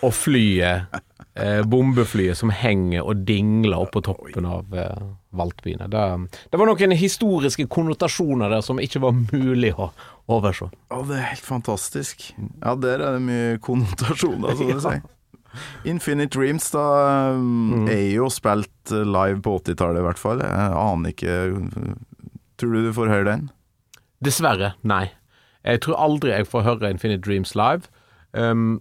og 0.05 0.13
flyet, 0.13 0.93
eh, 1.35 1.61
bombeflyet 1.65 2.37
som 2.37 2.51
henger 2.53 3.01
og 3.03 3.23
dingler 3.27 3.81
oppå 3.87 4.03
toppen 4.05 4.45
av 4.45 4.75
eh, 4.77 5.07
Valtbyene. 5.37 5.89
Det, 5.91 6.03
det 6.51 6.59
var 6.61 6.69
noen 6.69 6.95
historiske 6.97 7.67
konnotasjoner 7.73 8.53
der 8.53 8.63
som 8.65 8.79
ikke 8.81 9.01
var 9.03 9.17
mulig 9.17 9.73
å 9.75 9.89
overse. 10.31 10.69
Ja, 10.91 11.01
det 11.09 11.17
er 11.17 11.29
helt 11.33 11.45
fantastisk. 11.45 12.29
Ja, 12.37 12.75
der 12.79 13.01
er 13.01 13.17
det 13.17 13.25
mye 13.25 13.59
konnotasjoner, 13.63 14.55
som 14.55 14.71
du 14.71 14.81
sier. 14.87 15.03
Infinite 15.87 16.31
Dreams 16.37 16.69
da 16.73 16.85
mm. 17.37 17.87
er 17.91 18.07
jo 18.15 18.29
spilt 18.33 18.91
live 18.91 19.41
på 19.45 19.57
80-tallet 19.61 20.01
i 20.01 20.07
hvert 20.07 20.21
fall. 20.21 20.43
Jeg 20.43 20.81
aner 20.81 21.13
ikke 21.13 21.37
Tror 22.57 22.73
du 22.73 22.87
du 22.87 22.93
får 22.95 23.11
høre 23.11 23.25
den? 23.27 23.49
Dessverre, 24.25 24.71
nei. 24.81 25.11
Jeg 25.67 25.83
tror 25.85 25.99
aldri 26.01 26.31
jeg 26.31 26.47
får 26.49 26.63
høre 26.65 26.89
Infinite 26.89 27.21
Dreams 27.21 27.53
live, 27.57 27.89
um, 28.33 28.79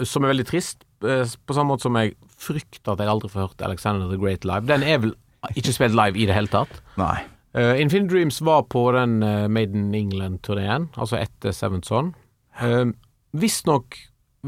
som 0.00 0.24
er 0.24 0.32
veldig 0.32 0.46
trist. 0.48 0.86
eh, 1.04 1.28
På 1.46 1.52
samme 1.56 1.74
måte 1.74 1.84
som 1.84 1.98
jeg 1.98 2.14
frykter 2.40 2.94
at 2.94 3.02
jeg 3.02 3.12
aldri 3.12 3.28
får 3.28 3.46
hørt 3.46 3.62
Alexander 3.66 4.08
the 4.08 4.16
Great 4.16 4.46
live. 4.48 4.64
Den 4.66 4.82
er 4.82 5.02
vel 5.02 5.14
ikke 5.58 5.74
spilt 5.74 5.96
live 5.98 6.16
i 6.16 6.26
det 6.26 6.34
hele 6.34 6.48
tatt. 6.48 6.80
Nei. 6.96 7.18
Uh, 7.52 7.76
Infinite 7.76 8.08
Dreams 8.14 8.40
var 8.40 8.62
på 8.72 8.86
den 8.96 9.20
uh, 9.22 9.48
Made 9.48 9.76
in 9.76 9.94
England-turneen, 9.94 10.88
altså 10.96 11.18
etter 11.20 11.52
Seventh 11.52 11.90
Son. 11.90 12.14
Uh, 12.62 12.94
Visstnok 13.36 13.98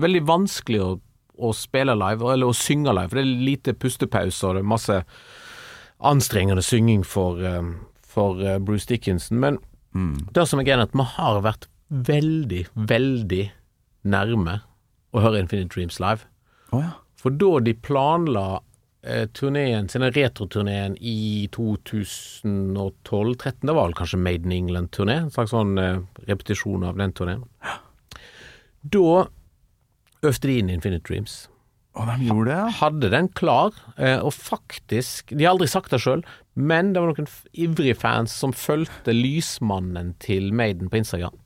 veldig 0.01 0.23
vanskelig 0.29 0.81
å, 0.81 0.89
å 1.39 1.53
spille 1.57 1.97
live, 1.99 2.33
eller 2.33 2.51
å 2.51 2.57
synge 2.57 2.95
live, 2.95 3.11
for 3.11 3.21
det 3.21 3.25
er 3.25 3.47
lite 3.49 3.75
pustepauser, 3.75 4.49
og 4.49 4.59
det 4.59 4.65
er 4.65 4.75
masse 4.75 5.01
anstrengende 6.05 6.65
synging 6.65 7.05
for, 7.07 7.41
uh, 7.41 7.63
for 8.07 8.43
uh, 8.43 8.59
Bruce 8.63 8.89
Dickinson. 8.91 9.41
Men 9.43 9.61
det 10.35 10.47
som 10.51 10.61
er 10.61 10.67
greia, 10.67 10.83
er 10.83 10.89
at 10.89 10.97
vi 10.97 11.07
har 11.15 11.41
vært 11.45 11.69
veldig, 11.89 12.65
veldig 12.75 13.45
nærme 14.11 14.61
å 15.15 15.23
høre 15.23 15.41
Infinite 15.43 15.71
Dreams 15.75 16.01
live. 16.03 16.23
Oh, 16.73 16.83
ja. 16.83 16.91
For 17.21 17.31
da 17.39 17.61
de 17.65 17.75
planla 17.79 18.61
eh, 19.07 19.27
turneen 19.33 19.89
sin, 19.89 20.05
retroturneen 20.17 20.97
i 21.01 21.49
2012-13, 21.55 23.63
det 23.63 23.73
var 23.73 23.87
vel 23.87 23.99
kanskje 24.01 24.21
Made 24.21 24.45
in 24.49 24.57
England-turné, 24.59 25.17
en 25.23 25.33
slags 25.33 25.53
sånn 25.55 25.73
eh, 25.81 26.03
repetisjon 26.29 26.87
av 26.89 26.95
den 27.01 27.13
turneen. 27.17 27.43
Da 28.83 29.11
øvde 30.25 30.49
de 30.49 30.59
inn 30.61 30.71
Infinite 30.73 31.05
Dreams. 31.09 31.45
Og 31.95 32.09
de 32.11 32.27
gjorde 32.27 32.51
det, 32.51 32.57
ja. 32.59 32.71
Hadde 32.81 33.11
den 33.13 33.29
klar, 33.39 33.71
eh, 33.97 34.19
og 34.19 34.33
faktisk 34.35 35.31
De 35.31 35.45
har 35.45 35.55
aldri 35.55 35.69
sagt 35.71 35.93
det 35.95 36.01
sjøl, 36.03 36.25
men 36.55 36.93
det 36.95 37.03
var 37.03 37.13
noen 37.13 37.29
ivrige 37.55 37.95
fans 37.99 38.35
som 38.35 38.55
fulgte 38.55 39.15
lysmannen 39.15 40.15
til 40.23 40.53
Maiden 40.55 40.91
på 40.91 40.97
Instagram. 41.03 41.37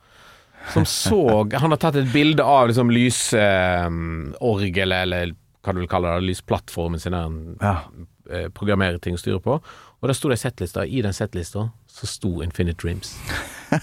Som 0.72 0.84
så 0.88 1.44
Han 1.62 1.74
har 1.74 1.80
tatt 1.80 1.96
et 2.00 2.12
bilde 2.12 2.44
av 2.44 2.68
liksom 2.70 2.90
lysorgel, 2.92 4.92
eller 5.02 5.34
hva 5.62 5.74
du 5.74 5.80
vil 5.82 5.90
kalle 5.90 6.14
det, 6.14 6.28
lysplattformen 6.30 7.00
sin, 7.02 7.12
der 7.12 7.26
han 7.26 7.38
ja. 7.60 7.76
eh, 8.32 8.48
programmerer 8.48 8.98
ting 9.04 9.14
og 9.18 9.20
styrer 9.20 9.42
på. 9.44 9.54
Og 9.98 10.08
der 10.08 10.16
sto 10.16 10.30
det 10.30 10.38
ei 10.38 10.44
settliste. 10.46 10.80
I 10.86 11.02
den 11.04 11.16
settlista 11.16 11.60
så 11.92 12.04
sto 12.08 12.38
Infinite 12.44 12.80
Dreams. 12.80 13.08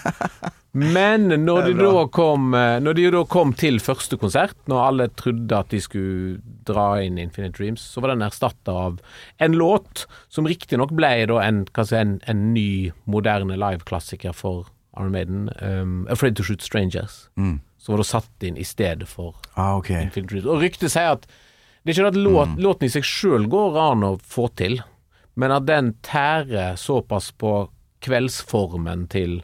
Men 0.76 1.30
når 1.46 1.70
de, 1.70 1.74
da 1.78 2.04
kom, 2.12 2.50
eh, 2.54 2.76
når 2.84 2.96
de 2.98 3.06
da 3.14 3.22
kom 3.32 3.54
til 3.56 3.78
første 3.80 4.18
konsert, 4.20 4.56
når 4.68 4.82
alle 4.82 5.06
trodde 5.16 5.56
at 5.56 5.72
de 5.72 5.80
skulle 5.80 6.36
dra 6.68 6.98
inn 7.00 7.16
Infinite 7.22 7.56
Dreams, 7.56 7.80
så 7.80 8.02
var 8.04 8.12
den 8.12 8.24
erstatta 8.26 8.74
av 8.86 8.98
en 9.40 9.56
låt 9.56 10.04
som 10.28 10.48
riktignok 10.48 10.92
ble 10.96 11.12
en, 11.24 11.64
en, 11.64 12.16
en 12.28 12.42
ny, 12.52 12.92
moderne 13.08 13.56
liveklassiker 13.56 14.36
for 14.36 14.68
Iron 14.96 15.12
Maiden, 15.12 15.48
um, 15.60 16.06
'Afraid 16.08 16.36
to 16.36 16.42
Shoot 16.42 16.62
Strangers'. 16.62 17.28
Mm. 17.36 17.60
Som 17.78 17.92
var 17.92 18.02
da 18.02 18.08
satt 18.08 18.42
inn 18.42 18.56
i 18.56 18.64
stedet 18.64 19.08
for 19.08 19.36
Ah, 19.54 19.76
okay. 19.76 20.02
Infinite 20.02 20.32
Dreams. 20.32 20.46
Og 20.46 20.60
ryktet 20.60 20.92
sier 20.92 21.16
at 21.16 21.26
det 21.86 21.94
er 21.94 22.02
ikke 22.02 22.08
at 22.08 22.16
låt, 22.18 22.56
låten 22.58 22.88
i 22.88 22.90
seg 22.90 23.04
sjøl 23.06 23.44
går 23.48 23.76
an 23.78 24.04
å 24.04 24.16
få 24.18 24.48
til, 24.58 24.80
men 25.38 25.52
at 25.54 25.68
den 25.68 25.92
tærer 26.02 26.74
såpass 26.80 27.30
på 27.38 27.68
kveldsformen 28.02 29.06
til 29.12 29.38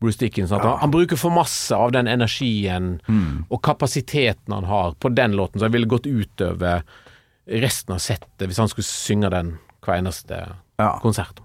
Bruce 0.00 0.18
Dickinson 0.20 0.58
at 0.60 0.64
han, 0.68 0.78
han 0.82 0.90
bruker 0.92 1.16
for 1.16 1.32
masse 1.32 1.72
av 1.76 1.92
den 1.96 2.06
energien 2.10 2.98
og 3.48 3.62
kapasiteten 3.64 4.52
han 4.52 4.64
har 4.68 4.92
på 5.00 5.08
den 5.16 5.32
låten, 5.38 5.60
som 5.62 5.72
ville 5.72 5.88
gått 5.88 6.06
utover 6.06 6.82
resten 7.46 7.94
av 7.94 8.02
settet 8.02 8.44
hvis 8.50 8.58
han 8.60 8.68
skulle 8.68 8.88
synge 8.88 9.30
den 9.32 9.54
hver 9.86 10.00
eneste 10.02 10.40
Ja. 10.78 10.98
konsert. 11.00 11.40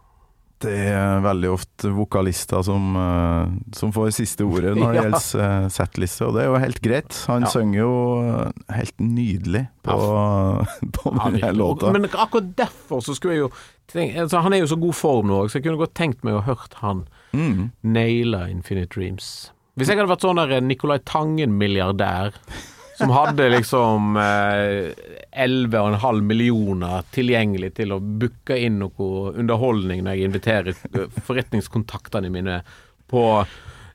Det 0.62 0.74
er 0.92 1.22
veldig 1.24 1.50
ofte 1.56 1.90
vokalister 1.90 2.62
som, 2.64 2.92
eh, 2.96 3.48
som 3.74 3.92
får 3.96 4.12
siste 4.14 4.44
ordet 4.46 4.76
når 4.78 4.92
det 4.94 4.96
Ja. 5.00 5.04
gjelder 5.08 5.42
eh, 5.46 5.70
settliste, 5.74 6.28
og 6.28 6.36
det 6.36 6.44
er 6.44 6.50
jo 6.52 6.60
helt 6.62 6.82
greit. 6.82 7.18
Han 7.32 7.42
Ja. 7.48 7.48
synger 7.50 7.80
jo 7.80 7.94
eh, 8.22 8.76
helt 8.76 8.98
nydelig 9.00 9.64
på, 9.82 9.96
på 11.00 11.16
Ja, 11.16 11.30
denne 11.32 11.54
låta. 11.58 11.92
Men 11.96 12.06
akkurat 12.12 12.52
derfor 12.58 13.02
så 13.02 13.16
skulle 13.16 13.34
jeg 13.40 13.46
jo 13.48 13.52
tenke, 13.92 14.20
altså, 14.22 14.42
Han 14.44 14.54
er 14.54 14.60
jo 14.60 14.68
så 14.76 14.80
god 14.80 14.94
form 14.94 15.28
nå, 15.32 15.40
så 15.50 15.58
jeg 15.58 15.64
kunne 15.66 15.82
godt 15.82 15.96
tenkt 15.98 16.24
meg 16.24 16.34
å 16.38 16.44
hørt 16.46 16.74
han 16.84 17.08
Mm. 17.32 17.72
naila 17.82 18.48
Infinite 18.52 18.92
Dreams. 18.94 19.52
Hvis 19.80 19.88
jeg 19.88 19.98
hadde 19.98 20.12
vært 20.12 20.26
sånn 20.26 20.42
der 20.42 20.62
Nicolai 20.62 21.00
Tangen-milliardær 21.08 22.36
som 23.02 23.10
hadde 23.16 23.50
liksom 23.50 24.18
eh, 24.18 24.92
11,5 25.32 26.22
millioner 26.22 27.02
tilgjengelig 27.16 27.74
til 27.80 27.96
å 27.96 28.00
booke 28.00 28.58
inn 28.58 28.80
noe 28.82 29.34
underholdning 29.34 30.04
når 30.06 30.18
jeg 30.18 30.30
inviterer 30.30 30.72
eh, 30.76 31.20
forretningskontaktene 31.26 32.30
mine 32.34 32.60
på 33.12 33.24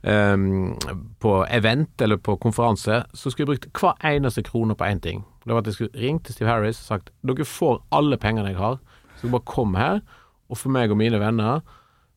ehm, 0.02 0.74
på 1.22 1.36
event 1.46 2.02
eller 2.02 2.20
på 2.20 2.36
konferanse, 2.42 3.04
så 3.12 3.30
skulle 3.32 3.46
jeg 3.46 3.52
brukt 3.54 3.80
hver 3.80 4.10
eneste 4.10 4.44
krone 4.46 4.76
på 4.76 4.88
én 4.88 5.00
ting. 5.02 5.24
Det 5.44 5.54
var 5.54 5.62
at 5.62 5.70
jeg 5.70 5.78
skulle 5.78 6.02
ringt 6.02 6.26
til 6.26 6.36
Steve 6.36 6.50
Harris 6.50 6.82
og 6.82 6.90
sagt 6.90 7.14
dere 7.22 7.46
får 7.48 7.80
alle 7.94 8.18
pengene 8.20 8.52
jeg 8.52 8.60
har, 8.60 8.80
så 9.20 9.30
bare 9.32 9.48
kom 9.48 9.78
her, 9.78 10.02
og 10.50 10.60
for 10.60 10.74
meg 10.74 10.92
og 10.92 11.00
mine 11.00 11.20
venner 11.22 11.62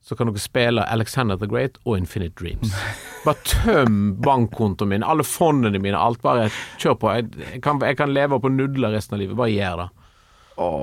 så 0.01 0.15
kan 0.15 0.29
dere 0.29 0.41
spille 0.41 0.83
Alexander 0.89 1.37
the 1.37 1.47
Great 1.49 1.77
og 1.85 1.97
Infinite 1.99 2.35
Dreams. 2.39 2.71
Bare 3.25 3.35
tøm 3.45 3.97
bankkontoen 4.23 4.89
min, 4.93 5.03
alle 5.03 5.25
fondene 5.27 5.79
mine, 5.81 5.99
alt. 5.99 6.21
Bare 6.23 6.47
kjør 6.79 6.95
på. 7.01 7.11
Jeg, 7.17 7.27
jeg, 7.43 7.61
kan, 7.65 7.81
jeg 7.83 7.97
kan 7.99 8.13
leve 8.15 8.39
på 8.41 8.51
nudler 8.53 8.95
resten 8.95 9.17
av 9.17 9.23
livet. 9.23 9.37
Bare 9.37 9.51
gjør 9.53 9.83
det. 9.83 9.89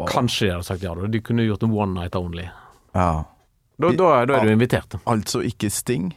Kanskje 0.08 0.46
de 0.46 0.52
hadde 0.54 0.68
sagt 0.68 0.84
ja. 0.84 0.94
da. 0.96 1.08
De 1.12 1.20
kunne 1.24 1.44
gjort 1.44 1.64
en 1.66 1.72
one 1.76 1.96
night 1.96 2.16
only. 2.16 2.46
Ja. 2.96 3.24
Da, 3.76 3.90
da, 3.92 4.12
da 4.28 4.38
er 4.38 4.46
du 4.48 4.52
invitert. 4.54 4.94
Altså 5.04 5.42
ikke 5.44 5.68
Sting? 5.72 6.12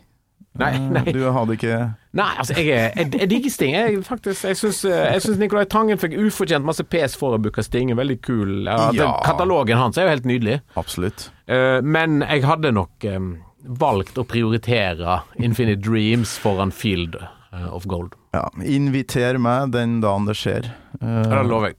Nei, 0.60 0.74
Eh, 0.76 0.86
nei. 0.91 1.04
Du 1.16 1.24
hadde 1.32 1.56
ikke 1.56 1.80
Nei, 2.18 2.30
altså, 2.41 2.55
jeg, 2.57 2.89
jeg, 2.97 3.10
jeg 3.22 3.30
digger 3.30 3.51
Sting. 3.53 3.76
Jeg, 3.78 3.99
faktisk, 4.07 4.47
jeg 4.49 4.57
syns, 4.57 4.80
syns 5.26 5.38
Nicolai 5.38 5.68
Tangen 5.70 5.99
fikk 6.01 6.16
ufortjent 6.18 6.66
masse 6.66 6.82
pes 6.89 7.14
for 7.20 7.38
å 7.38 7.41
booke 7.41 7.62
Sting. 7.66 7.91
Veldig 7.97 8.18
kul. 8.26 8.53
Ja, 8.66 8.89
den 8.89 9.03
Ja. 9.03 9.12
Katalogen 9.26 9.78
hans 9.78 9.99
er 9.99 10.07
jo 10.07 10.16
helt 10.16 10.26
nydelig. 10.26 10.60
Absolutt. 10.80 11.30
Uh, 11.45 11.78
men 11.86 12.24
jeg 12.26 12.45
hadde 12.49 12.74
nok 12.74 13.05
um, 13.14 13.36
valgt 13.82 14.18
å 14.18 14.26
prioritere 14.26 15.20
Infinite 15.38 15.84
Dreams 15.86 16.34
foran 16.41 16.74
Field 16.74 17.20
eh, 17.20 17.70
of 17.70 17.86
Gold. 17.89 18.18
Ja. 18.34 18.47
Inviter 18.64 19.38
meg 19.41 19.74
den 19.76 19.99
dagen 20.01 20.26
det 20.30 20.38
skjer. 20.39 20.72
Uh, 21.01 21.22
det 21.30 21.45
lover 21.45 21.74
jeg. 21.74 21.79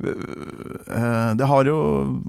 Eh, 0.00 1.34
Det 1.36 1.46
har 1.46 1.64
jo 1.68 1.76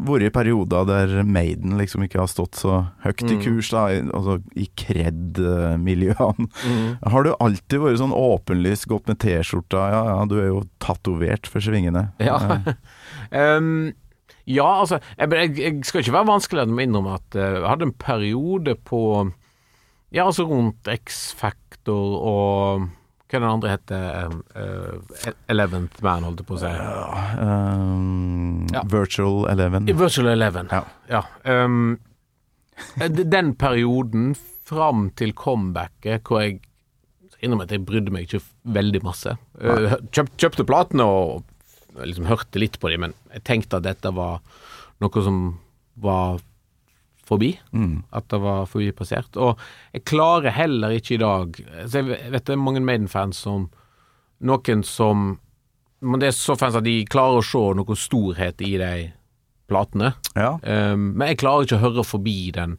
vært 0.08 0.34
perioder 0.36 0.86
der 0.88 1.24
Maiden 1.24 1.78
liksom 1.80 2.04
ikke 2.06 2.20
har 2.22 2.30
stått 2.32 2.60
så 2.60 2.92
høyt 3.06 3.24
i 3.26 3.36
Mm. 3.36 3.42
kurs, 3.44 3.70
da, 3.72 3.86
altså 4.14 4.42
i 4.56 4.68
kred-miljøene. 4.78 6.48
Mm. 6.68 6.98
Har 7.12 7.24
du 7.24 7.34
alltid 7.40 7.80
vært 7.80 8.00
sånn 8.02 8.16
åpenlyst 8.16 8.88
gått 8.88 9.08
med 9.08 9.20
T-skjorta? 9.20 9.86
Ja, 9.92 10.04
ja, 10.16 10.26
du 10.26 10.38
er 10.40 10.48
jo 10.52 10.64
tatovert 10.80 11.48
for 11.48 11.60
svingene. 11.64 12.12
Ja. 12.20 12.38
Ehm, 13.32 13.94
ja, 14.46 14.66
altså 14.82 15.00
jeg, 15.18 15.56
jeg, 15.56 15.86
skal 15.86 16.02
ikke 16.02 16.16
være 16.18 16.28
vanskelig 16.28 16.66
å 16.66 16.82
innrømme 16.84 17.14
at 17.16 17.36
eh, 17.38 17.54
jeg 17.62 17.70
hadde 17.70 17.88
en 17.88 17.94
periode 17.96 18.76
på 18.84 19.32
Ja, 20.12 20.26
altså 20.26 20.44
rundt 20.50 20.84
X-Factor 20.92 22.18
og 22.20 22.90
hva 23.32 23.38
er 23.40 23.44
den 23.44 23.50
andre 23.50 23.72
heter? 23.72 24.34
Uh, 24.56 25.32
Eleventh 25.52 26.02
Man, 26.06 26.26
holdt 26.28 26.42
jeg 26.44 26.48
på 26.50 26.58
å 26.58 26.62
si. 26.62 26.72
um, 27.42 28.68
Ja. 28.74 28.84
Virtual 28.92 29.46
Eleven. 29.52 29.88
Virtual 29.88 30.28
Eleven. 30.34 30.70
Ja. 30.72 30.84
Ja. 31.10 31.24
Um, 31.46 31.98
den 33.08 33.54
perioden 33.60 34.34
fram 34.68 35.10
til 35.20 35.34
comebacket 35.38 36.24
hvor 36.28 36.42
jeg 36.44 36.60
innrømmer 37.42 37.66
at 37.68 37.74
jeg 37.74 37.86
brydde 37.88 38.14
meg 38.14 38.28
ikke 38.28 38.44
veldig 38.78 39.02
masse. 39.06 39.34
Uh, 39.58 39.98
kjøp, 40.14 40.30
kjøpte 40.38 40.66
platene 40.70 41.08
og 41.08 41.44
liksom 42.06 42.28
hørte 42.30 42.62
litt 42.62 42.78
på 42.80 42.92
dem, 42.94 43.08
men 43.08 43.16
jeg 43.34 43.44
tenkte 43.50 43.80
at 43.82 43.88
dette 43.88 44.12
var 44.16 44.40
noe 45.02 45.24
som 45.26 45.42
var 46.02 46.40
forbi. 47.32 47.52
Mm. 47.72 48.02
At 48.12 48.28
det 48.32 48.42
var 48.44 48.68
forbipassert. 48.70 49.38
Og 49.40 49.60
jeg 49.96 50.06
klarer 50.10 50.56
heller 50.56 50.96
ikke 50.96 51.16
i 51.16 51.22
dag 51.22 51.62
så 51.88 52.02
Jeg 52.02 52.34
vet 52.34 52.46
det 52.48 52.56
er 52.56 52.62
mange 52.62 52.84
Maiden-fans 52.84 53.40
som 53.48 53.70
Noen 54.42 54.84
som 54.88 55.36
Men 56.02 56.22
det 56.22 56.32
er 56.32 56.38
så 56.38 56.56
fans 56.58 56.76
at 56.80 56.86
de 56.88 57.04
klarer 57.06 57.40
å 57.40 57.46
se 57.46 57.62
noe 57.78 57.98
storhet 57.98 58.62
i 58.66 58.74
de 58.82 58.94
platene. 59.70 60.16
Ja. 60.36 60.58
Um, 60.66 61.12
men 61.16 61.30
jeg 61.32 61.42
klarer 61.44 61.68
ikke 61.68 61.78
å 61.78 61.86
høre 61.86 62.04
forbi 62.04 62.52
den, 62.56 62.74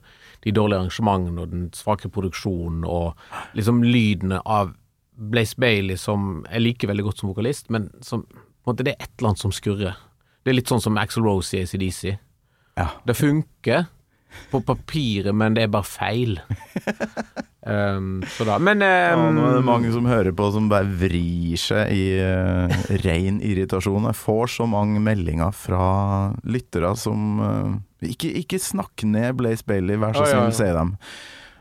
de 0.44 0.52
dårlige 0.52 0.82
arrangementene 0.82 1.44
og 1.44 1.52
den 1.54 1.68
svake 1.76 2.10
produksjonen 2.12 2.82
og 2.84 3.14
liksom 3.56 3.80
lydene 3.86 4.42
av 4.42 4.74
Blaze 5.12 5.56
Bailey, 5.60 5.96
som 5.96 6.42
jeg 6.50 6.64
liker 6.66 6.90
veldig 6.90 7.06
godt 7.06 7.22
som 7.22 7.30
vokalist, 7.30 7.70
men 7.72 7.88
som 8.04 8.26
måte, 8.66 8.84
det 8.84 8.96
er 8.96 9.06
et 9.06 9.14
eller 9.18 9.32
annet 9.32 9.44
som 9.44 9.54
skurrer. 9.54 9.96
Det 10.42 10.52
er 10.52 10.58
litt 10.58 10.70
sånn 10.70 10.82
som 10.82 10.98
Axel 10.98 11.24
Rose 11.26 11.54
i 11.54 11.62
ACDC. 11.62 12.16
Ja. 12.80 12.88
Det 13.06 13.16
funker 13.18 13.86
på 14.52 14.60
papiret, 14.66 15.34
men 15.36 15.56
det 15.56 15.66
er 15.66 15.72
bare 15.72 15.88
feil. 15.88 16.38
um, 17.66 18.22
så 18.34 18.46
da 18.48 18.58
Men 18.62 18.84
Ja, 18.84 19.14
um, 19.18 19.34
nå 19.36 19.46
er 19.48 19.58
det 19.58 19.66
mange 19.66 19.92
som 19.94 20.08
hører 20.08 20.34
på 20.36 20.48
som 20.54 20.70
bare 20.72 20.88
vrir 21.02 21.60
seg 21.60 21.92
i 21.94 22.06
uh, 22.20 22.80
ren 23.04 23.42
irritasjon. 23.44 24.10
Jeg 24.10 24.20
får 24.22 24.56
så 24.58 24.68
mange 24.70 25.02
meldinger 25.04 25.54
fra 25.56 25.86
lyttere 26.44 26.94
som 27.00 27.42
uh, 27.42 27.70
ikke, 28.02 28.32
ikke 28.42 28.60
snakk 28.62 29.04
ned 29.06 29.38
Blaze 29.38 29.66
Bailey, 29.66 30.00
vær 30.00 30.16
så 30.16 30.26
ja, 30.26 30.34
snill, 30.34 30.50
ja. 30.50 30.58
sier 30.58 30.78
dem. 30.78 30.96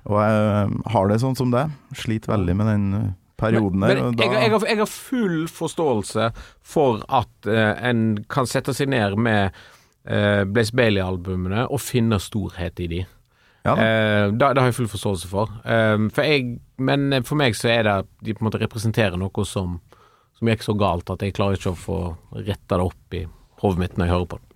Og 0.09 0.17
jeg 0.17 0.45
uh, 0.49 0.77
har 0.95 1.11
det 1.11 1.19
sånn 1.21 1.37
som 1.37 1.51
det. 1.53 1.67
Sliter 1.97 2.33
veldig 2.33 2.55
med 2.57 2.71
den 2.71 2.87
eh, 2.97 3.09
perioden 3.41 3.81
men, 3.81 3.89
der. 3.89 4.01
men 4.05 4.17
jeg, 4.21 4.53
har, 4.53 4.65
jeg 4.69 4.79
har 4.81 4.89
full 4.89 5.37
forståelse 5.51 6.31
for 6.65 7.03
at 7.09 7.49
eh, 7.49 7.73
en 7.89 8.23
kan 8.31 8.49
sette 8.49 8.73
seg 8.77 8.91
ned 8.93 9.17
med 9.21 9.57
uh, 10.09 10.43
Blaze 10.49 10.73
Bailey-albumene 10.75 11.67
og 11.69 11.81
finne 11.83 12.17
storhet 12.21 12.79
i 12.79 12.87
de. 12.91 13.01
ja. 13.67 13.75
Eh, 13.77 14.31
det 14.33 14.47
har 14.47 14.65
jeg 14.71 14.73
full 14.79 14.89
forståelse 14.89 15.27
for. 15.29 15.51
Eh, 15.65 16.07
for 16.09 16.25
jeg, 16.25 16.57
men 16.81 17.21
for 17.27 17.37
meg 17.37 17.53
så 17.57 17.69
er 17.69 17.83
det 17.85 17.97
de 18.25 18.33
på 18.33 18.41
en 18.41 18.49
måte 18.49 18.61
representerer 18.63 19.19
noe 19.21 19.45
som, 19.45 19.79
som 20.37 20.49
gikk 20.49 20.63
så 20.65 20.73
galt 20.79 21.09
at 21.13 21.21
jeg 21.21 21.35
klarer 21.37 21.59
ikke 21.59 21.75
å 21.75 21.77
få 21.77 21.99
retta 22.41 22.79
det 22.81 22.87
opp 22.89 23.13
i 23.19 23.25
hodet 23.61 23.77
mitt 23.83 23.97
når 23.99 24.07
jeg 24.07 24.13
hører 24.15 24.31
på 24.31 24.39
det. 24.41 24.47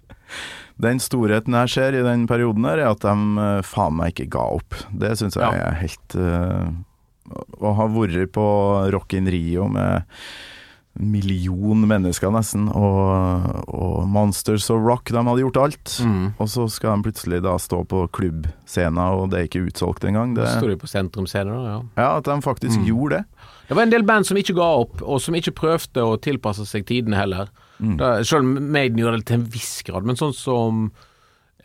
Den 0.81 0.99
storheten 0.99 1.53
jeg 1.55 1.69
ser 1.71 1.95
i 1.95 2.01
den 2.03 2.25
perioden 2.27 2.65
her, 2.67 2.81
er 2.81 2.89
at 2.95 3.05
de 3.05 3.13
eh, 3.45 3.61
faen 3.63 3.95
meg 3.99 4.15
ikke 4.15 4.31
ga 4.33 4.47
opp. 4.57 4.75
Det 4.91 5.13
syns 5.21 5.37
jeg 5.37 5.45
Ja. 5.45 5.69
er 5.69 5.77
helt 5.83 6.15
uh, 6.17 6.65
Å 7.61 7.71
ha 7.77 7.85
vært 7.93 8.33
på 8.35 8.43
Rock 8.93 9.13
in 9.17 9.29
Rio 9.31 9.69
med 9.71 10.03
million 10.99 11.81
mennesker 11.89 12.31
nesten, 12.31 12.69
og, 12.71 13.65
og 13.67 14.05
Monsters 14.07 14.69
of 14.71 14.79
Rock, 14.85 15.11
de 15.11 15.19
hadde 15.19 15.41
gjort 15.43 15.57
alt. 15.59 15.95
Mm. 16.07 16.29
Og 16.39 16.47
så 16.51 16.67
skal 16.71 16.95
de 17.01 17.09
plutselig 17.09 17.41
da 17.43 17.57
stå 17.59 17.81
på 17.91 18.05
klubbscenen, 18.15 19.01
og 19.03 19.29
det 19.33 19.39
er 19.41 19.49
ikke 19.49 19.65
utsolgt 19.67 20.07
engang. 20.07 20.35
Det, 20.37 20.47
sto 20.55 20.69
de 20.71 20.77
på 20.79 20.87
sentrumsscenen, 20.87 21.51
da, 21.51 21.73
ja. 21.73 21.81
ja, 21.99 22.09
at 22.21 22.29
de 22.29 22.37
faktisk 22.45 22.79
Mm. 22.79 22.85
gjorde 22.87 23.17
det. 23.19 23.25
Det 23.67 23.75
var 23.75 23.83
en 23.83 23.89
del 23.91 24.03
band 24.05 24.25
som 24.27 24.37
ikke 24.37 24.55
ga 24.55 24.69
opp, 24.85 25.01
og 25.01 25.19
som 25.21 25.35
ikke 25.35 25.51
prøvde 25.57 26.03
å 26.05 26.15
tilpasse 26.21 26.65
seg 26.69 26.85
tidene 26.87 27.17
heller. 27.19 27.49
Mm. 27.79 27.97
Da, 27.99 28.13
selv 28.23 28.45
om 28.45 28.71
Maiden 28.71 28.99
gjorde 29.01 29.19
det 29.19 29.25
til 29.27 29.39
en 29.41 29.49
viss 29.51 29.81
grad, 29.83 30.05
men 30.07 30.15
sånn 30.15 30.33
som 30.37 30.91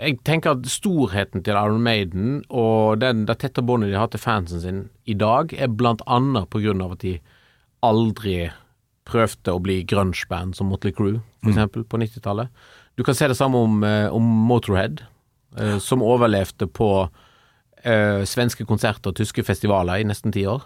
Jeg 0.01 0.23
tenker 0.25 0.55
at 0.57 0.65
storheten 0.65 1.43
til 1.45 1.53
Iron 1.61 1.83
Maiden 1.85 2.39
og 2.49 3.03
den, 3.03 3.27
det 3.29 3.35
tette 3.43 3.61
båndet 3.61 3.91
de 3.93 3.99
har 4.01 4.09
til 4.09 4.23
fansen 4.23 4.63
sin 4.63 4.79
i 5.05 5.13
dag, 5.13 5.53
er 5.53 5.69
blant 5.69 6.01
annet 6.09 6.49
på 6.49 6.63
grunn 6.65 6.81
av 6.81 6.95
at 6.95 7.03
de 7.05 7.19
aldri 7.85 8.51
prøvde 9.09 9.55
å 9.55 9.63
bli 9.63 9.81
grunge-band 9.89 10.57
som 10.59 10.71
Motley 10.71 10.95
Crue, 10.95 11.23
for 11.41 11.53
eksempel, 11.53 11.87
på 11.89 12.01
90-tallet. 12.01 12.51
Du 12.99 13.05
kan 13.07 13.17
se 13.17 13.29
det 13.31 13.39
samme 13.39 13.59
om, 13.59 13.83
eh, 13.85 14.09
om 14.13 14.23
Motorhead, 14.23 15.03
eh, 15.57 15.79
som 15.79 16.03
overlevde 16.03 16.67
på 16.67 17.09
eh, 17.85 18.25
svenske 18.29 18.67
konserter 18.69 19.09
og 19.11 19.17
tyske 19.17 19.43
festivaler 19.47 20.03
i 20.03 20.05
nesten 20.05 20.35
ti 20.35 20.45
år, 20.45 20.63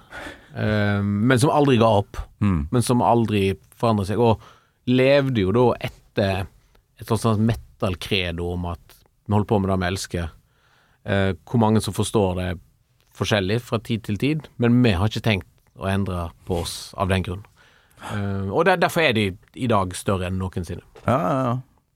eh, 0.56 1.00
men 1.02 1.38
som 1.38 1.52
aldri 1.54 1.78
ga 1.78 1.92
opp. 2.00 2.18
Mm. 2.42 2.68
Men 2.72 2.82
som 2.82 3.04
aldri 3.06 3.54
forandret 3.78 4.10
seg, 4.10 4.18
og 4.18 4.42
levde 4.90 5.44
jo 5.44 5.54
da 5.54 5.68
etter 5.88 6.46
et 7.00 7.06
sånt 7.06 7.22
sånt 7.22 7.42
metal-credo 7.42 8.52
om 8.54 8.66
at 8.72 8.98
vi 9.24 9.32
holder 9.32 9.48
på 9.48 9.60
med 9.60 9.70
det 9.70 9.80
vi 9.80 9.90
elsker. 9.92 10.30
Eh, 11.04 11.32
hvor 11.44 11.60
mange 11.60 11.80
som 11.84 11.94
forstår 11.96 12.36
det 12.40 12.50
forskjellig 13.14 13.60
fra 13.62 13.78
tid 13.78 14.04
til 14.04 14.18
tid, 14.18 14.48
men 14.58 14.82
vi 14.82 14.94
har 14.96 15.10
ikke 15.10 15.24
tenkt 15.24 15.50
å 15.78 15.88
endre 15.90 16.28
på 16.48 16.62
oss 16.62 16.94
av 16.98 17.10
den 17.12 17.24
grunn. 17.26 17.44
Eh, 18.12 18.50
og 18.50 18.66
der, 18.68 18.80
derfor 18.80 19.06
er 19.06 19.14
de 19.16 19.30
i 19.54 19.70
dag 19.70 19.94
større 19.96 20.28
enn 20.28 20.40
noensinne. 20.40 20.84
Ja, 21.06 21.18
ja, 21.20 21.38
ja. 21.44 21.54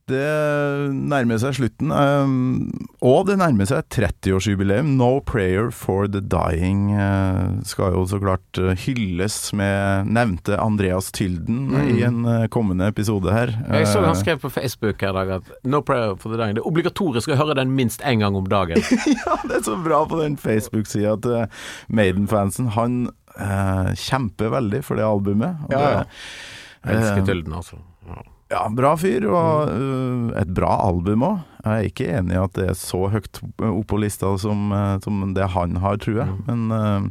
Det 0.09 0.89
nærmer 0.89 1.37
seg 1.41 1.55
slutten. 1.59 1.91
Um, 1.93 2.69
og 3.05 3.27
det 3.29 3.37
nærmer 3.39 3.67
seg 3.69 3.85
30-årsjubileum. 3.93 4.95
No 4.97 5.19
Prayer 5.25 5.69
for 5.75 6.09
the 6.09 6.21
Dying 6.23 6.89
eh, 6.95 7.59
skal 7.69 7.93
jo 7.93 8.05
så 8.09 8.19
klart 8.21 8.59
eh, 8.59 8.73
hylles 8.87 9.37
med 9.57 10.09
nevnte 10.09 10.57
Andreas 10.59 11.11
Tylden 11.15 11.75
i 11.93 12.01
en 12.07 12.23
eh, 12.25 12.47
kommende 12.51 12.89
episode 12.89 13.33
her. 13.33 13.53
Mm. 13.67 13.75
Jeg 13.79 13.91
så 13.91 14.03
han 14.03 14.09
Eh, 14.09 14.23
skrev 14.23 14.41
på 14.41 14.49
Facebook 14.49 15.01
her 15.05 15.13
i 15.13 15.19
dag 15.19 15.33
at 15.37 15.51
No 15.63 15.83
prayer 15.85 16.15
for 16.17 16.33
the 16.33 16.39
dying. 16.39 16.57
Det 16.57 16.63
er 16.63 16.71
obligatorisk 16.71 17.29
å 17.29 17.37
høre 17.39 17.59
den 17.59 17.75
minst 17.77 18.01
én 18.01 18.23
gang 18.23 18.35
om 18.35 18.49
dagen. 18.49 18.81
ja, 19.19 19.37
det 19.45 19.59
er 19.59 19.65
så 19.67 19.77
bra 19.77 20.01
på 20.09 20.19
den 20.23 20.39
Facebook-sida 20.41 21.15
til 21.21 21.45
Maiden-fansen. 21.93 22.73
Han 22.79 23.11
eh, 23.37 23.91
kjemper 23.99 24.49
veldig 24.55 24.81
for 24.83 24.95
det 24.99 25.05
albumet. 25.05 25.55
og 25.67 25.71
Ja, 25.71 25.79
ja. 25.79 26.03
det- 26.03 26.89
Jeg 26.89 26.95
elsker 26.95 27.25
Tølden, 27.25 27.27
Tylden, 27.27 27.53
altså. 27.53 27.77
Ja. 28.07 28.21
Ja, 28.49 28.63
bra 28.73 28.95
fyr, 28.97 29.27
og 29.29 29.69
øh, 29.69 30.31
et 30.41 30.53
bra 30.57 30.71
album 30.87 31.21
òg. 31.21 31.39
Jeg 31.63 31.71
er 31.83 31.89
ikke 31.91 32.07
enig 32.17 32.33
i 32.33 32.39
at 32.43 32.53
det 32.53 32.69
er 32.71 32.73
så 32.73 33.03
høyt 33.13 33.37
opp 33.61 33.85
på 33.91 33.99
lista 34.01 34.31
som, 34.41 34.71
som 35.03 35.33
det 35.35 35.49
han 35.53 35.75
har, 35.83 35.97
tror 36.01 36.15
jeg. 36.23 36.27
Mm. 36.27 36.39
Men 36.47 36.71
uh, 36.71 37.09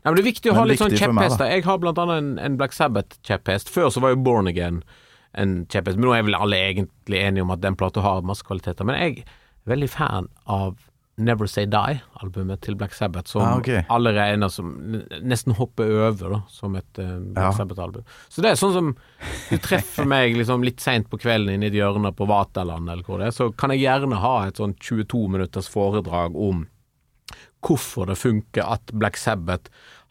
Nei, 0.00 0.08
men 0.10 0.16
Det 0.16 0.22
er 0.24 0.30
viktig 0.32 0.50
å 0.50 0.54
ha 0.56 0.64
litt 0.64 0.80
sånn 0.80 0.96
kjepphester. 0.96 1.46
Jeg 1.52 1.62
har 1.66 1.78
blant 1.78 1.98
annet 2.00 2.18
en, 2.22 2.30
en 2.40 2.56
Black 2.56 2.72
Sabbath-kjepphest. 2.72 3.68
Før 3.68 3.90
så 3.92 4.00
var 4.00 4.14
jo 4.14 4.22
Born 4.24 4.48
Again 4.48 4.80
en 5.38 5.66
kjepphest, 5.70 5.98
men 6.00 6.08
nå 6.08 6.14
er 6.16 6.24
vel 6.26 6.34
alle 6.38 6.56
egentlig 6.56 7.20
enige 7.20 7.44
om 7.44 7.52
at 7.54 7.60
den 7.62 7.76
plata 7.78 8.00
har 8.02 8.22
masse 8.26 8.42
kvaliteter. 8.42 8.82
Men 8.88 8.96
jeg 8.98 9.18
er 9.20 9.70
veldig 9.70 9.90
fan 9.92 10.26
av 10.48 10.74
Never 11.20 11.48
Say 11.50 11.66
Die-albumet 11.70 12.60
til 12.64 12.76
Black 12.80 12.94
Sabbath, 12.96 13.30
som 13.30 13.42
Ah, 13.44 13.58
okay. 13.60 13.82
alle 13.92 14.12
regner 14.16 14.48
som 14.52 14.72
nesten 15.22 15.54
hopper 15.58 15.90
over 16.08 16.34
da, 16.36 16.40
som 16.48 16.74
et 16.80 16.98
uh, 17.02 17.18
Black 17.20 17.44
Ja. 17.44 17.52
Sabbath-album. 17.58 18.04
Så 18.28 18.42
det 18.44 18.50
er 18.54 18.60
sånn 18.60 18.74
som 18.74 18.90
du 19.50 19.56
treffer 19.62 20.08
meg 20.08 20.36
liksom 20.38 20.64
litt 20.66 20.80
seint 20.80 21.08
på 21.10 21.20
kvelden 21.20 21.54
inne 21.54 21.68
i 21.68 21.72
et 21.72 21.78
hjørne 21.78 22.12
på 22.16 22.28
Vaterland, 22.30 22.88
eller 22.90 23.06
hvor 23.06 23.20
det 23.20 23.30
er, 23.30 23.36
så 23.36 23.50
kan 23.52 23.74
jeg 23.74 23.84
gjerne 23.84 24.20
ha 24.22 24.34
et 24.48 24.60
sånn 24.60 24.74
22 24.80 25.26
minutters 25.36 25.68
foredrag 25.70 26.36
om 26.36 26.66
hvorfor 27.60 28.08
det 28.08 28.16
funker 28.18 28.64
at 28.64 28.92
Black 28.96 29.20
Sabbath 29.20 29.70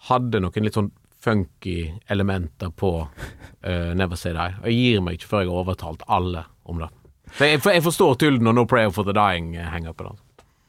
hadde 0.10 0.40
noen 0.44 0.64
litt 0.66 0.78
sånn 0.78 0.92
funky 1.20 1.90
elementer 2.08 2.70
på 2.72 2.94
uh, 3.04 3.92
Never 3.96 4.16
Say 4.16 4.32
Die. 4.38 4.54
Og 4.62 4.70
jeg 4.72 4.80
gir 4.80 5.04
meg 5.04 5.18
ikke 5.20 5.32
før 5.34 5.44
jeg 5.44 5.52
har 5.52 5.64
overtalt 5.66 6.06
alle 6.08 6.46
om 6.70 6.80
det. 6.80 6.90
For 7.30 7.46
jeg, 7.46 7.62
for 7.62 7.76
jeg 7.76 7.86
forstår 7.86 8.16
Tylden 8.22 8.50
og 8.50 8.56
No 8.58 8.66
Prayer 8.70 8.92
for 8.94 9.06
the 9.06 9.14
Dying 9.14 9.52
eh, 9.60 9.76
det. 9.80 10.14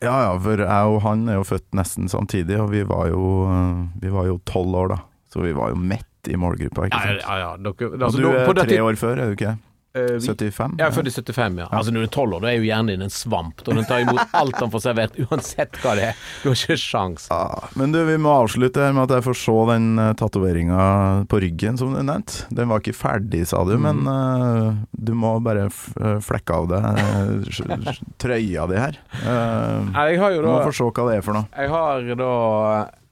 Ja 0.03 0.15
ja, 0.27 0.35
for 0.41 0.63
jeg 0.65 0.93
og 0.95 1.01
han 1.05 1.27
er 1.29 1.41
jo 1.41 1.47
født 1.47 1.67
nesten 1.77 2.09
samtidig, 2.09 2.57
og 2.61 2.71
vi 2.73 2.85
var 2.89 3.09
jo 3.13 3.25
Vi 4.01 4.13
var 4.13 4.27
jo 4.31 4.39
tolv 4.49 4.75
år, 4.85 4.89
da. 4.95 5.01
Så 5.31 5.43
vi 5.45 5.53
var 5.55 5.71
jo 5.71 5.77
midt 5.79 6.07
i 6.29 6.37
målgruppa, 6.37 6.89
ikke 6.89 7.01
sant. 7.01 7.23
ja, 7.23 7.37
ja. 7.39 7.51
Dere, 7.57 7.91
Og 7.95 8.03
altså, 8.03 8.21
du 8.21 8.29
er 8.33 8.47
på 8.49 8.55
tre 8.59 8.81
år 8.83 8.97
før, 9.01 9.21
er 9.21 9.31
du 9.31 9.37
ikke? 9.39 9.57
Eh, 9.95 10.17
vi- 10.21 10.27
75? 10.29 10.77
Jeg 10.79 10.87
er 10.87 10.95
født 10.95 11.09
i 11.11 11.13
75, 11.17 11.59
ja. 11.59 11.67
Altså 11.71 11.91
Når 11.93 12.05
du 12.05 12.07
er 12.09 12.13
tolv 12.15 12.35
år, 12.37 12.41
da 12.45 12.49
er 12.53 12.57
jo 12.61 12.67
hjernen 12.69 12.87
din 12.93 13.03
en 13.03 13.11
svamp. 13.11 13.61
Og 13.67 13.75
den 13.75 13.85
tar 13.89 14.01
imot 14.05 14.35
alt 14.41 14.57
han 14.61 14.71
får 14.71 14.85
servert, 14.85 15.17
uansett 15.27 15.79
hva 15.83 15.95
det 15.99 16.05
er. 16.11 16.21
Du 16.43 16.49
har 16.51 16.57
ikke 16.61 16.77
sjans. 16.79 17.27
Ja, 17.31 17.69
men 17.81 17.93
du, 17.93 17.99
vi 18.07 18.17
må 18.23 18.33
avslutte 18.45 18.85
her 18.85 18.93
med 18.97 19.09
at 19.11 19.17
jeg 19.19 19.27
får 19.29 19.39
se 19.43 19.57
den 19.73 19.89
uh, 19.99 20.13
tatoveringa 20.21 20.85
på 21.31 21.41
ryggen 21.43 21.79
som 21.81 21.93
du 21.95 22.01
nevnte. 22.03 22.47
Den 22.55 22.69
var 22.71 22.81
ikke 22.85 22.95
ferdig, 22.97 23.43
sa 23.51 23.65
du, 23.65 23.75
men 23.83 24.05
uh, 24.07 24.75
du 24.95 25.13
må 25.19 25.35
bare 25.43 25.67
f 25.71 25.89
uh, 26.01 26.19
flekke 26.23 26.55
av 26.63 26.71
deg 26.71 26.87
uh, 27.03 28.01
trøya 28.23 28.67
di 28.71 28.79
her. 28.81 28.99
Uh, 29.25 29.91
Jeg 30.11 30.21
har 30.23 30.35
jo 30.37 30.43
du 30.45 30.49
må 30.51 30.63
få 30.69 30.73
se 30.77 30.87
hva 30.91 31.09
det 31.11 31.19
er 31.21 31.27
for 31.27 31.37
noe. 31.41 31.49
Jeg 31.57 31.69
har 31.73 32.11
da 32.21 32.33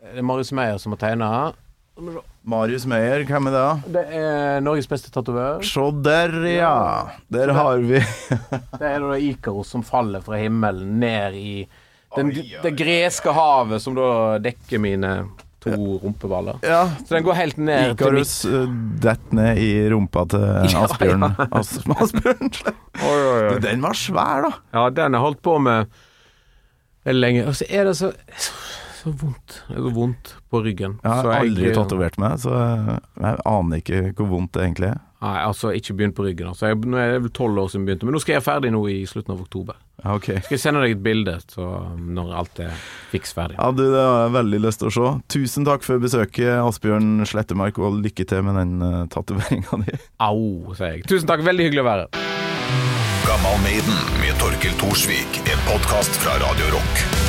Det 0.09 0.19
er 0.23 0.25
Marius 0.25 0.53
Meyer 0.57 0.79
som 0.81 0.95
har 0.95 1.01
tegna. 1.03 1.29
Marius 2.49 2.87
Meyer, 2.89 3.25
hvem 3.29 3.51
er 3.51 3.55
det? 3.55 3.65
da? 3.65 3.93
Det 3.99 4.05
er 4.19 4.63
Norges 4.65 4.89
beste 4.89 5.11
tatovør. 5.13 5.61
Se 5.67 5.85
der, 6.05 6.33
ja! 6.49 6.77
Der 7.29 7.53
har 7.53 7.83
vi 7.85 8.01
Det 8.81 8.87
er 8.89 9.05
da 9.05 9.19
Ikaros 9.21 9.75
som 9.75 9.85
faller 9.85 10.25
fra 10.25 10.41
himmelen 10.41 10.97
ned 11.03 11.37
i 11.37 11.53
den, 12.17 12.31
det 12.33 12.73
greske 12.79 13.35
havet 13.37 13.83
som 13.85 13.93
da 13.99 14.39
dekker 14.41 14.81
mine 14.81 15.11
to 15.61 15.75
rumpeballer. 16.01 16.57
Ja, 16.65 16.87
Så 17.05 17.19
den 17.19 17.27
går 17.27 17.37
helt 17.37 17.59
ned 17.61 17.93
Ikarus 17.93 18.39
uh, 18.49 18.65
detter 19.03 19.37
ned 19.37 19.61
i 19.61 19.71
rumpa 19.93 20.25
til 20.33 20.47
Ja, 20.73 20.87
Asbjørn. 20.87 21.27
As 21.51 21.75
Asbjørn. 21.85 22.53
oi, 23.03 23.19
oi, 23.19 23.41
oi. 23.51 23.59
Den 23.67 23.85
var 23.85 23.99
svær, 23.99 24.47
da. 24.47 24.53
Ja, 24.73 24.89
den 25.03 25.19
har 25.19 25.27
holdt 25.27 25.43
på 25.45 25.59
med 25.61 25.91
lenge. 27.05 27.45
Og 27.51 27.59
så 27.61 27.69
er 27.69 27.91
det 27.91 27.97
så, 27.99 28.13
så, 29.09 29.17
vondt. 29.25 29.59
Det 29.69 29.81
er 29.81 29.91
vondt 29.97 30.33
på 30.53 30.63
ryggen. 30.65 30.99
Jeg 31.03 31.11
Så 31.25 31.33
har 31.33 31.43
aldri 31.43 31.69
jeg- 31.71 31.77
tatovert 31.77 32.19
meg, 32.23 32.39
så 32.45 32.55
jeg 33.19 33.37
aner 33.45 33.83
ikke 33.83 34.01
hvor 34.15 34.29
vondt 34.37 34.53
det 34.57 34.63
egentlig 34.69 34.91
er. 34.95 35.05
Nei, 35.19 35.35
altså 35.43 35.73
ikke 35.75 35.97
begynn 35.99 36.13
på 36.15 36.23
ryggen. 36.29 36.47
Altså. 36.53 36.69
Jeg, 36.71 36.79
nå 36.87 36.95
er 36.97 37.17
det 37.17 37.23
vel 37.25 37.33
tolv 37.35 37.59
år 37.59 37.71
siden 37.73 37.83
jeg 37.83 37.89
begynte, 37.89 38.07
men 38.07 38.15
nå 38.15 38.21
skal 38.23 38.37
jeg 38.37 38.45
ferdig 38.47 38.71
nå 38.71 38.83
i 38.87 39.01
slutten 39.11 39.35
av 39.35 39.41
oktober. 39.43 39.75
Okay. 40.07 40.39
Skal 40.45 40.55
jeg 40.55 40.61
sende 40.63 40.83
deg 40.85 40.93
et 40.95 41.03
bilde 41.03 41.35
så 41.51 41.65
når 41.99 42.31
alt 42.39 42.61
er 42.63 42.71
fiks 43.11 43.35
ferdig. 43.35 43.57
Ja, 43.59 43.73
du, 43.75 43.83
det 43.83 43.99
har 43.99 44.29
jeg 44.29 44.35
veldig 44.37 44.61
lyst 44.63 44.79
til 44.85 44.93
å 44.93 44.95
se. 44.95 45.11
Tusen 45.35 45.67
takk 45.67 45.83
for 45.83 45.99
besøket, 45.99 46.53
Asbjørn 46.63 47.27
Slettemark, 47.27 47.81
og 47.83 47.99
lykke 48.05 48.29
til 48.31 48.47
med 48.47 48.61
den 48.63 48.79
uh, 48.79 49.07
tatoveringa 49.11 49.83
di. 49.83 49.99
Au, 50.29 50.71
sier 50.79 51.01
jeg. 51.01 51.09
Tusen 51.11 51.27
takk, 51.27 51.43
veldig 51.43 51.67
hyggelig 51.67 51.83
å 51.83 51.89
være 51.91 52.07
her. 52.07 52.27
Gammal 53.27 53.59
Maiden 53.67 53.99
med 54.23 54.39
Torkel 54.39 54.79
Thorsvik. 54.79 55.43
En 55.51 55.67
podkast 55.67 56.15
fra 56.23 56.39
Radio 56.47 56.71
Rock. 56.79 57.28